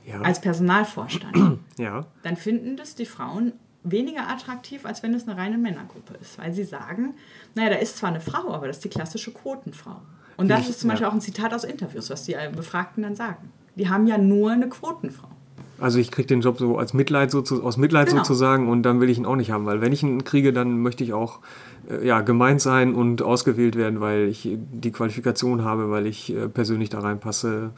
ja. 0.05 0.21
als 0.21 0.41
Personalvorstand, 0.41 1.59
ja. 1.79 2.07
dann 2.23 2.37
finden 2.37 2.77
das 2.77 2.95
die 2.95 3.07
Frauen 3.07 3.55
weniger 3.83 4.29
attraktiv, 4.29 4.87
als 4.87 5.03
wenn 5.03 5.13
es 5.13 5.27
eine 5.27 5.37
reine 5.37 5.59
Männergruppe 5.59 6.15
ist. 6.21 6.39
Weil 6.39 6.53
sie 6.53 6.63
sagen, 6.63 7.17
naja, 7.57 7.71
da 7.71 7.77
ist 7.79 7.97
zwar 7.97 8.11
eine 8.11 8.21
Frau, 8.21 8.55
aber 8.55 8.69
das 8.69 8.77
ist 8.77 8.85
die 8.85 8.91
klassische 8.91 9.33
Quotenfrau. 9.33 10.03
Und 10.37 10.49
das 10.49 10.69
ist 10.69 10.81
zum 10.81 10.91
Beispiel 10.91 11.07
auch 11.07 11.13
ein 11.13 11.21
Zitat 11.21 11.55
aus 11.55 11.65
Interviews, 11.65 12.11
was 12.11 12.25
die 12.25 12.37
Befragten 12.55 13.03
dann 13.03 13.17
sagen. 13.17 13.51
Die 13.75 13.89
haben 13.89 14.07
ja 14.07 14.19
nur 14.19 14.51
eine 14.51 14.69
Quotenfrau. 14.69 15.29
Also 15.79 15.99
ich 15.99 16.11
kriege 16.11 16.27
den 16.27 16.41
Job 16.41 16.59
so 16.59 16.79
als 16.79 16.95
Mitleid 16.95 17.31
so 17.31 17.41
aus 17.63 17.77
Mitleid 17.77 18.09
genau. 18.09 18.23
sozusagen 18.23 18.69
und 18.69 18.83
dann 18.83 19.01
will 19.01 19.11
ich 19.11 19.19
ihn 19.19 19.27
auch 19.27 19.37
nicht 19.37 19.51
haben, 19.51 19.67
weil 19.67 19.83
wenn 19.83 19.93
ich 19.93 20.03
ihn 20.03 20.25
kriege, 20.25 20.53
dann 20.53 20.81
möchte 20.81 21.05
ich 21.05 21.13
auch 21.13 21.41
äh, 21.91 22.07
ja, 22.07 22.23
gemeint 22.23 22.63
sein 22.63 22.95
und 22.95 23.21
ausgewählt 23.21 23.77
werden, 23.77 24.01
weil 24.01 24.29
ich 24.29 24.49
die 24.57 24.91
Qualifikation 24.91 25.65
habe, 25.65 25.91
weil 25.91 26.07
ich 26.07 26.35
äh, 26.35 26.49
persönlich 26.49 26.89
da 26.89 27.01
reinpasse. 27.01 27.73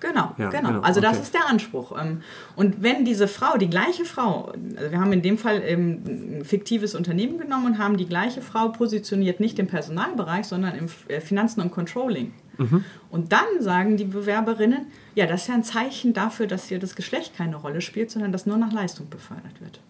Genau, 0.00 0.34
ja, 0.36 0.50
genau, 0.50 0.68
genau. 0.68 0.80
Also 0.80 1.00
okay. 1.00 1.08
das 1.10 1.20
ist 1.20 1.34
der 1.34 1.46
Anspruch. 1.46 1.92
Ähm, 1.98 2.22
und 2.54 2.82
wenn 2.82 3.04
diese 3.04 3.28
Frau, 3.28 3.56
die 3.56 3.70
gleiche 3.70 4.04
Frau, 4.04 4.52
also 4.76 4.90
wir 4.90 5.00
haben 5.00 5.12
in 5.12 5.22
dem 5.22 5.38
Fall 5.38 5.62
ähm, 5.64 6.02
ein 6.40 6.44
fiktives 6.44 6.94
Unternehmen 6.94 7.38
genommen 7.38 7.66
und 7.66 7.78
haben 7.78 7.96
die 7.96 8.06
gleiche 8.06 8.42
Frau 8.42 8.68
positioniert, 8.68 9.40
nicht 9.40 9.58
im 9.58 9.66
Personalbereich, 9.66 10.46
sondern 10.46 10.74
im 10.74 10.86
äh, 11.08 11.20
Finanzen 11.20 11.60
und 11.60 11.70
Controlling. 11.70 12.32
Mhm. 12.58 12.84
Und 13.10 13.32
dann 13.32 13.46
sagen 13.60 13.96
die 13.96 14.04
Bewerberinnen, 14.04 14.86
ja, 15.14 15.26
das 15.26 15.42
ist 15.42 15.48
ja 15.48 15.54
ein 15.54 15.64
Zeichen 15.64 16.12
dafür, 16.12 16.46
dass 16.46 16.68
hier 16.68 16.78
das 16.78 16.94
Geschlecht 16.94 17.36
keine 17.36 17.56
Rolle 17.56 17.80
spielt, 17.80 18.10
sondern 18.10 18.32
dass 18.32 18.46
nur 18.46 18.56
nach 18.56 18.72
Leistung 18.72 19.08
befördert 19.08 19.60
wird. 19.60 19.80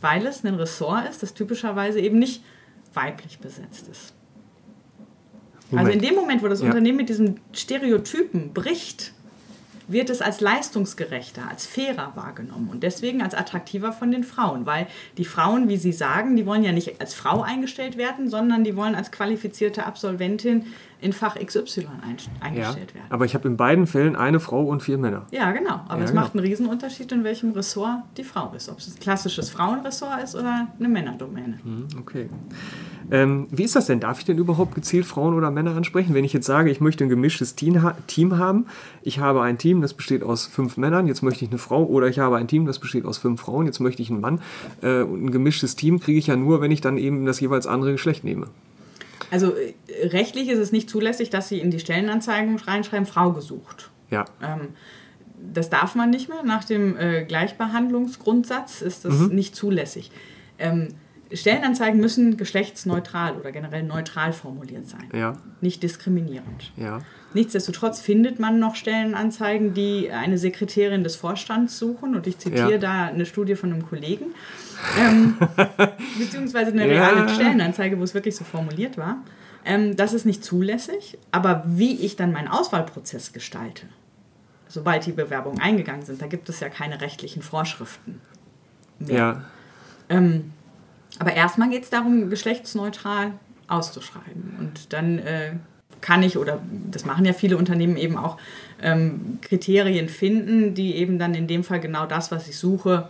Weil 0.00 0.26
es 0.26 0.44
ein 0.44 0.54
Ressort 0.54 1.08
ist, 1.08 1.22
das 1.22 1.34
typischerweise 1.34 2.00
eben 2.00 2.18
nicht 2.18 2.42
weiblich 2.92 3.38
besetzt 3.38 3.88
ist. 3.88 4.14
Moment. 5.72 5.88
Also 5.88 5.98
in 5.98 6.04
dem 6.04 6.14
Moment, 6.14 6.42
wo 6.42 6.48
das 6.48 6.60
ja. 6.60 6.66
Unternehmen 6.66 6.98
mit 6.98 7.08
diesem 7.08 7.36
Stereotypen 7.52 8.52
bricht, 8.52 9.12
wird 9.88 10.10
es 10.10 10.22
als 10.22 10.40
leistungsgerechter, 10.40 11.48
als 11.48 11.66
fairer 11.66 12.12
wahrgenommen 12.14 12.70
und 12.70 12.82
deswegen 12.82 13.22
als 13.22 13.34
attraktiver 13.34 13.92
von 13.92 14.10
den 14.10 14.24
Frauen, 14.24 14.64
weil 14.66 14.86
die 15.18 15.24
Frauen, 15.24 15.68
wie 15.68 15.76
Sie 15.76 15.92
sagen, 15.92 16.36
die 16.36 16.46
wollen 16.46 16.64
ja 16.64 16.72
nicht 16.72 17.00
als 17.00 17.14
Frau 17.14 17.42
eingestellt 17.42 17.96
werden, 17.96 18.28
sondern 18.28 18.64
die 18.64 18.76
wollen 18.76 18.94
als 18.94 19.10
qualifizierte 19.10 19.84
Absolventin 19.84 20.66
in 21.02 21.12
Fach 21.12 21.34
XY 21.34 21.88
eingestellt 22.00 22.30
ja, 22.54 22.74
werden. 22.76 23.06
Aber 23.10 23.24
ich 23.24 23.34
habe 23.34 23.48
in 23.48 23.56
beiden 23.56 23.86
Fällen 23.86 24.14
eine 24.14 24.40
Frau 24.40 24.62
und 24.64 24.82
vier 24.82 24.98
Männer. 24.98 25.26
Ja, 25.32 25.50
genau. 25.50 25.80
Aber 25.88 25.98
ja, 25.98 26.04
es 26.04 26.10
genau. 26.10 26.22
macht 26.22 26.34
einen 26.34 26.44
Riesenunterschied, 26.44 27.10
in 27.10 27.24
welchem 27.24 27.52
Ressort 27.52 28.02
die 28.16 28.24
Frau 28.24 28.52
ist. 28.56 28.68
Ob 28.68 28.78
es 28.78 28.88
ein 28.88 29.00
klassisches 29.00 29.50
Frauenressort 29.50 30.22
ist 30.22 30.36
oder 30.36 30.68
eine 30.78 30.88
Männerdomäne. 30.88 31.58
Hm, 31.62 31.88
okay. 31.98 32.30
Ähm, 33.10 33.48
wie 33.50 33.64
ist 33.64 33.74
das 33.74 33.86
denn? 33.86 33.98
Darf 33.98 34.20
ich 34.20 34.24
denn 34.24 34.38
überhaupt 34.38 34.74
gezielt 34.74 35.04
Frauen 35.04 35.34
oder 35.34 35.50
Männer 35.50 35.76
ansprechen? 35.76 36.14
Wenn 36.14 36.24
ich 36.24 36.32
jetzt 36.32 36.46
sage, 36.46 36.70
ich 36.70 36.80
möchte 36.80 37.04
ein 37.04 37.10
gemischtes 37.10 37.56
Team, 37.56 37.82
haben, 37.82 38.66
ich 39.02 39.18
habe 39.18 39.42
ein 39.42 39.58
Team, 39.58 39.82
das 39.82 39.94
besteht 39.94 40.22
aus 40.22 40.46
fünf 40.46 40.76
Männern, 40.76 41.08
jetzt 41.08 41.22
möchte 41.22 41.44
ich 41.44 41.50
eine 41.50 41.58
Frau, 41.58 41.84
oder 41.84 42.06
ich 42.06 42.20
habe 42.20 42.36
ein 42.36 42.46
Team, 42.46 42.66
das 42.66 42.78
besteht 42.78 43.04
aus 43.04 43.18
fünf 43.18 43.40
Frauen, 43.40 43.66
jetzt 43.66 43.80
möchte 43.80 44.02
ich 44.02 44.10
einen 44.10 44.20
Mann. 44.20 44.40
Äh, 44.82 45.02
ein 45.02 45.32
gemischtes 45.32 45.74
Team 45.74 45.98
kriege 45.98 46.18
ich 46.18 46.28
ja 46.28 46.36
nur, 46.36 46.60
wenn 46.60 46.70
ich 46.70 46.80
dann 46.80 46.96
eben 46.96 47.26
das 47.26 47.40
jeweils 47.40 47.66
andere 47.66 47.92
Geschlecht 47.92 48.22
nehme. 48.24 48.46
Also 49.32 49.54
äh, 49.56 49.74
rechtlich 50.08 50.50
ist 50.50 50.58
es 50.58 50.72
nicht 50.72 50.90
zulässig, 50.90 51.30
dass 51.30 51.48
Sie 51.48 51.58
in 51.58 51.70
die 51.70 51.80
Stellenanzeigen 51.80 52.58
reinschreiben, 52.58 53.06
Frau 53.06 53.32
gesucht. 53.32 53.90
Ja. 54.10 54.26
Ähm, 54.42 54.68
das 55.54 55.70
darf 55.70 55.94
man 55.94 56.10
nicht 56.10 56.28
mehr. 56.28 56.42
Nach 56.42 56.64
dem 56.64 56.98
äh, 56.98 57.24
Gleichbehandlungsgrundsatz 57.24 58.82
ist 58.82 59.06
das 59.06 59.14
mhm. 59.14 59.34
nicht 59.34 59.56
zulässig. 59.56 60.10
Ähm, 60.58 60.88
Stellenanzeigen 61.34 62.00
müssen 62.00 62.36
geschlechtsneutral 62.36 63.36
oder 63.36 63.52
generell 63.52 63.82
neutral 63.82 64.32
formuliert 64.32 64.88
sein. 64.88 65.08
Ja. 65.12 65.36
Nicht 65.60 65.82
diskriminierend. 65.82 66.72
Ja. 66.76 67.00
Nichtsdestotrotz 67.34 68.00
findet 68.00 68.38
man 68.38 68.58
noch 68.58 68.74
Stellenanzeigen, 68.74 69.74
die 69.74 70.10
eine 70.10 70.38
Sekretärin 70.38 71.02
des 71.02 71.16
Vorstands 71.16 71.78
suchen. 71.78 72.14
Und 72.14 72.26
ich 72.26 72.38
zitiere 72.38 72.72
ja. 72.72 72.78
da 72.78 73.04
eine 73.06 73.26
Studie 73.26 73.54
von 73.54 73.72
einem 73.72 73.86
Kollegen. 73.86 74.26
Ähm, 74.98 75.36
beziehungsweise 76.18 76.72
eine 76.72 76.86
reale. 76.86 77.28
Stellenanzeige, 77.28 77.98
wo 77.98 78.02
es 78.02 78.14
wirklich 78.14 78.36
so 78.36 78.44
formuliert 78.44 78.98
war. 78.98 79.18
Ähm, 79.64 79.96
das 79.96 80.12
ist 80.12 80.26
nicht 80.26 80.44
zulässig. 80.44 81.18
Aber 81.30 81.62
wie 81.66 81.94
ich 81.94 82.16
dann 82.16 82.32
meinen 82.32 82.48
Auswahlprozess 82.48 83.32
gestalte, 83.32 83.86
sobald 84.68 85.06
die 85.06 85.12
Bewerbungen 85.12 85.60
eingegangen 85.60 86.04
sind, 86.04 86.20
da 86.20 86.26
gibt 86.26 86.48
es 86.48 86.60
ja 86.60 86.68
keine 86.68 87.00
rechtlichen 87.00 87.42
Vorschriften 87.42 88.20
mehr. 88.98 89.16
Ja. 89.16 89.44
Ähm, 90.08 90.52
aber 91.18 91.34
erstmal 91.34 91.70
geht 91.70 91.84
es 91.84 91.90
darum, 91.90 92.30
geschlechtsneutral 92.30 93.32
auszuschreiben. 93.68 94.56
Und 94.58 94.92
dann 94.92 95.18
äh, 95.18 95.52
kann 96.00 96.22
ich, 96.22 96.36
oder 96.36 96.60
das 96.90 97.04
machen 97.04 97.24
ja 97.24 97.32
viele 97.32 97.56
Unternehmen 97.56 97.96
eben 97.96 98.16
auch, 98.16 98.36
ähm, 98.82 99.38
Kriterien 99.40 100.08
finden, 100.08 100.74
die 100.74 100.96
eben 100.96 101.18
dann 101.18 101.34
in 101.34 101.46
dem 101.46 101.64
Fall 101.64 101.80
genau 101.80 102.06
das, 102.06 102.30
was 102.30 102.48
ich 102.48 102.58
suche, 102.58 103.08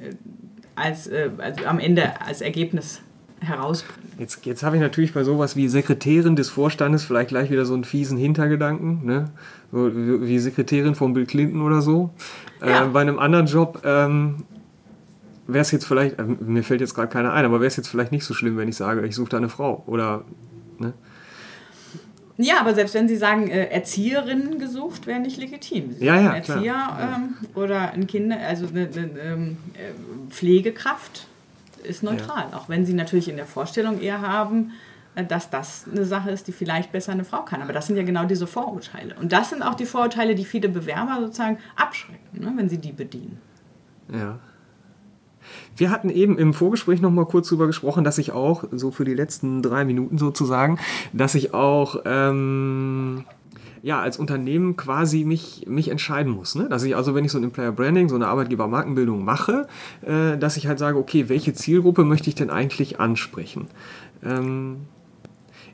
äh, 0.00 0.14
als, 0.76 1.06
äh, 1.06 1.30
also 1.38 1.64
am 1.64 1.78
Ende 1.78 2.20
als 2.20 2.40
Ergebnis 2.40 3.00
herausbringen. 3.40 4.00
Jetzt, 4.18 4.44
jetzt 4.44 4.62
habe 4.62 4.76
ich 4.76 4.82
natürlich 4.82 5.14
bei 5.14 5.24
sowas 5.24 5.56
wie 5.56 5.66
Sekretärin 5.68 6.36
des 6.36 6.50
Vorstandes 6.50 7.04
vielleicht 7.04 7.30
gleich 7.30 7.50
wieder 7.50 7.64
so 7.64 7.72
einen 7.72 7.84
fiesen 7.84 8.18
Hintergedanken, 8.18 9.04
ne? 9.04 9.30
so, 9.72 9.90
wie 9.94 10.38
Sekretärin 10.38 10.94
von 10.94 11.14
Bill 11.14 11.24
Clinton 11.24 11.62
oder 11.62 11.80
so. 11.80 12.10
Ja. 12.60 12.84
Äh, 12.84 12.88
bei 12.88 13.00
einem 13.00 13.18
anderen 13.18 13.46
Job 13.46 13.80
ähm, 13.84 14.44
wäre 15.52 15.62
es 15.62 15.70
jetzt 15.70 15.86
vielleicht, 15.86 16.18
äh, 16.18 16.24
mir 16.24 16.62
fällt 16.64 16.80
jetzt 16.80 16.94
gerade 16.94 17.08
keiner 17.08 17.32
ein, 17.32 17.44
aber 17.44 17.60
wäre 17.60 17.68
es 17.68 17.76
jetzt 17.76 17.88
vielleicht 17.88 18.12
nicht 18.12 18.24
so 18.24 18.34
schlimm, 18.34 18.56
wenn 18.56 18.68
ich 18.68 18.76
sage, 18.76 19.06
ich 19.06 19.14
suche 19.14 19.30
da 19.30 19.36
eine 19.36 19.48
Frau 19.48 19.82
oder. 19.86 20.24
Ne? 20.78 20.92
Ja, 22.36 22.60
aber 22.60 22.74
selbst 22.74 22.94
wenn 22.94 23.06
Sie 23.06 23.16
sagen, 23.16 23.48
äh, 23.48 23.66
Erzieherinnen 23.66 24.58
gesucht, 24.58 25.06
wäre 25.06 25.20
nicht 25.20 25.36
legitim. 25.36 25.92
Sie 25.92 26.04
ja, 26.04 26.18
ja, 26.18 26.34
Erzieher 26.34 26.98
ähm, 26.98 27.34
oder 27.54 27.92
ein 27.92 28.06
Kinder, 28.06 28.38
also 28.40 28.66
eine, 28.66 28.88
eine, 28.88 29.02
eine 29.02 29.20
ähm, 29.20 29.56
äh, 29.74 30.30
Pflegekraft 30.30 31.26
ist 31.82 32.02
neutral. 32.02 32.46
Ja. 32.50 32.56
Auch 32.56 32.68
wenn 32.68 32.86
Sie 32.86 32.94
natürlich 32.94 33.28
in 33.28 33.36
der 33.36 33.46
Vorstellung 33.46 34.00
eher 34.00 34.22
haben, 34.22 34.72
äh, 35.16 35.24
dass 35.24 35.50
das 35.50 35.84
eine 35.90 36.04
Sache 36.04 36.30
ist, 36.30 36.46
die 36.48 36.52
vielleicht 36.52 36.92
besser 36.92 37.12
eine 37.12 37.24
Frau 37.24 37.42
kann. 37.42 37.60
Aber 37.62 37.72
das 37.72 37.86
sind 37.86 37.96
ja 37.96 38.04
genau 38.04 38.24
diese 38.24 38.46
Vorurteile. 38.46 39.14
Und 39.20 39.32
das 39.32 39.50
sind 39.50 39.62
auch 39.62 39.74
die 39.74 39.86
Vorurteile, 39.86 40.34
die 40.34 40.44
viele 40.44 40.68
Bewerber 40.68 41.18
sozusagen 41.20 41.58
abschrecken, 41.76 42.40
ne, 42.40 42.52
wenn 42.56 42.68
sie 42.68 42.78
die 42.78 42.92
bedienen. 42.92 43.38
Ja. 44.12 44.38
Wir 45.76 45.90
hatten 45.90 46.10
eben 46.10 46.38
im 46.38 46.54
Vorgespräch 46.54 47.00
noch 47.00 47.10
mal 47.10 47.26
kurz 47.26 47.48
darüber 47.48 47.66
gesprochen, 47.66 48.04
dass 48.04 48.18
ich 48.18 48.32
auch, 48.32 48.64
so 48.72 48.90
für 48.90 49.04
die 49.04 49.14
letzten 49.14 49.62
drei 49.62 49.84
Minuten 49.84 50.18
sozusagen, 50.18 50.78
dass 51.12 51.34
ich 51.34 51.54
auch 51.54 52.02
ähm, 52.04 53.24
ja, 53.82 54.00
als 54.00 54.18
Unternehmen 54.18 54.76
quasi 54.76 55.24
mich, 55.24 55.64
mich 55.66 55.88
entscheiden 55.88 56.32
muss. 56.32 56.54
Ne? 56.54 56.68
Dass 56.68 56.82
ich 56.82 56.96
also, 56.96 57.14
wenn 57.14 57.24
ich 57.24 57.32
so 57.32 57.38
ein 57.38 57.44
Employer 57.44 57.72
Branding, 57.72 58.08
so 58.08 58.16
eine 58.16 58.26
Arbeitgeber-Markenbildung 58.26 59.24
mache, 59.24 59.66
äh, 60.02 60.36
dass 60.36 60.56
ich 60.56 60.66
halt 60.66 60.78
sage, 60.78 60.98
okay, 60.98 61.28
welche 61.28 61.54
Zielgruppe 61.54 62.04
möchte 62.04 62.28
ich 62.28 62.34
denn 62.34 62.50
eigentlich 62.50 63.00
ansprechen? 63.00 63.68
Ähm, 64.22 64.82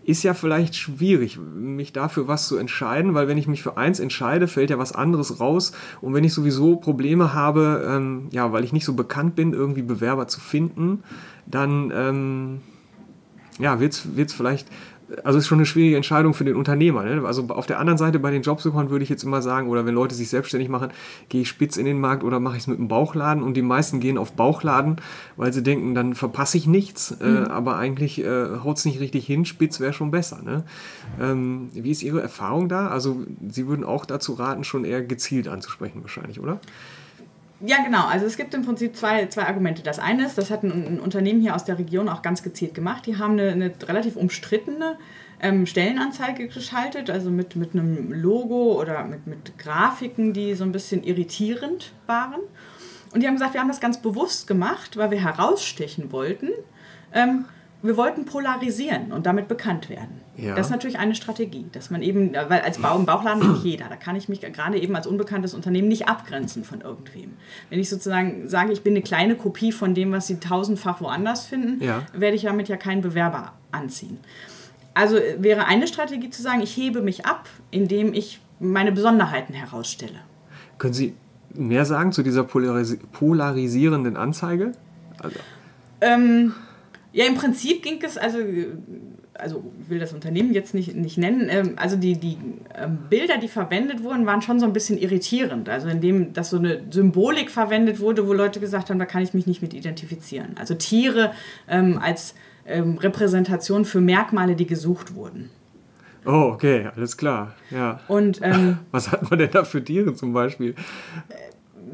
ist 0.06 0.22
ja 0.22 0.34
vielleicht 0.34 0.76
schwierig, 0.76 1.36
mich 1.36 1.92
dafür 1.92 2.28
was 2.28 2.46
zu 2.46 2.56
entscheiden, 2.56 3.14
weil 3.14 3.26
wenn 3.26 3.38
ich 3.38 3.48
mich 3.48 3.62
für 3.62 3.76
eins 3.76 3.98
entscheide, 3.98 4.46
fällt 4.46 4.70
ja 4.70 4.78
was 4.78 4.92
anderes 4.92 5.40
raus. 5.40 5.72
Und 6.00 6.14
wenn 6.14 6.22
ich 6.22 6.32
sowieso 6.32 6.76
Probleme 6.76 7.34
habe, 7.34 7.84
ähm, 7.88 8.28
ja, 8.30 8.52
weil 8.52 8.62
ich 8.62 8.72
nicht 8.72 8.84
so 8.84 8.94
bekannt 8.94 9.34
bin, 9.34 9.52
irgendwie 9.52 9.82
Bewerber 9.82 10.28
zu 10.28 10.38
finden, 10.38 11.02
dann 11.44 11.92
ähm, 11.92 12.60
ja, 13.58 13.80
wird 13.80 13.94
es 13.94 14.32
vielleicht 14.32 14.68
also 15.22 15.38
ist 15.38 15.46
schon 15.46 15.58
eine 15.58 15.66
schwierige 15.66 15.96
Entscheidung 15.96 16.34
für 16.34 16.44
den 16.44 16.56
Unternehmer. 16.56 17.04
Ne? 17.04 17.24
Also 17.24 17.46
auf 17.48 17.66
der 17.66 17.78
anderen 17.78 17.98
Seite 17.98 18.18
bei 18.18 18.30
den 18.30 18.42
Jobsuchern 18.42 18.90
würde 18.90 19.04
ich 19.04 19.08
jetzt 19.08 19.22
immer 19.22 19.42
sagen, 19.42 19.68
oder 19.68 19.86
wenn 19.86 19.94
Leute 19.94 20.14
sich 20.14 20.28
selbstständig 20.28 20.68
machen, 20.68 20.90
gehe 21.28 21.42
ich 21.42 21.48
spitz 21.48 21.76
in 21.76 21.84
den 21.84 22.00
Markt 22.00 22.24
oder 22.24 22.40
mache 22.40 22.56
ich 22.56 22.62
es 22.62 22.66
mit 22.66 22.78
einem 22.78 22.88
Bauchladen 22.88 23.42
und 23.42 23.54
die 23.54 23.62
meisten 23.62 24.00
gehen 24.00 24.18
auf 24.18 24.32
Bauchladen, 24.32 24.96
weil 25.36 25.52
sie 25.52 25.62
denken, 25.62 25.94
dann 25.94 26.14
verpasse 26.14 26.58
ich 26.58 26.66
nichts, 26.66 27.12
äh, 27.20 27.26
mhm. 27.26 27.36
äh, 27.36 27.48
aber 27.48 27.76
eigentlich 27.76 28.22
äh, 28.22 28.58
haut 28.64 28.78
es 28.78 28.84
nicht 28.84 29.00
richtig 29.00 29.26
hin, 29.26 29.44
spitz 29.44 29.80
wäre 29.80 29.92
schon 29.92 30.10
besser. 30.10 30.42
Ne? 30.42 30.64
Ähm, 31.20 31.68
wie 31.72 31.90
ist 31.90 32.02
Ihre 32.02 32.20
Erfahrung 32.20 32.68
da? 32.68 32.88
Also 32.88 33.24
Sie 33.48 33.68
würden 33.68 33.84
auch 33.84 34.06
dazu 34.06 34.34
raten, 34.34 34.64
schon 34.64 34.84
eher 34.84 35.02
gezielt 35.02 35.48
anzusprechen 35.48 36.02
wahrscheinlich, 36.02 36.40
oder? 36.40 36.60
Ja, 37.60 37.82
genau. 37.82 38.06
Also 38.06 38.26
es 38.26 38.36
gibt 38.36 38.52
im 38.54 38.64
Prinzip 38.64 38.96
zwei, 38.96 39.26
zwei 39.26 39.46
Argumente. 39.46 39.82
Das 39.82 39.98
eine 39.98 40.26
ist, 40.26 40.36
das 40.36 40.50
hat 40.50 40.62
ein, 40.62 40.70
ein 40.70 41.00
Unternehmen 41.00 41.40
hier 41.40 41.54
aus 41.54 41.64
der 41.64 41.78
Region 41.78 42.08
auch 42.08 42.22
ganz 42.22 42.42
gezielt 42.42 42.74
gemacht. 42.74 43.06
Die 43.06 43.16
haben 43.16 43.32
eine, 43.32 43.50
eine 43.50 43.72
relativ 43.88 44.16
umstrittene 44.16 44.98
ähm, 45.40 45.66
Stellenanzeige 45.66 46.48
geschaltet, 46.48 47.08
also 47.08 47.30
mit, 47.30 47.56
mit 47.56 47.74
einem 47.74 48.12
Logo 48.12 48.78
oder 48.80 49.04
mit, 49.04 49.26
mit 49.26 49.58
Grafiken, 49.58 50.32
die 50.32 50.54
so 50.54 50.64
ein 50.64 50.72
bisschen 50.72 51.02
irritierend 51.02 51.92
waren. 52.06 52.40
Und 53.12 53.22
die 53.22 53.26
haben 53.26 53.34
gesagt, 53.34 53.54
wir 53.54 53.60
haben 53.60 53.68
das 53.68 53.80
ganz 53.80 54.02
bewusst 54.02 54.46
gemacht, 54.46 54.96
weil 54.96 55.10
wir 55.10 55.22
herausstechen 55.22 56.12
wollten, 56.12 56.50
ähm, 57.14 57.46
wir 57.82 57.96
wollten 57.96 58.24
polarisieren 58.24 59.12
und 59.12 59.26
damit 59.26 59.48
bekannt 59.48 59.88
werden. 59.88 60.20
Ja. 60.36 60.54
Das 60.54 60.66
ist 60.66 60.70
natürlich 60.70 60.98
eine 60.98 61.14
Strategie, 61.14 61.66
dass 61.72 61.90
man 61.90 62.02
eben, 62.02 62.32
weil 62.34 62.60
als 62.60 62.78
Bau 62.78 62.96
im 62.98 63.06
Bauchladen 63.06 63.40
bin 63.40 63.56
ich 63.56 63.64
jeder, 63.64 63.86
da 63.88 63.96
kann 63.96 64.16
ich 64.16 64.28
mich 64.28 64.40
gerade 64.40 64.78
eben 64.78 64.94
als 64.96 65.06
unbekanntes 65.06 65.54
Unternehmen 65.54 65.88
nicht 65.88 66.08
abgrenzen 66.08 66.64
von 66.64 66.80
irgendwem. 66.80 67.34
Wenn 67.70 67.78
ich 67.78 67.88
sozusagen 67.88 68.48
sage, 68.48 68.72
ich 68.72 68.82
bin 68.82 68.94
eine 68.94 69.02
kleine 69.02 69.34
Kopie 69.36 69.72
von 69.72 69.94
dem, 69.94 70.12
was 70.12 70.26
sie 70.26 70.40
tausendfach 70.40 71.00
woanders 71.00 71.46
finden, 71.46 71.82
ja. 71.82 72.02
werde 72.12 72.36
ich 72.36 72.42
damit 72.42 72.68
ja 72.68 72.76
keinen 72.76 73.02
Bewerber 73.02 73.52
anziehen. 73.72 74.18
Also 74.94 75.16
äh, 75.16 75.36
wäre 75.42 75.66
eine 75.66 75.86
Strategie 75.86 76.30
zu 76.30 76.42
sagen, 76.42 76.62
ich 76.62 76.76
hebe 76.76 77.02
mich 77.02 77.26
ab, 77.26 77.48
indem 77.70 78.14
ich 78.14 78.40
meine 78.58 78.92
Besonderheiten 78.92 79.52
herausstelle. 79.52 80.20
Können 80.78 80.94
Sie 80.94 81.14
mehr 81.54 81.84
sagen 81.84 82.12
zu 82.12 82.22
dieser 82.22 82.44
polaris 82.44 82.98
polarisierenden 83.12 84.16
Anzeige? 84.16 84.72
Also. 85.18 85.38
Ähm, 86.00 86.54
ja, 87.16 87.24
im 87.24 87.34
Prinzip 87.34 87.82
ging 87.82 87.98
es, 88.02 88.18
also, 88.18 88.36
also 89.32 89.64
ich 89.80 89.88
will 89.88 89.98
das 89.98 90.12
Unternehmen 90.12 90.52
jetzt 90.52 90.74
nicht, 90.74 90.94
nicht 90.94 91.16
nennen, 91.16 91.48
ähm, 91.48 91.72
also 91.76 91.96
die, 91.96 92.20
die 92.20 92.36
ähm, 92.74 92.98
Bilder, 93.08 93.38
die 93.38 93.48
verwendet 93.48 94.02
wurden, 94.02 94.26
waren 94.26 94.42
schon 94.42 94.60
so 94.60 94.66
ein 94.66 94.74
bisschen 94.74 94.98
irritierend. 94.98 95.70
Also 95.70 95.88
indem 95.88 96.34
dass 96.34 96.50
so 96.50 96.58
eine 96.58 96.82
Symbolik 96.90 97.50
verwendet 97.50 98.00
wurde, 98.00 98.28
wo 98.28 98.34
Leute 98.34 98.60
gesagt 98.60 98.90
haben, 98.90 98.98
da 98.98 99.06
kann 99.06 99.22
ich 99.22 99.32
mich 99.32 99.46
nicht 99.46 99.62
mit 99.62 99.72
identifizieren. 99.72 100.56
Also 100.58 100.74
Tiere 100.74 101.32
ähm, 101.68 101.98
als 102.02 102.34
ähm, 102.66 102.98
Repräsentation 102.98 103.86
für 103.86 104.02
Merkmale, 104.02 104.54
die 104.54 104.66
gesucht 104.66 105.14
wurden. 105.14 105.48
Oh, 106.26 106.50
okay, 106.52 106.90
alles 106.94 107.16
klar. 107.16 107.54
Ja. 107.70 108.00
Und 108.08 108.42
was 108.90 109.10
hat 109.10 109.30
man 109.30 109.38
denn 109.38 109.50
da 109.50 109.64
für 109.64 109.82
Tiere 109.82 110.14
zum 110.14 110.34
Beispiel? 110.34 110.74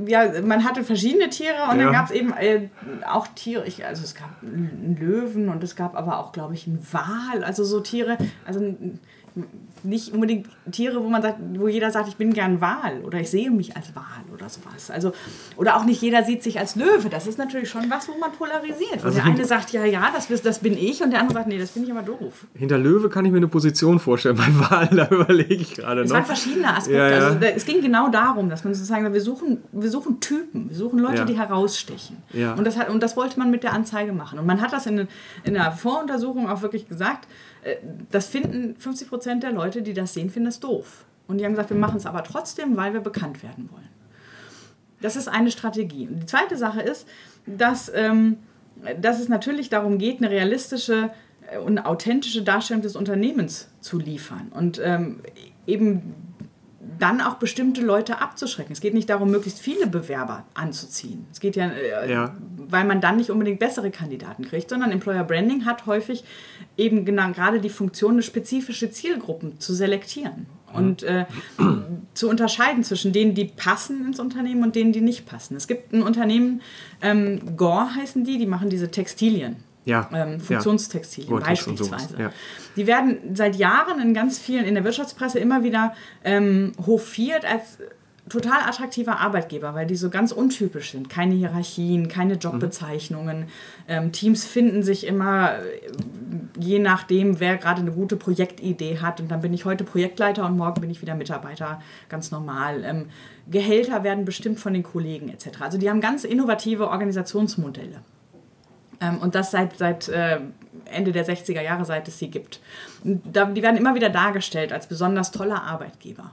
Ja, 0.06 0.40
man 0.42 0.64
hatte 0.64 0.84
verschiedene 0.84 1.28
Tiere 1.30 1.64
und 1.70 1.78
ja. 1.78 1.84
dann 1.84 1.92
gab 1.92 2.06
es 2.06 2.10
eben 2.12 2.32
äh, 2.32 2.68
auch 3.08 3.26
Tiere, 3.28 3.66
ich, 3.66 3.84
also 3.84 4.04
es 4.04 4.14
gab 4.14 4.30
einen 4.42 4.96
Löwen 4.98 5.48
und 5.48 5.62
es 5.62 5.76
gab 5.76 5.96
aber 5.96 6.18
auch, 6.18 6.32
glaube 6.32 6.54
ich, 6.54 6.66
einen 6.66 6.86
Wal, 6.92 7.44
also 7.44 7.64
so 7.64 7.80
Tiere, 7.80 8.18
also 8.44 8.74
nicht 9.84 10.12
unbedingt 10.12 10.48
Tiere, 10.70 11.02
wo 11.02 11.08
man 11.08 11.22
sagt, 11.22 11.38
wo 11.54 11.66
jeder 11.66 11.90
sagt, 11.90 12.08
ich 12.08 12.16
bin 12.16 12.32
gern 12.32 12.60
Wal 12.60 13.00
oder 13.04 13.18
ich 13.18 13.30
sehe 13.30 13.50
mich 13.50 13.76
als 13.76 13.94
Wal 13.96 14.04
oder 14.32 14.48
sowas. 14.48 14.90
Also, 14.90 15.12
oder 15.56 15.76
auch 15.76 15.84
nicht 15.84 16.00
jeder 16.00 16.22
sieht 16.22 16.42
sich 16.42 16.58
als 16.58 16.76
Löwe. 16.76 17.08
Das 17.08 17.26
ist 17.26 17.38
natürlich 17.38 17.68
schon 17.68 17.90
was, 17.90 18.08
wo 18.08 18.16
man 18.18 18.30
polarisiert. 18.32 19.02
Also 19.02 19.16
der 19.16 19.24
eine 19.24 19.44
sagt, 19.44 19.72
ja, 19.72 19.84
ja, 19.84 20.10
das, 20.14 20.28
das 20.42 20.58
bin 20.60 20.76
ich 20.76 21.02
und 21.02 21.10
der 21.10 21.20
andere 21.20 21.38
sagt, 21.38 21.48
nee, 21.48 21.58
das 21.58 21.70
bin 21.70 21.84
ich 21.84 21.90
aber 21.90 22.02
doof. 22.02 22.46
Hinter 22.54 22.78
Löwe 22.78 23.08
kann 23.08 23.24
ich 23.24 23.32
mir 23.32 23.38
eine 23.38 23.48
Position 23.48 23.98
vorstellen. 23.98 24.36
Bei 24.42 24.70
Wal, 24.70 24.88
da 24.88 25.08
überlege 25.08 25.54
ich 25.54 25.74
gerade 25.74 26.00
noch. 26.00 26.06
Es 26.06 26.12
waren 26.12 26.24
verschiedene 26.24 26.68
Aspekte. 26.68 26.98
Ja, 26.98 27.08
ja. 27.08 27.26
Also, 27.28 27.38
es 27.40 27.64
ging 27.64 27.80
genau 27.80 28.08
darum, 28.08 28.50
dass 28.50 28.64
man 28.64 28.74
sozusagen, 28.74 29.12
wir 29.12 29.20
suchen, 29.20 29.62
wir 29.72 29.90
suchen 29.90 30.20
Typen, 30.20 30.68
wir 30.68 30.76
suchen 30.76 30.98
Leute, 30.98 31.18
ja. 31.18 31.24
die 31.24 31.38
herausstechen. 31.38 32.18
Und, 32.56 32.64
das 32.66 32.78
hat, 32.78 32.88
und 32.88 33.02
das 33.02 33.16
wollte 33.16 33.38
man 33.38 33.50
mit 33.50 33.62
der 33.62 33.72
Anzeige 33.72 34.12
machen. 34.12 34.38
Und 34.38 34.46
man 34.46 34.60
hat 34.60 34.72
das 34.72 34.86
in, 34.86 35.08
in 35.44 35.54
der 35.54 35.72
Voruntersuchung 35.72 36.48
auch 36.48 36.62
wirklich 36.62 36.88
gesagt, 36.88 37.26
das 38.10 38.26
finden 38.26 38.76
50 38.76 39.08
Prozent 39.08 39.42
der 39.42 39.52
Leute, 39.52 39.82
die 39.82 39.94
das 39.94 40.14
sehen, 40.14 40.30
finden 40.30 40.46
das 40.46 40.60
doof. 40.60 41.04
Und 41.28 41.38
die 41.38 41.44
haben 41.44 41.52
gesagt, 41.52 41.70
wir 41.70 41.76
machen 41.76 41.96
es 41.96 42.06
aber 42.06 42.24
trotzdem, 42.24 42.76
weil 42.76 42.92
wir 42.92 43.00
bekannt 43.00 43.42
werden 43.42 43.70
wollen. 43.72 43.88
Das 45.00 45.16
ist 45.16 45.28
eine 45.28 45.50
Strategie. 45.50 46.08
Und 46.08 46.20
die 46.20 46.26
zweite 46.26 46.56
Sache 46.56 46.80
ist, 46.80 47.06
dass, 47.46 47.90
ähm, 47.94 48.38
dass 49.00 49.20
es 49.20 49.28
natürlich 49.28 49.68
darum 49.68 49.98
geht, 49.98 50.18
eine 50.18 50.30
realistische 50.30 51.10
äh, 51.50 51.58
und 51.58 51.78
authentische 51.78 52.42
Darstellung 52.42 52.82
des 52.82 52.96
Unternehmens 52.96 53.68
zu 53.80 53.98
liefern. 53.98 54.50
Und 54.54 54.80
ähm, 54.82 55.20
eben 55.66 56.31
dann 56.98 57.20
auch 57.20 57.34
bestimmte 57.34 57.80
Leute 57.80 58.20
abzuschrecken. 58.20 58.72
Es 58.72 58.80
geht 58.80 58.94
nicht 58.94 59.10
darum, 59.10 59.30
möglichst 59.30 59.60
viele 59.60 59.86
Bewerber 59.86 60.44
anzuziehen. 60.54 61.26
Es 61.32 61.40
geht 61.40 61.56
ja, 61.56 61.68
äh, 61.68 62.10
ja. 62.10 62.34
weil 62.56 62.84
man 62.84 63.00
dann 63.00 63.16
nicht 63.16 63.30
unbedingt 63.30 63.58
bessere 63.58 63.90
Kandidaten 63.90 64.44
kriegt, 64.44 64.70
sondern 64.70 64.90
Employer 64.90 65.24
Branding 65.24 65.64
hat 65.64 65.86
häufig 65.86 66.24
eben 66.76 67.04
genau 67.04 67.30
gerade 67.32 67.60
die 67.60 67.70
Funktion, 67.70 68.12
eine 68.12 68.22
spezifische 68.22 68.90
Zielgruppen 68.90 69.60
zu 69.60 69.74
selektieren 69.74 70.46
und 70.72 71.02
äh, 71.02 71.26
zu 72.14 72.28
unterscheiden 72.28 72.84
zwischen 72.84 73.12
denen, 73.12 73.34
die 73.34 73.44
passen 73.44 74.06
ins 74.06 74.20
Unternehmen 74.20 74.62
und 74.62 74.74
denen, 74.74 74.92
die 74.92 75.00
nicht 75.00 75.26
passen. 75.26 75.56
Es 75.56 75.66
gibt 75.66 75.92
ein 75.92 76.02
Unternehmen, 76.02 76.62
ähm, 77.00 77.56
Gore 77.56 77.94
heißen 77.94 78.24
die, 78.24 78.38
die 78.38 78.46
machen 78.46 78.70
diese 78.70 78.90
Textilien 78.90 79.56
ja, 79.84 80.08
ähm, 80.12 80.40
Funktionstextilien 80.40 81.38
ja. 81.38 81.44
beispielsweise. 81.44 82.16
Ja. 82.18 82.32
Die 82.76 82.86
werden 82.86 83.34
seit 83.34 83.56
Jahren 83.56 84.00
in 84.00 84.14
ganz 84.14 84.38
vielen, 84.38 84.64
in 84.64 84.74
der 84.74 84.84
Wirtschaftspresse 84.84 85.38
immer 85.38 85.62
wieder 85.64 85.94
ähm, 86.24 86.72
hofiert 86.86 87.44
als 87.44 87.78
total 88.28 88.62
attraktiver 88.62 89.18
Arbeitgeber, 89.18 89.74
weil 89.74 89.86
die 89.86 89.96
so 89.96 90.08
ganz 90.08 90.32
untypisch 90.32 90.92
sind. 90.92 91.08
Keine 91.08 91.34
Hierarchien, 91.34 92.08
keine 92.08 92.34
Jobbezeichnungen. 92.34 93.40
Mhm. 93.40 93.46
Ähm, 93.88 94.12
Teams 94.12 94.44
finden 94.44 94.82
sich 94.82 95.06
immer 95.06 95.56
äh, 95.56 95.60
je 96.58 96.78
nachdem, 96.78 97.40
wer 97.40 97.56
gerade 97.56 97.80
eine 97.80 97.92
gute 97.92 98.16
Projektidee 98.16 98.98
hat. 99.00 99.20
Und 99.20 99.30
dann 99.30 99.40
bin 99.40 99.52
ich 99.52 99.64
heute 99.64 99.84
Projektleiter 99.84 100.46
und 100.46 100.56
morgen 100.56 100.80
bin 100.80 100.90
ich 100.90 101.02
wieder 101.02 101.14
Mitarbeiter, 101.14 101.80
ganz 102.08 102.30
normal. 102.30 102.84
Ähm, 102.84 103.06
Gehälter 103.50 104.04
werden 104.04 104.24
bestimmt 104.24 104.60
von 104.60 104.72
den 104.72 104.82
Kollegen 104.82 105.28
etc. 105.28 105.60
Also 105.60 105.78
die 105.78 105.90
haben 105.90 106.00
ganz 106.00 106.24
innovative 106.24 106.88
Organisationsmodelle. 106.88 108.02
Ähm, 109.02 109.18
und 109.18 109.34
das 109.34 109.50
seit, 109.50 109.76
seit 109.76 110.08
äh, 110.08 110.38
Ende 110.86 111.12
der 111.12 111.26
60er 111.26 111.60
Jahre, 111.60 111.84
seit 111.84 112.08
es 112.08 112.18
sie 112.18 112.30
gibt. 112.30 112.60
Da, 113.04 113.46
die 113.46 113.62
werden 113.62 113.76
immer 113.76 113.94
wieder 113.94 114.08
dargestellt 114.08 114.72
als 114.72 114.86
besonders 114.86 115.32
toller 115.32 115.62
Arbeitgeber. 115.62 116.32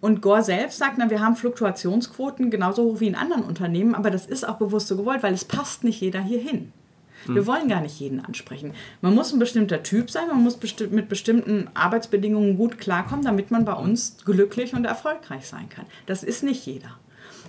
Und 0.00 0.22
Gore 0.22 0.44
selbst 0.44 0.78
sagt, 0.78 0.96
na, 0.98 1.10
wir 1.10 1.20
haben 1.20 1.34
Fluktuationsquoten 1.34 2.50
genauso 2.50 2.84
hoch 2.84 3.00
wie 3.00 3.08
in 3.08 3.16
anderen 3.16 3.42
Unternehmen, 3.42 3.96
aber 3.96 4.10
das 4.10 4.26
ist 4.26 4.48
auch 4.48 4.56
bewusst 4.56 4.86
so 4.86 4.96
gewollt, 4.96 5.24
weil 5.24 5.34
es 5.34 5.44
passt 5.44 5.82
nicht 5.82 6.00
jeder 6.00 6.20
hier 6.20 6.38
hin. 6.38 6.72
Wir 7.26 7.40
hm. 7.40 7.46
wollen 7.46 7.68
gar 7.68 7.80
nicht 7.80 7.98
jeden 7.98 8.24
ansprechen. 8.24 8.74
Man 9.00 9.14
muss 9.14 9.32
ein 9.32 9.40
bestimmter 9.40 9.82
Typ 9.82 10.08
sein, 10.08 10.28
man 10.28 10.42
muss 10.42 10.56
besti 10.56 10.86
mit 10.86 11.08
bestimmten 11.08 11.68
Arbeitsbedingungen 11.74 12.56
gut 12.56 12.78
klarkommen, 12.78 13.24
damit 13.24 13.50
man 13.50 13.64
bei 13.64 13.72
uns 13.72 14.18
glücklich 14.24 14.72
und 14.72 14.84
erfolgreich 14.84 15.48
sein 15.48 15.68
kann. 15.68 15.86
Das 16.06 16.22
ist 16.22 16.44
nicht 16.44 16.64
jeder. 16.64 16.90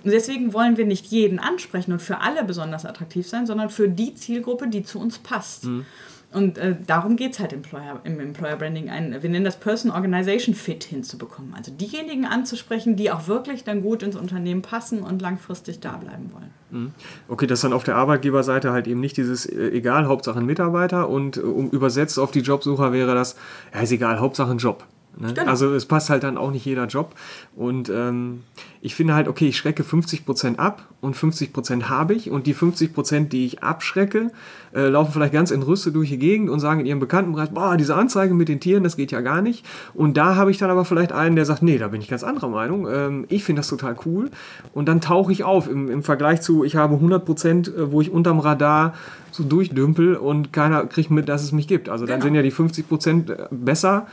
Und 0.04 0.12
deswegen 0.12 0.52
wollen 0.52 0.76
wir 0.76 0.86
nicht 0.86 1.06
jeden 1.06 1.38
ansprechen 1.38 1.92
und 1.92 2.00
für 2.02 2.20
alle 2.20 2.44
besonders 2.44 2.86
attraktiv 2.86 3.26
sein, 3.26 3.46
sondern 3.46 3.70
für 3.70 3.88
die 3.88 4.14
Zielgruppe, 4.14 4.68
die 4.68 4.82
zu 4.82 4.98
uns 4.98 5.18
passt. 5.18 5.64
Mhm. 5.64 5.86
Und 6.32 6.58
äh, 6.58 6.76
darum 6.86 7.16
geht 7.16 7.32
es 7.32 7.40
halt 7.40 7.52
Employer, 7.52 8.00
im 8.04 8.20
Employer 8.20 8.54
Branding, 8.54 8.88
ein, 8.88 9.20
wir 9.20 9.28
nennen 9.28 9.44
das 9.44 9.58
Person-Organization 9.58 10.54
Fit 10.54 10.84
hinzubekommen. 10.84 11.54
Also 11.54 11.72
diejenigen 11.72 12.24
anzusprechen, 12.24 12.94
die 12.94 13.10
auch 13.10 13.26
wirklich 13.26 13.64
dann 13.64 13.82
gut 13.82 14.04
ins 14.04 14.14
Unternehmen 14.14 14.62
passen 14.62 15.02
und 15.02 15.20
langfristig 15.20 15.80
da 15.80 15.96
bleiben 15.96 16.30
wollen. 16.32 16.50
Mhm. 16.70 16.92
Okay, 17.26 17.48
das 17.48 17.58
ist 17.58 17.64
dann 17.64 17.72
auf 17.72 17.82
der 17.82 17.96
Arbeitgeberseite 17.96 18.70
halt 18.70 18.86
eben 18.86 19.00
nicht 19.00 19.16
dieses 19.16 19.44
äh, 19.44 19.70
egal, 19.70 20.06
Hauptsache 20.06 20.38
ein 20.38 20.46
Mitarbeiter 20.46 21.08
und 21.08 21.36
äh, 21.36 21.40
um, 21.40 21.68
übersetzt 21.70 22.16
auf 22.18 22.30
die 22.30 22.40
Jobsucher 22.40 22.92
wäre 22.92 23.14
das, 23.16 23.34
ja 23.74 23.80
ist 23.80 23.90
egal, 23.90 24.20
Hauptsache 24.20 24.52
ein 24.52 24.58
Job. 24.58 24.86
Ne? 25.16 25.34
Genau. 25.34 25.50
Also 25.50 25.74
es 25.74 25.86
passt 25.86 26.10
halt 26.10 26.22
dann 26.22 26.38
auch 26.38 26.50
nicht 26.50 26.64
jeder 26.64 26.86
Job. 26.86 27.14
Und 27.56 27.88
ähm, 27.90 28.44
ich 28.80 28.94
finde 28.94 29.14
halt, 29.14 29.28
okay, 29.28 29.48
ich 29.48 29.56
schrecke 29.56 29.82
50% 29.82 30.56
ab 30.56 30.86
und 31.00 31.16
50% 31.16 31.84
habe 31.84 32.14
ich. 32.14 32.30
Und 32.30 32.46
die 32.46 32.54
50%, 32.54 33.28
die 33.28 33.44
ich 33.46 33.62
abschrecke, 33.62 34.30
äh, 34.74 34.88
laufen 34.88 35.12
vielleicht 35.12 35.32
ganz 35.32 35.50
entrüstet 35.50 35.94
durch 35.94 36.08
die 36.08 36.18
Gegend 36.18 36.48
und 36.48 36.60
sagen 36.60 36.80
in 36.80 36.86
ihrem 36.86 37.00
Bekanntenbereich, 37.00 37.50
boah, 37.50 37.76
diese 37.76 37.94
Anzeige 37.94 38.34
mit 38.34 38.48
den 38.48 38.60
Tieren, 38.60 38.84
das 38.84 38.96
geht 38.96 39.12
ja 39.12 39.20
gar 39.20 39.42
nicht. 39.42 39.66
Und 39.94 40.16
da 40.16 40.36
habe 40.36 40.50
ich 40.50 40.58
dann 40.58 40.70
aber 40.70 40.84
vielleicht 40.84 41.12
einen, 41.12 41.36
der 41.36 41.44
sagt, 41.44 41.62
nee, 41.62 41.78
da 41.78 41.88
bin 41.88 42.00
ich 42.00 42.08
ganz 42.08 42.24
anderer 42.24 42.48
Meinung. 42.48 42.88
Ähm, 42.90 43.26
ich 43.28 43.44
finde 43.44 43.60
das 43.60 43.68
total 43.68 43.96
cool. 44.06 44.30
Und 44.72 44.88
dann 44.88 45.00
tauche 45.00 45.32
ich 45.32 45.44
auf 45.44 45.68
im, 45.68 45.90
im 45.90 46.02
Vergleich 46.02 46.40
zu, 46.40 46.64
ich 46.64 46.76
habe 46.76 46.96
100%, 46.96 47.74
äh, 47.74 47.92
wo 47.92 48.00
ich 48.00 48.10
unterm 48.10 48.38
Radar 48.38 48.94
so 49.32 49.44
durchdümpel 49.44 50.16
und 50.16 50.52
keiner 50.52 50.86
kriegt 50.86 51.10
mit, 51.10 51.28
dass 51.28 51.42
es 51.42 51.52
mich 51.52 51.68
gibt. 51.68 51.88
Also 51.88 52.06
dann 52.06 52.20
genau. 52.20 52.24
sind 52.24 52.34
ja 52.34 52.42
die 52.42 52.52
50% 52.52 53.30
äh, 53.30 53.48
besser 53.50 54.06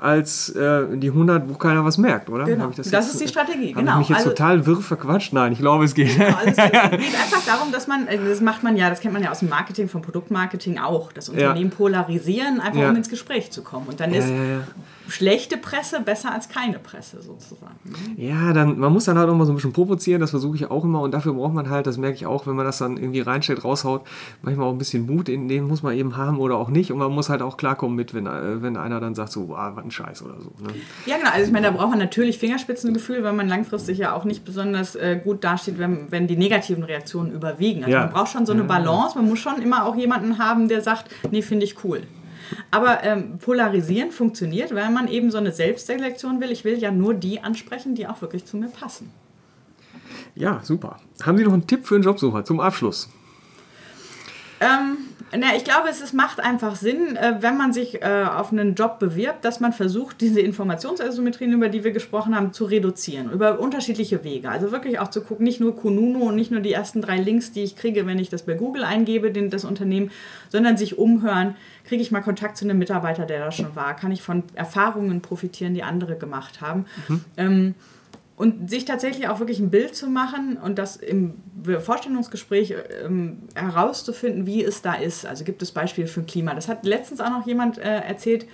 als 0.00 0.48
äh, 0.50 0.96
die 0.96 1.08
100, 1.08 1.48
wo 1.48 1.54
keiner 1.54 1.84
was 1.84 1.98
merkt, 1.98 2.30
oder? 2.30 2.44
Genau. 2.44 2.70
das, 2.74 2.88
das 2.88 3.10
ist 3.10 3.20
die 3.20 3.28
Strategie, 3.28 3.72
genau. 3.72 3.92
Ich 3.92 3.98
mich 3.98 4.08
jetzt 4.08 4.18
also, 4.18 4.30
total 4.30 4.64
wirr 4.64 4.80
verquatscht? 4.80 5.32
Nein, 5.32 5.52
ich 5.52 5.58
glaube, 5.58 5.84
es 5.84 5.94
geht. 5.94 6.16
Genau, 6.16 6.36
also 6.36 6.48
es 6.48 6.56
geht, 6.56 6.74
einfach 6.74 7.44
darum, 7.46 7.70
dass 7.70 7.86
man, 7.86 8.06
äh, 8.06 8.18
das 8.18 8.40
macht 8.40 8.62
man 8.62 8.76
ja, 8.76 8.88
das 8.88 9.00
kennt 9.00 9.12
man 9.12 9.22
ja 9.22 9.30
aus 9.30 9.40
dem 9.40 9.50
Marketing, 9.50 9.88
vom 9.88 10.00
Produktmarketing 10.00 10.78
auch, 10.78 11.12
das 11.12 11.28
Unternehmen 11.28 11.70
ja. 11.70 11.76
polarisieren, 11.76 12.60
einfach 12.60 12.80
ja. 12.80 12.90
um 12.90 12.96
ins 12.96 13.10
Gespräch 13.10 13.50
zu 13.50 13.62
kommen. 13.62 13.86
Und 13.88 14.00
dann 14.00 14.14
ist 14.14 14.32
schlechte 15.10 15.56
Presse 15.56 16.00
besser 16.00 16.32
als 16.32 16.48
keine 16.48 16.78
Presse 16.78 17.20
sozusagen. 17.20 17.74
Ja, 18.16 18.52
dann, 18.52 18.78
man 18.78 18.92
muss 18.92 19.04
dann 19.04 19.18
halt 19.18 19.28
auch 19.28 19.34
mal 19.34 19.44
so 19.44 19.52
ein 19.52 19.56
bisschen 19.56 19.72
provozieren, 19.72 20.20
das 20.20 20.30
versuche 20.30 20.56
ich 20.56 20.70
auch 20.70 20.84
immer 20.84 21.00
und 21.02 21.12
dafür 21.12 21.34
braucht 21.34 21.52
man 21.52 21.68
halt, 21.68 21.86
das 21.86 21.98
merke 21.98 22.16
ich 22.16 22.26
auch, 22.26 22.46
wenn 22.46 22.56
man 22.56 22.64
das 22.64 22.78
dann 22.78 22.96
irgendwie 22.96 23.20
reinstellt, 23.20 23.64
raushaut, 23.64 24.02
manchmal 24.42 24.68
auch 24.68 24.72
ein 24.72 24.78
bisschen 24.78 25.06
Mut, 25.06 25.28
in 25.28 25.48
den 25.48 25.64
muss 25.66 25.82
man 25.82 25.96
eben 25.96 26.16
haben 26.16 26.38
oder 26.38 26.56
auch 26.56 26.68
nicht 26.68 26.92
und 26.92 26.98
man 26.98 27.12
muss 27.12 27.28
halt 27.28 27.42
auch 27.42 27.56
klarkommen 27.56 27.96
mit, 27.96 28.14
wenn, 28.14 28.26
äh, 28.26 28.62
wenn 28.62 28.76
einer 28.76 29.00
dann 29.00 29.14
sagt 29.14 29.32
so, 29.32 29.54
wow, 29.60 29.76
was 29.76 29.84
ein 29.84 29.90
Scheiß 29.90 30.22
oder 30.22 30.40
so. 30.40 30.52
Ne? 30.60 30.74
Ja, 31.06 31.18
genau, 31.18 31.30
also 31.30 31.46
ich 31.46 31.52
meine, 31.52 31.66
da 31.66 31.72
braucht 31.72 31.90
man 31.90 31.98
natürlich 31.98 32.38
Fingerspitzengefühl, 32.38 33.22
weil 33.22 33.32
man 33.32 33.48
langfristig 33.48 33.98
ja 33.98 34.14
auch 34.14 34.24
nicht 34.24 34.44
besonders 34.44 34.94
äh, 34.96 35.20
gut 35.22 35.44
dasteht, 35.44 35.78
wenn, 35.78 36.10
wenn 36.10 36.26
die 36.26 36.36
negativen 36.36 36.82
Reaktionen 36.82 37.32
überwiegen. 37.32 37.84
Also 37.84 37.96
ja. 37.96 38.00
man 38.00 38.10
braucht 38.10 38.32
schon 38.32 38.46
so 38.46 38.52
eine 38.52 38.64
Balance, 38.64 39.16
man 39.16 39.28
muss 39.28 39.38
schon 39.38 39.60
immer 39.62 39.84
auch 39.86 39.96
jemanden 39.96 40.38
haben, 40.38 40.68
der 40.68 40.80
sagt, 40.80 41.10
nee, 41.30 41.42
finde 41.42 41.64
ich 41.64 41.84
cool. 41.84 42.02
Aber 42.70 43.04
ähm, 43.04 43.38
polarisieren 43.38 44.10
funktioniert, 44.10 44.74
weil 44.74 44.90
man 44.90 45.06
eben 45.08 45.30
so 45.30 45.38
eine 45.38 45.52
Selbstselektion 45.52 46.40
will. 46.40 46.50
Ich 46.50 46.64
will 46.64 46.78
ja 46.78 46.90
nur 46.90 47.14
die 47.14 47.40
ansprechen, 47.40 47.94
die 47.94 48.08
auch 48.08 48.20
wirklich 48.22 48.44
zu 48.44 48.56
mir 48.56 48.68
passen. 48.68 49.12
Ja, 50.34 50.60
super. 50.62 50.96
Haben 51.22 51.38
Sie 51.38 51.44
noch 51.44 51.52
einen 51.52 51.66
Tipp 51.66 51.86
für 51.86 51.94
einen 51.94 52.04
Jobsucher 52.04 52.44
zum 52.44 52.60
Abschluss? 52.60 53.08
Ähm, 54.60 54.98
Na, 55.32 55.54
ich 55.56 55.64
glaube, 55.64 55.88
es 55.88 56.00
ist, 56.00 56.12
macht 56.12 56.40
einfach 56.40 56.74
Sinn, 56.74 57.16
äh, 57.16 57.36
wenn 57.40 57.56
man 57.56 57.72
sich 57.72 58.02
äh, 58.02 58.24
auf 58.24 58.52
einen 58.52 58.74
Job 58.74 58.98
bewirbt, 58.98 59.44
dass 59.44 59.60
man 59.60 59.72
versucht, 59.72 60.20
diese 60.20 60.40
Informationsasymmetrien, 60.40 61.52
über 61.52 61.68
die 61.68 61.84
wir 61.84 61.92
gesprochen 61.92 62.34
haben, 62.34 62.52
zu 62.52 62.64
reduzieren. 62.64 63.30
Über 63.30 63.60
unterschiedliche 63.60 64.24
Wege. 64.24 64.50
Also 64.50 64.72
wirklich 64.72 64.98
auch 64.98 65.08
zu 65.08 65.22
gucken, 65.22 65.44
nicht 65.44 65.60
nur 65.60 65.76
Kununu 65.76 66.28
und 66.28 66.34
nicht 66.34 66.50
nur 66.50 66.60
die 66.60 66.72
ersten 66.72 67.00
drei 67.00 67.18
Links, 67.18 67.52
die 67.52 67.62
ich 67.62 67.76
kriege, 67.76 68.06
wenn 68.06 68.18
ich 68.18 68.28
das 68.28 68.42
bei 68.42 68.54
Google 68.54 68.82
eingebe, 68.82 69.30
den, 69.30 69.50
das 69.50 69.64
Unternehmen, 69.64 70.10
sondern 70.48 70.76
sich 70.76 70.98
umhören. 70.98 71.54
Kriege 71.84 72.02
ich 72.02 72.10
mal 72.10 72.22
Kontakt 72.22 72.56
zu 72.56 72.64
einem 72.64 72.78
Mitarbeiter, 72.78 73.24
der 73.24 73.38
da 73.38 73.52
schon 73.52 73.74
war? 73.76 73.94
Kann 73.94 74.10
ich 74.10 74.22
von 74.22 74.42
Erfahrungen 74.54 75.20
profitieren, 75.20 75.74
die 75.74 75.82
andere 75.82 76.16
gemacht 76.16 76.60
haben? 76.60 76.86
Mhm. 77.08 77.24
Ähm, 77.36 77.74
und 78.40 78.70
sich 78.70 78.86
tatsächlich 78.86 79.28
auch 79.28 79.38
wirklich 79.38 79.58
ein 79.58 79.68
Bild 79.68 79.94
zu 79.94 80.06
machen 80.06 80.56
und 80.56 80.78
das 80.78 80.96
im 80.96 81.34
Vorstellungsgespräch 81.78 82.74
ähm, 83.04 83.42
herauszufinden, 83.54 84.46
wie 84.46 84.64
es 84.64 84.80
da 84.80 84.94
ist. 84.94 85.26
Also 85.26 85.44
gibt 85.44 85.60
es 85.60 85.72
Beispiele 85.72 86.08
für 86.08 86.22
Klima. 86.22 86.54
Das 86.54 86.66
hat 86.66 86.86
letztens 86.86 87.20
auch 87.20 87.28
noch 87.28 87.46
jemand 87.46 87.76
äh, 87.76 87.82
erzählt, 87.82 88.46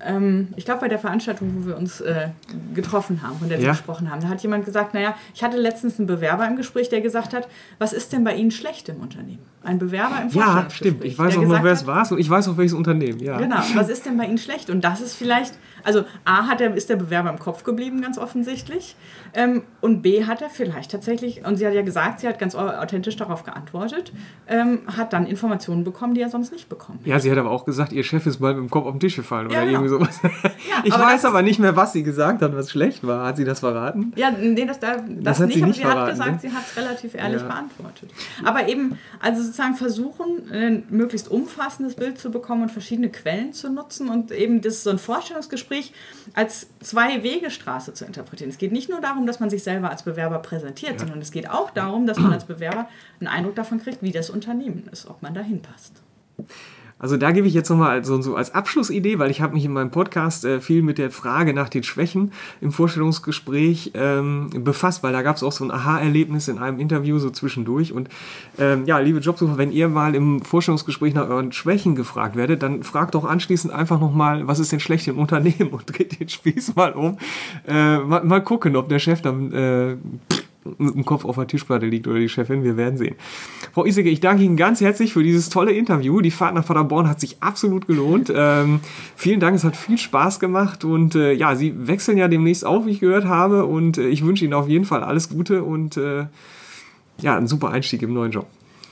ähm, 0.00 0.48
ich 0.56 0.64
glaube 0.64 0.80
bei 0.80 0.88
der 0.88 0.98
Veranstaltung, 0.98 1.54
wo 1.56 1.66
wir 1.66 1.76
uns 1.76 2.00
äh, 2.00 2.28
getroffen 2.74 3.22
haben, 3.22 3.38
von 3.38 3.48
der 3.48 3.60
wir 3.60 3.68
gesprochen 3.68 4.10
haben, 4.10 4.20
da 4.20 4.28
hat 4.28 4.42
jemand 4.42 4.64
gesagt, 4.64 4.94
naja, 4.94 5.14
ich 5.34 5.42
hatte 5.42 5.56
letztens 5.56 5.98
einen 5.98 6.06
Bewerber 6.06 6.46
im 6.46 6.56
Gespräch, 6.56 6.88
der 6.88 7.00
gesagt 7.00 7.34
hat, 7.34 7.48
was 7.78 7.92
ist 7.92 8.12
denn 8.12 8.24
bei 8.24 8.34
Ihnen 8.34 8.50
schlecht 8.50 8.88
im 8.88 8.96
Unternehmen? 8.96 9.40
Ein 9.62 9.78
Bewerber 9.78 10.20
im 10.22 10.28
Ja, 10.28 10.66
stimmt. 10.70 11.04
Ich 11.04 11.18
weiß 11.18 11.38
auch 11.38 11.42
noch, 11.42 11.62
wer 11.62 11.72
es 11.72 11.86
war 11.86 12.10
und 12.10 12.18
ich 12.18 12.28
weiß 12.28 12.48
auch, 12.48 12.56
welches 12.58 12.74
Unternehmen. 12.74 13.18
Ja. 13.20 13.38
Genau, 13.38 13.56
was 13.74 13.88
ist 13.88 14.04
denn 14.04 14.18
bei 14.18 14.26
Ihnen 14.26 14.36
schlecht? 14.36 14.68
Und 14.68 14.84
das 14.84 15.00
ist 15.00 15.14
vielleicht, 15.14 15.54
also 15.84 16.04
A 16.24 16.46
hat 16.46 16.60
der, 16.60 16.74
ist 16.74 16.90
der 16.90 16.96
Bewerber 16.96 17.30
im 17.30 17.38
Kopf 17.38 17.64
geblieben, 17.64 18.02
ganz 18.02 18.18
offensichtlich. 18.18 18.94
Ähm, 19.32 19.62
und 19.80 20.02
B 20.02 20.24
hat 20.24 20.42
er 20.42 20.50
vielleicht 20.50 20.90
tatsächlich, 20.90 21.46
und 21.46 21.56
sie 21.56 21.66
hat 21.66 21.72
ja 21.72 21.82
gesagt, 21.82 22.20
sie 22.20 22.28
hat 22.28 22.38
ganz 22.38 22.54
authentisch 22.54 23.16
darauf 23.16 23.42
geantwortet, 23.44 24.12
ähm, 24.48 24.80
hat 24.86 25.14
dann 25.14 25.26
Informationen 25.26 25.82
bekommen, 25.82 26.14
die 26.14 26.20
er 26.20 26.28
sonst 26.28 26.52
nicht 26.52 26.68
bekommen 26.68 27.00
Ja, 27.04 27.18
sie 27.18 27.30
hat 27.30 27.38
aber 27.38 27.50
auch 27.50 27.64
gesagt, 27.64 27.92
ihr 27.92 28.04
Chef 28.04 28.26
ist 28.26 28.40
mal 28.40 28.54
mit 28.54 28.62
dem 28.62 28.70
Kopf 28.70 28.86
auf 28.86 28.92
den 28.92 29.00
Tisch 29.00 29.16
gefallen 29.16 29.50
ja, 29.50 29.62
oder 29.62 29.66
genau. 29.66 29.83
Irgendwie 29.84 29.88
sowas. 29.88 30.20
Ja, 30.22 30.82
ich 30.84 30.92
aber 30.92 31.04
weiß 31.04 31.24
aber 31.24 31.42
nicht 31.42 31.58
mehr, 31.58 31.76
was 31.76 31.92
sie 31.92 32.02
gesagt 32.02 32.42
hat, 32.42 32.54
was 32.56 32.70
schlecht 32.70 33.06
war. 33.06 33.26
Hat 33.26 33.36
sie 33.36 33.44
das 33.44 33.60
verraten? 33.60 34.12
Ja, 34.16 34.30
nee, 34.30 34.64
das, 34.64 34.80
das, 34.80 35.02
das 35.06 35.40
hat 35.40 35.48
nicht, 35.48 35.56
sie 35.56 35.62
nicht 35.62 35.84
aber 35.84 36.06
verraten, 36.06 36.16
sie 36.16 36.22
hat 36.22 36.32
gesagt, 36.32 36.44
ne? 36.44 36.50
sie 36.50 36.56
hat 36.56 36.64
es 36.66 36.76
relativ 36.76 37.14
ehrlich 37.14 37.42
ja. 37.42 37.48
beantwortet. 37.48 38.10
Aber 38.44 38.68
eben, 38.68 38.98
also 39.20 39.42
sozusagen 39.42 39.74
versuchen, 39.74 40.50
ein 40.52 40.84
möglichst 40.90 41.30
umfassendes 41.30 41.94
Bild 41.94 42.18
zu 42.18 42.30
bekommen 42.30 42.62
und 42.62 42.70
verschiedene 42.70 43.10
Quellen 43.10 43.52
zu 43.52 43.70
nutzen 43.70 44.08
und 44.08 44.30
eben 44.30 44.60
das 44.60 44.82
so 44.82 44.90
ein 44.90 44.98
Vorstellungsgespräch 44.98 45.92
als 46.34 46.68
Zwei-Wege-Straße 46.80 47.94
zu 47.94 48.04
interpretieren. 48.04 48.50
Es 48.50 48.58
geht 48.58 48.72
nicht 48.72 48.88
nur 48.88 49.00
darum, 49.00 49.26
dass 49.26 49.40
man 49.40 49.50
sich 49.50 49.62
selber 49.62 49.90
als 49.90 50.02
Bewerber 50.02 50.38
präsentiert, 50.38 50.92
ja. 50.92 50.98
sondern 50.98 51.20
es 51.20 51.30
geht 51.30 51.50
auch 51.50 51.70
darum, 51.70 52.06
dass 52.06 52.18
man 52.18 52.32
als 52.32 52.44
Bewerber 52.44 52.88
einen 53.20 53.28
Eindruck 53.28 53.54
davon 53.54 53.80
kriegt, 53.80 54.02
wie 54.02 54.12
das 54.12 54.30
Unternehmen 54.30 54.88
ist, 54.90 55.08
ob 55.08 55.22
man 55.22 55.34
dahin 55.34 55.62
passt. 55.62 56.02
Also 57.04 57.18
da 57.18 57.32
gebe 57.32 57.46
ich 57.46 57.52
jetzt 57.52 57.68
nochmal 57.68 58.02
so, 58.02 58.22
so 58.22 58.34
als 58.34 58.54
Abschlussidee, 58.54 59.18
weil 59.18 59.30
ich 59.30 59.42
habe 59.42 59.52
mich 59.52 59.66
in 59.66 59.74
meinem 59.74 59.90
Podcast 59.90 60.46
äh, 60.46 60.58
viel 60.58 60.80
mit 60.80 60.96
der 60.96 61.10
Frage 61.10 61.52
nach 61.52 61.68
den 61.68 61.82
Schwächen 61.82 62.32
im 62.62 62.72
Vorstellungsgespräch 62.72 63.90
ähm, 63.92 64.48
befasst, 64.64 65.02
weil 65.02 65.12
da 65.12 65.20
gab 65.20 65.36
es 65.36 65.42
auch 65.42 65.52
so 65.52 65.64
ein 65.64 65.70
Aha-Erlebnis 65.70 66.48
in 66.48 66.56
einem 66.56 66.80
Interview 66.80 67.18
so 67.18 67.28
zwischendurch. 67.28 67.92
Und 67.92 68.08
ähm, 68.58 68.86
ja, 68.86 69.00
liebe 69.00 69.18
Jobsucher, 69.18 69.58
wenn 69.58 69.70
ihr 69.70 69.90
mal 69.90 70.14
im 70.14 70.40
Vorstellungsgespräch 70.40 71.12
nach 71.12 71.28
euren 71.28 71.52
Schwächen 71.52 71.94
gefragt 71.94 72.36
werdet, 72.36 72.62
dann 72.62 72.82
fragt 72.82 73.14
doch 73.14 73.26
anschließend 73.26 73.70
einfach 73.70 74.00
nochmal, 74.00 74.48
was 74.48 74.58
ist 74.58 74.72
denn 74.72 74.80
schlecht 74.80 75.06
im 75.06 75.18
Unternehmen 75.18 75.68
und 75.72 75.84
dreht 75.86 76.18
den 76.18 76.30
Spieß 76.30 76.74
mal 76.74 76.94
um. 76.94 77.18
Äh, 77.68 77.98
mal, 77.98 78.24
mal, 78.24 78.40
gucken, 78.40 78.76
ob 78.76 78.88
der 78.88 78.98
Chef 78.98 79.20
dann... 79.20 79.52
Äh, 79.52 79.96
mit 80.78 80.94
dem 80.94 81.04
Kopf 81.04 81.24
auf 81.24 81.36
der 81.36 81.46
Tischplatte 81.46 81.86
liegt 81.86 82.06
oder 82.06 82.18
die 82.18 82.28
Chefin. 82.28 82.64
Wir 82.64 82.76
werden 82.76 82.96
sehen. 82.96 83.16
Frau 83.72 83.84
Iseke, 83.84 84.08
ich 84.08 84.20
danke 84.20 84.42
Ihnen 84.42 84.56
ganz 84.56 84.80
herzlich 84.80 85.12
für 85.12 85.22
dieses 85.22 85.48
tolle 85.48 85.72
Interview. 85.72 86.20
Die 86.20 86.30
Fahrt 86.30 86.54
nach 86.54 86.66
Paderborn 86.66 87.08
hat 87.08 87.20
sich 87.20 87.42
absolut 87.42 87.86
gelohnt. 87.86 88.32
Ähm, 88.34 88.80
vielen 89.16 89.40
Dank, 89.40 89.56
es 89.56 89.64
hat 89.64 89.76
viel 89.76 89.98
Spaß 89.98 90.40
gemacht 90.40 90.84
und 90.84 91.14
äh, 91.14 91.32
ja, 91.32 91.54
Sie 91.56 91.86
wechseln 91.86 92.18
ja 92.18 92.28
demnächst 92.28 92.64
auf, 92.64 92.86
wie 92.86 92.90
ich 92.90 93.00
gehört 93.00 93.24
habe 93.24 93.64
und 93.64 93.98
äh, 93.98 94.08
ich 94.08 94.24
wünsche 94.24 94.44
Ihnen 94.44 94.54
auf 94.54 94.68
jeden 94.68 94.84
Fall 94.84 95.02
alles 95.02 95.28
Gute 95.28 95.62
und 95.62 95.96
äh, 95.96 96.26
ja, 97.20 97.36
einen 97.36 97.46
super 97.46 97.70
Einstieg 97.70 98.02
im 98.02 98.12
neuen 98.12 98.32
Job. 98.32 98.46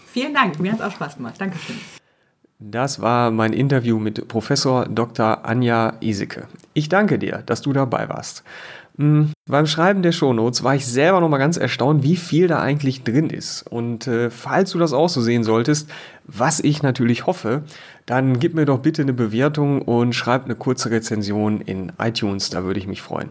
Vielen 0.06 0.34
Dank, 0.34 0.60
mir 0.60 0.72
hat 0.72 0.80
es 0.80 0.86
auch 0.86 0.92
Spaß 0.92 1.16
gemacht. 1.16 1.34
Dankeschön. 1.38 1.76
Das 2.64 3.02
war 3.02 3.32
mein 3.32 3.52
Interview 3.52 3.98
mit 3.98 4.28
Professor 4.28 4.86
Dr. 4.86 5.44
Anja 5.44 5.94
Iseke. 6.00 6.46
Ich 6.74 6.88
danke 6.88 7.18
dir, 7.18 7.42
dass 7.44 7.60
du 7.60 7.72
dabei 7.72 8.08
warst. 8.08 8.44
Mhm. 8.96 9.30
Beim 9.46 9.66
Schreiben 9.66 10.02
der 10.02 10.12
Shownotes 10.12 10.62
war 10.62 10.74
ich 10.74 10.86
selber 10.86 11.20
noch 11.20 11.28
mal 11.28 11.38
ganz 11.38 11.56
erstaunt, 11.56 12.02
wie 12.02 12.16
viel 12.16 12.46
da 12.46 12.60
eigentlich 12.60 13.04
drin 13.04 13.30
ist. 13.30 13.62
Und 13.62 14.06
äh, 14.06 14.30
falls 14.30 14.70
du 14.70 14.78
das 14.78 14.92
auch 14.92 15.08
so 15.08 15.20
sehen 15.20 15.44
solltest, 15.44 15.90
was 16.24 16.60
ich 16.60 16.82
natürlich 16.82 17.26
hoffe, 17.26 17.62
dann 18.06 18.38
gib 18.38 18.54
mir 18.54 18.64
doch 18.64 18.78
bitte 18.78 19.02
eine 19.02 19.12
Bewertung 19.12 19.82
und 19.82 20.14
schreib 20.14 20.44
eine 20.44 20.54
kurze 20.54 20.90
Rezension 20.90 21.60
in 21.60 21.92
iTunes, 21.98 22.50
da 22.50 22.64
würde 22.64 22.80
ich 22.80 22.86
mich 22.86 23.02
freuen. 23.02 23.30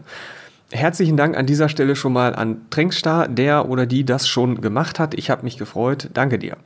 Herzlichen 0.70 1.18
Dank 1.18 1.36
an 1.36 1.44
dieser 1.44 1.68
Stelle 1.68 1.96
schon 1.96 2.14
mal 2.14 2.34
an 2.34 2.62
Tränkstar, 2.70 3.28
der 3.28 3.68
oder 3.68 3.84
die 3.84 4.04
das 4.04 4.26
schon 4.26 4.62
gemacht 4.62 4.98
hat. 4.98 5.12
Ich 5.14 5.28
habe 5.28 5.44
mich 5.44 5.58
gefreut. 5.58 6.08
Danke 6.14 6.38
dir. 6.38 6.56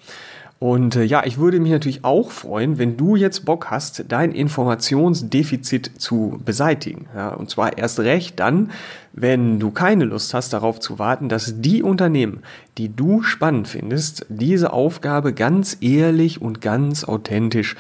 Und 0.59 0.97
äh, 0.97 1.03
ja, 1.03 1.25
ich 1.27 1.37
würde 1.37 1.61
mich 1.61 1.71
natürlich 1.71 2.05
auch 2.05 2.31
freuen, 2.31 2.79
wenn 2.79 2.97
du 2.97 3.15
jetzt 3.15 3.45
Bock 3.45 3.71
hast, 3.71 4.05
dein 4.09 4.33
Informationsdefizit 4.33 6.01
zu 6.01 6.41
beseitigen. 6.45 7.07
Ja, 7.15 7.35
und 7.35 7.51
zwar 7.51 7.77
erst 7.77 8.01
recht 8.01 8.41
dann, 8.41 8.71
wenn 9.13 9.61
du 9.61 9.71
keine 9.71 10.05
Lust 10.05 10.33
hast, 10.33 10.55
darauf 10.55 10.81
zu 10.81 10.99
warten, 10.99 11.29
dass 11.29 11.61
die 11.61 11.83
Unternehmen, 11.83 12.43
die 12.79 12.89
du 12.89 13.23
spannend 13.23 13.69
findest, 13.69 14.25
diese 14.31 14.73
Aufgabe 14.73 15.35
ganz 15.35 15.77
ehrlich 15.81 16.41
und 16.41 16.63
ganz 16.63 17.05
authentisch 17.05 17.77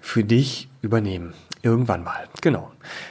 für 0.00 0.24
dich 0.24 0.68
übernehmen. 0.82 1.34
Irgendwann 1.62 2.04
mal, 2.04 2.28
genau. 2.40 2.70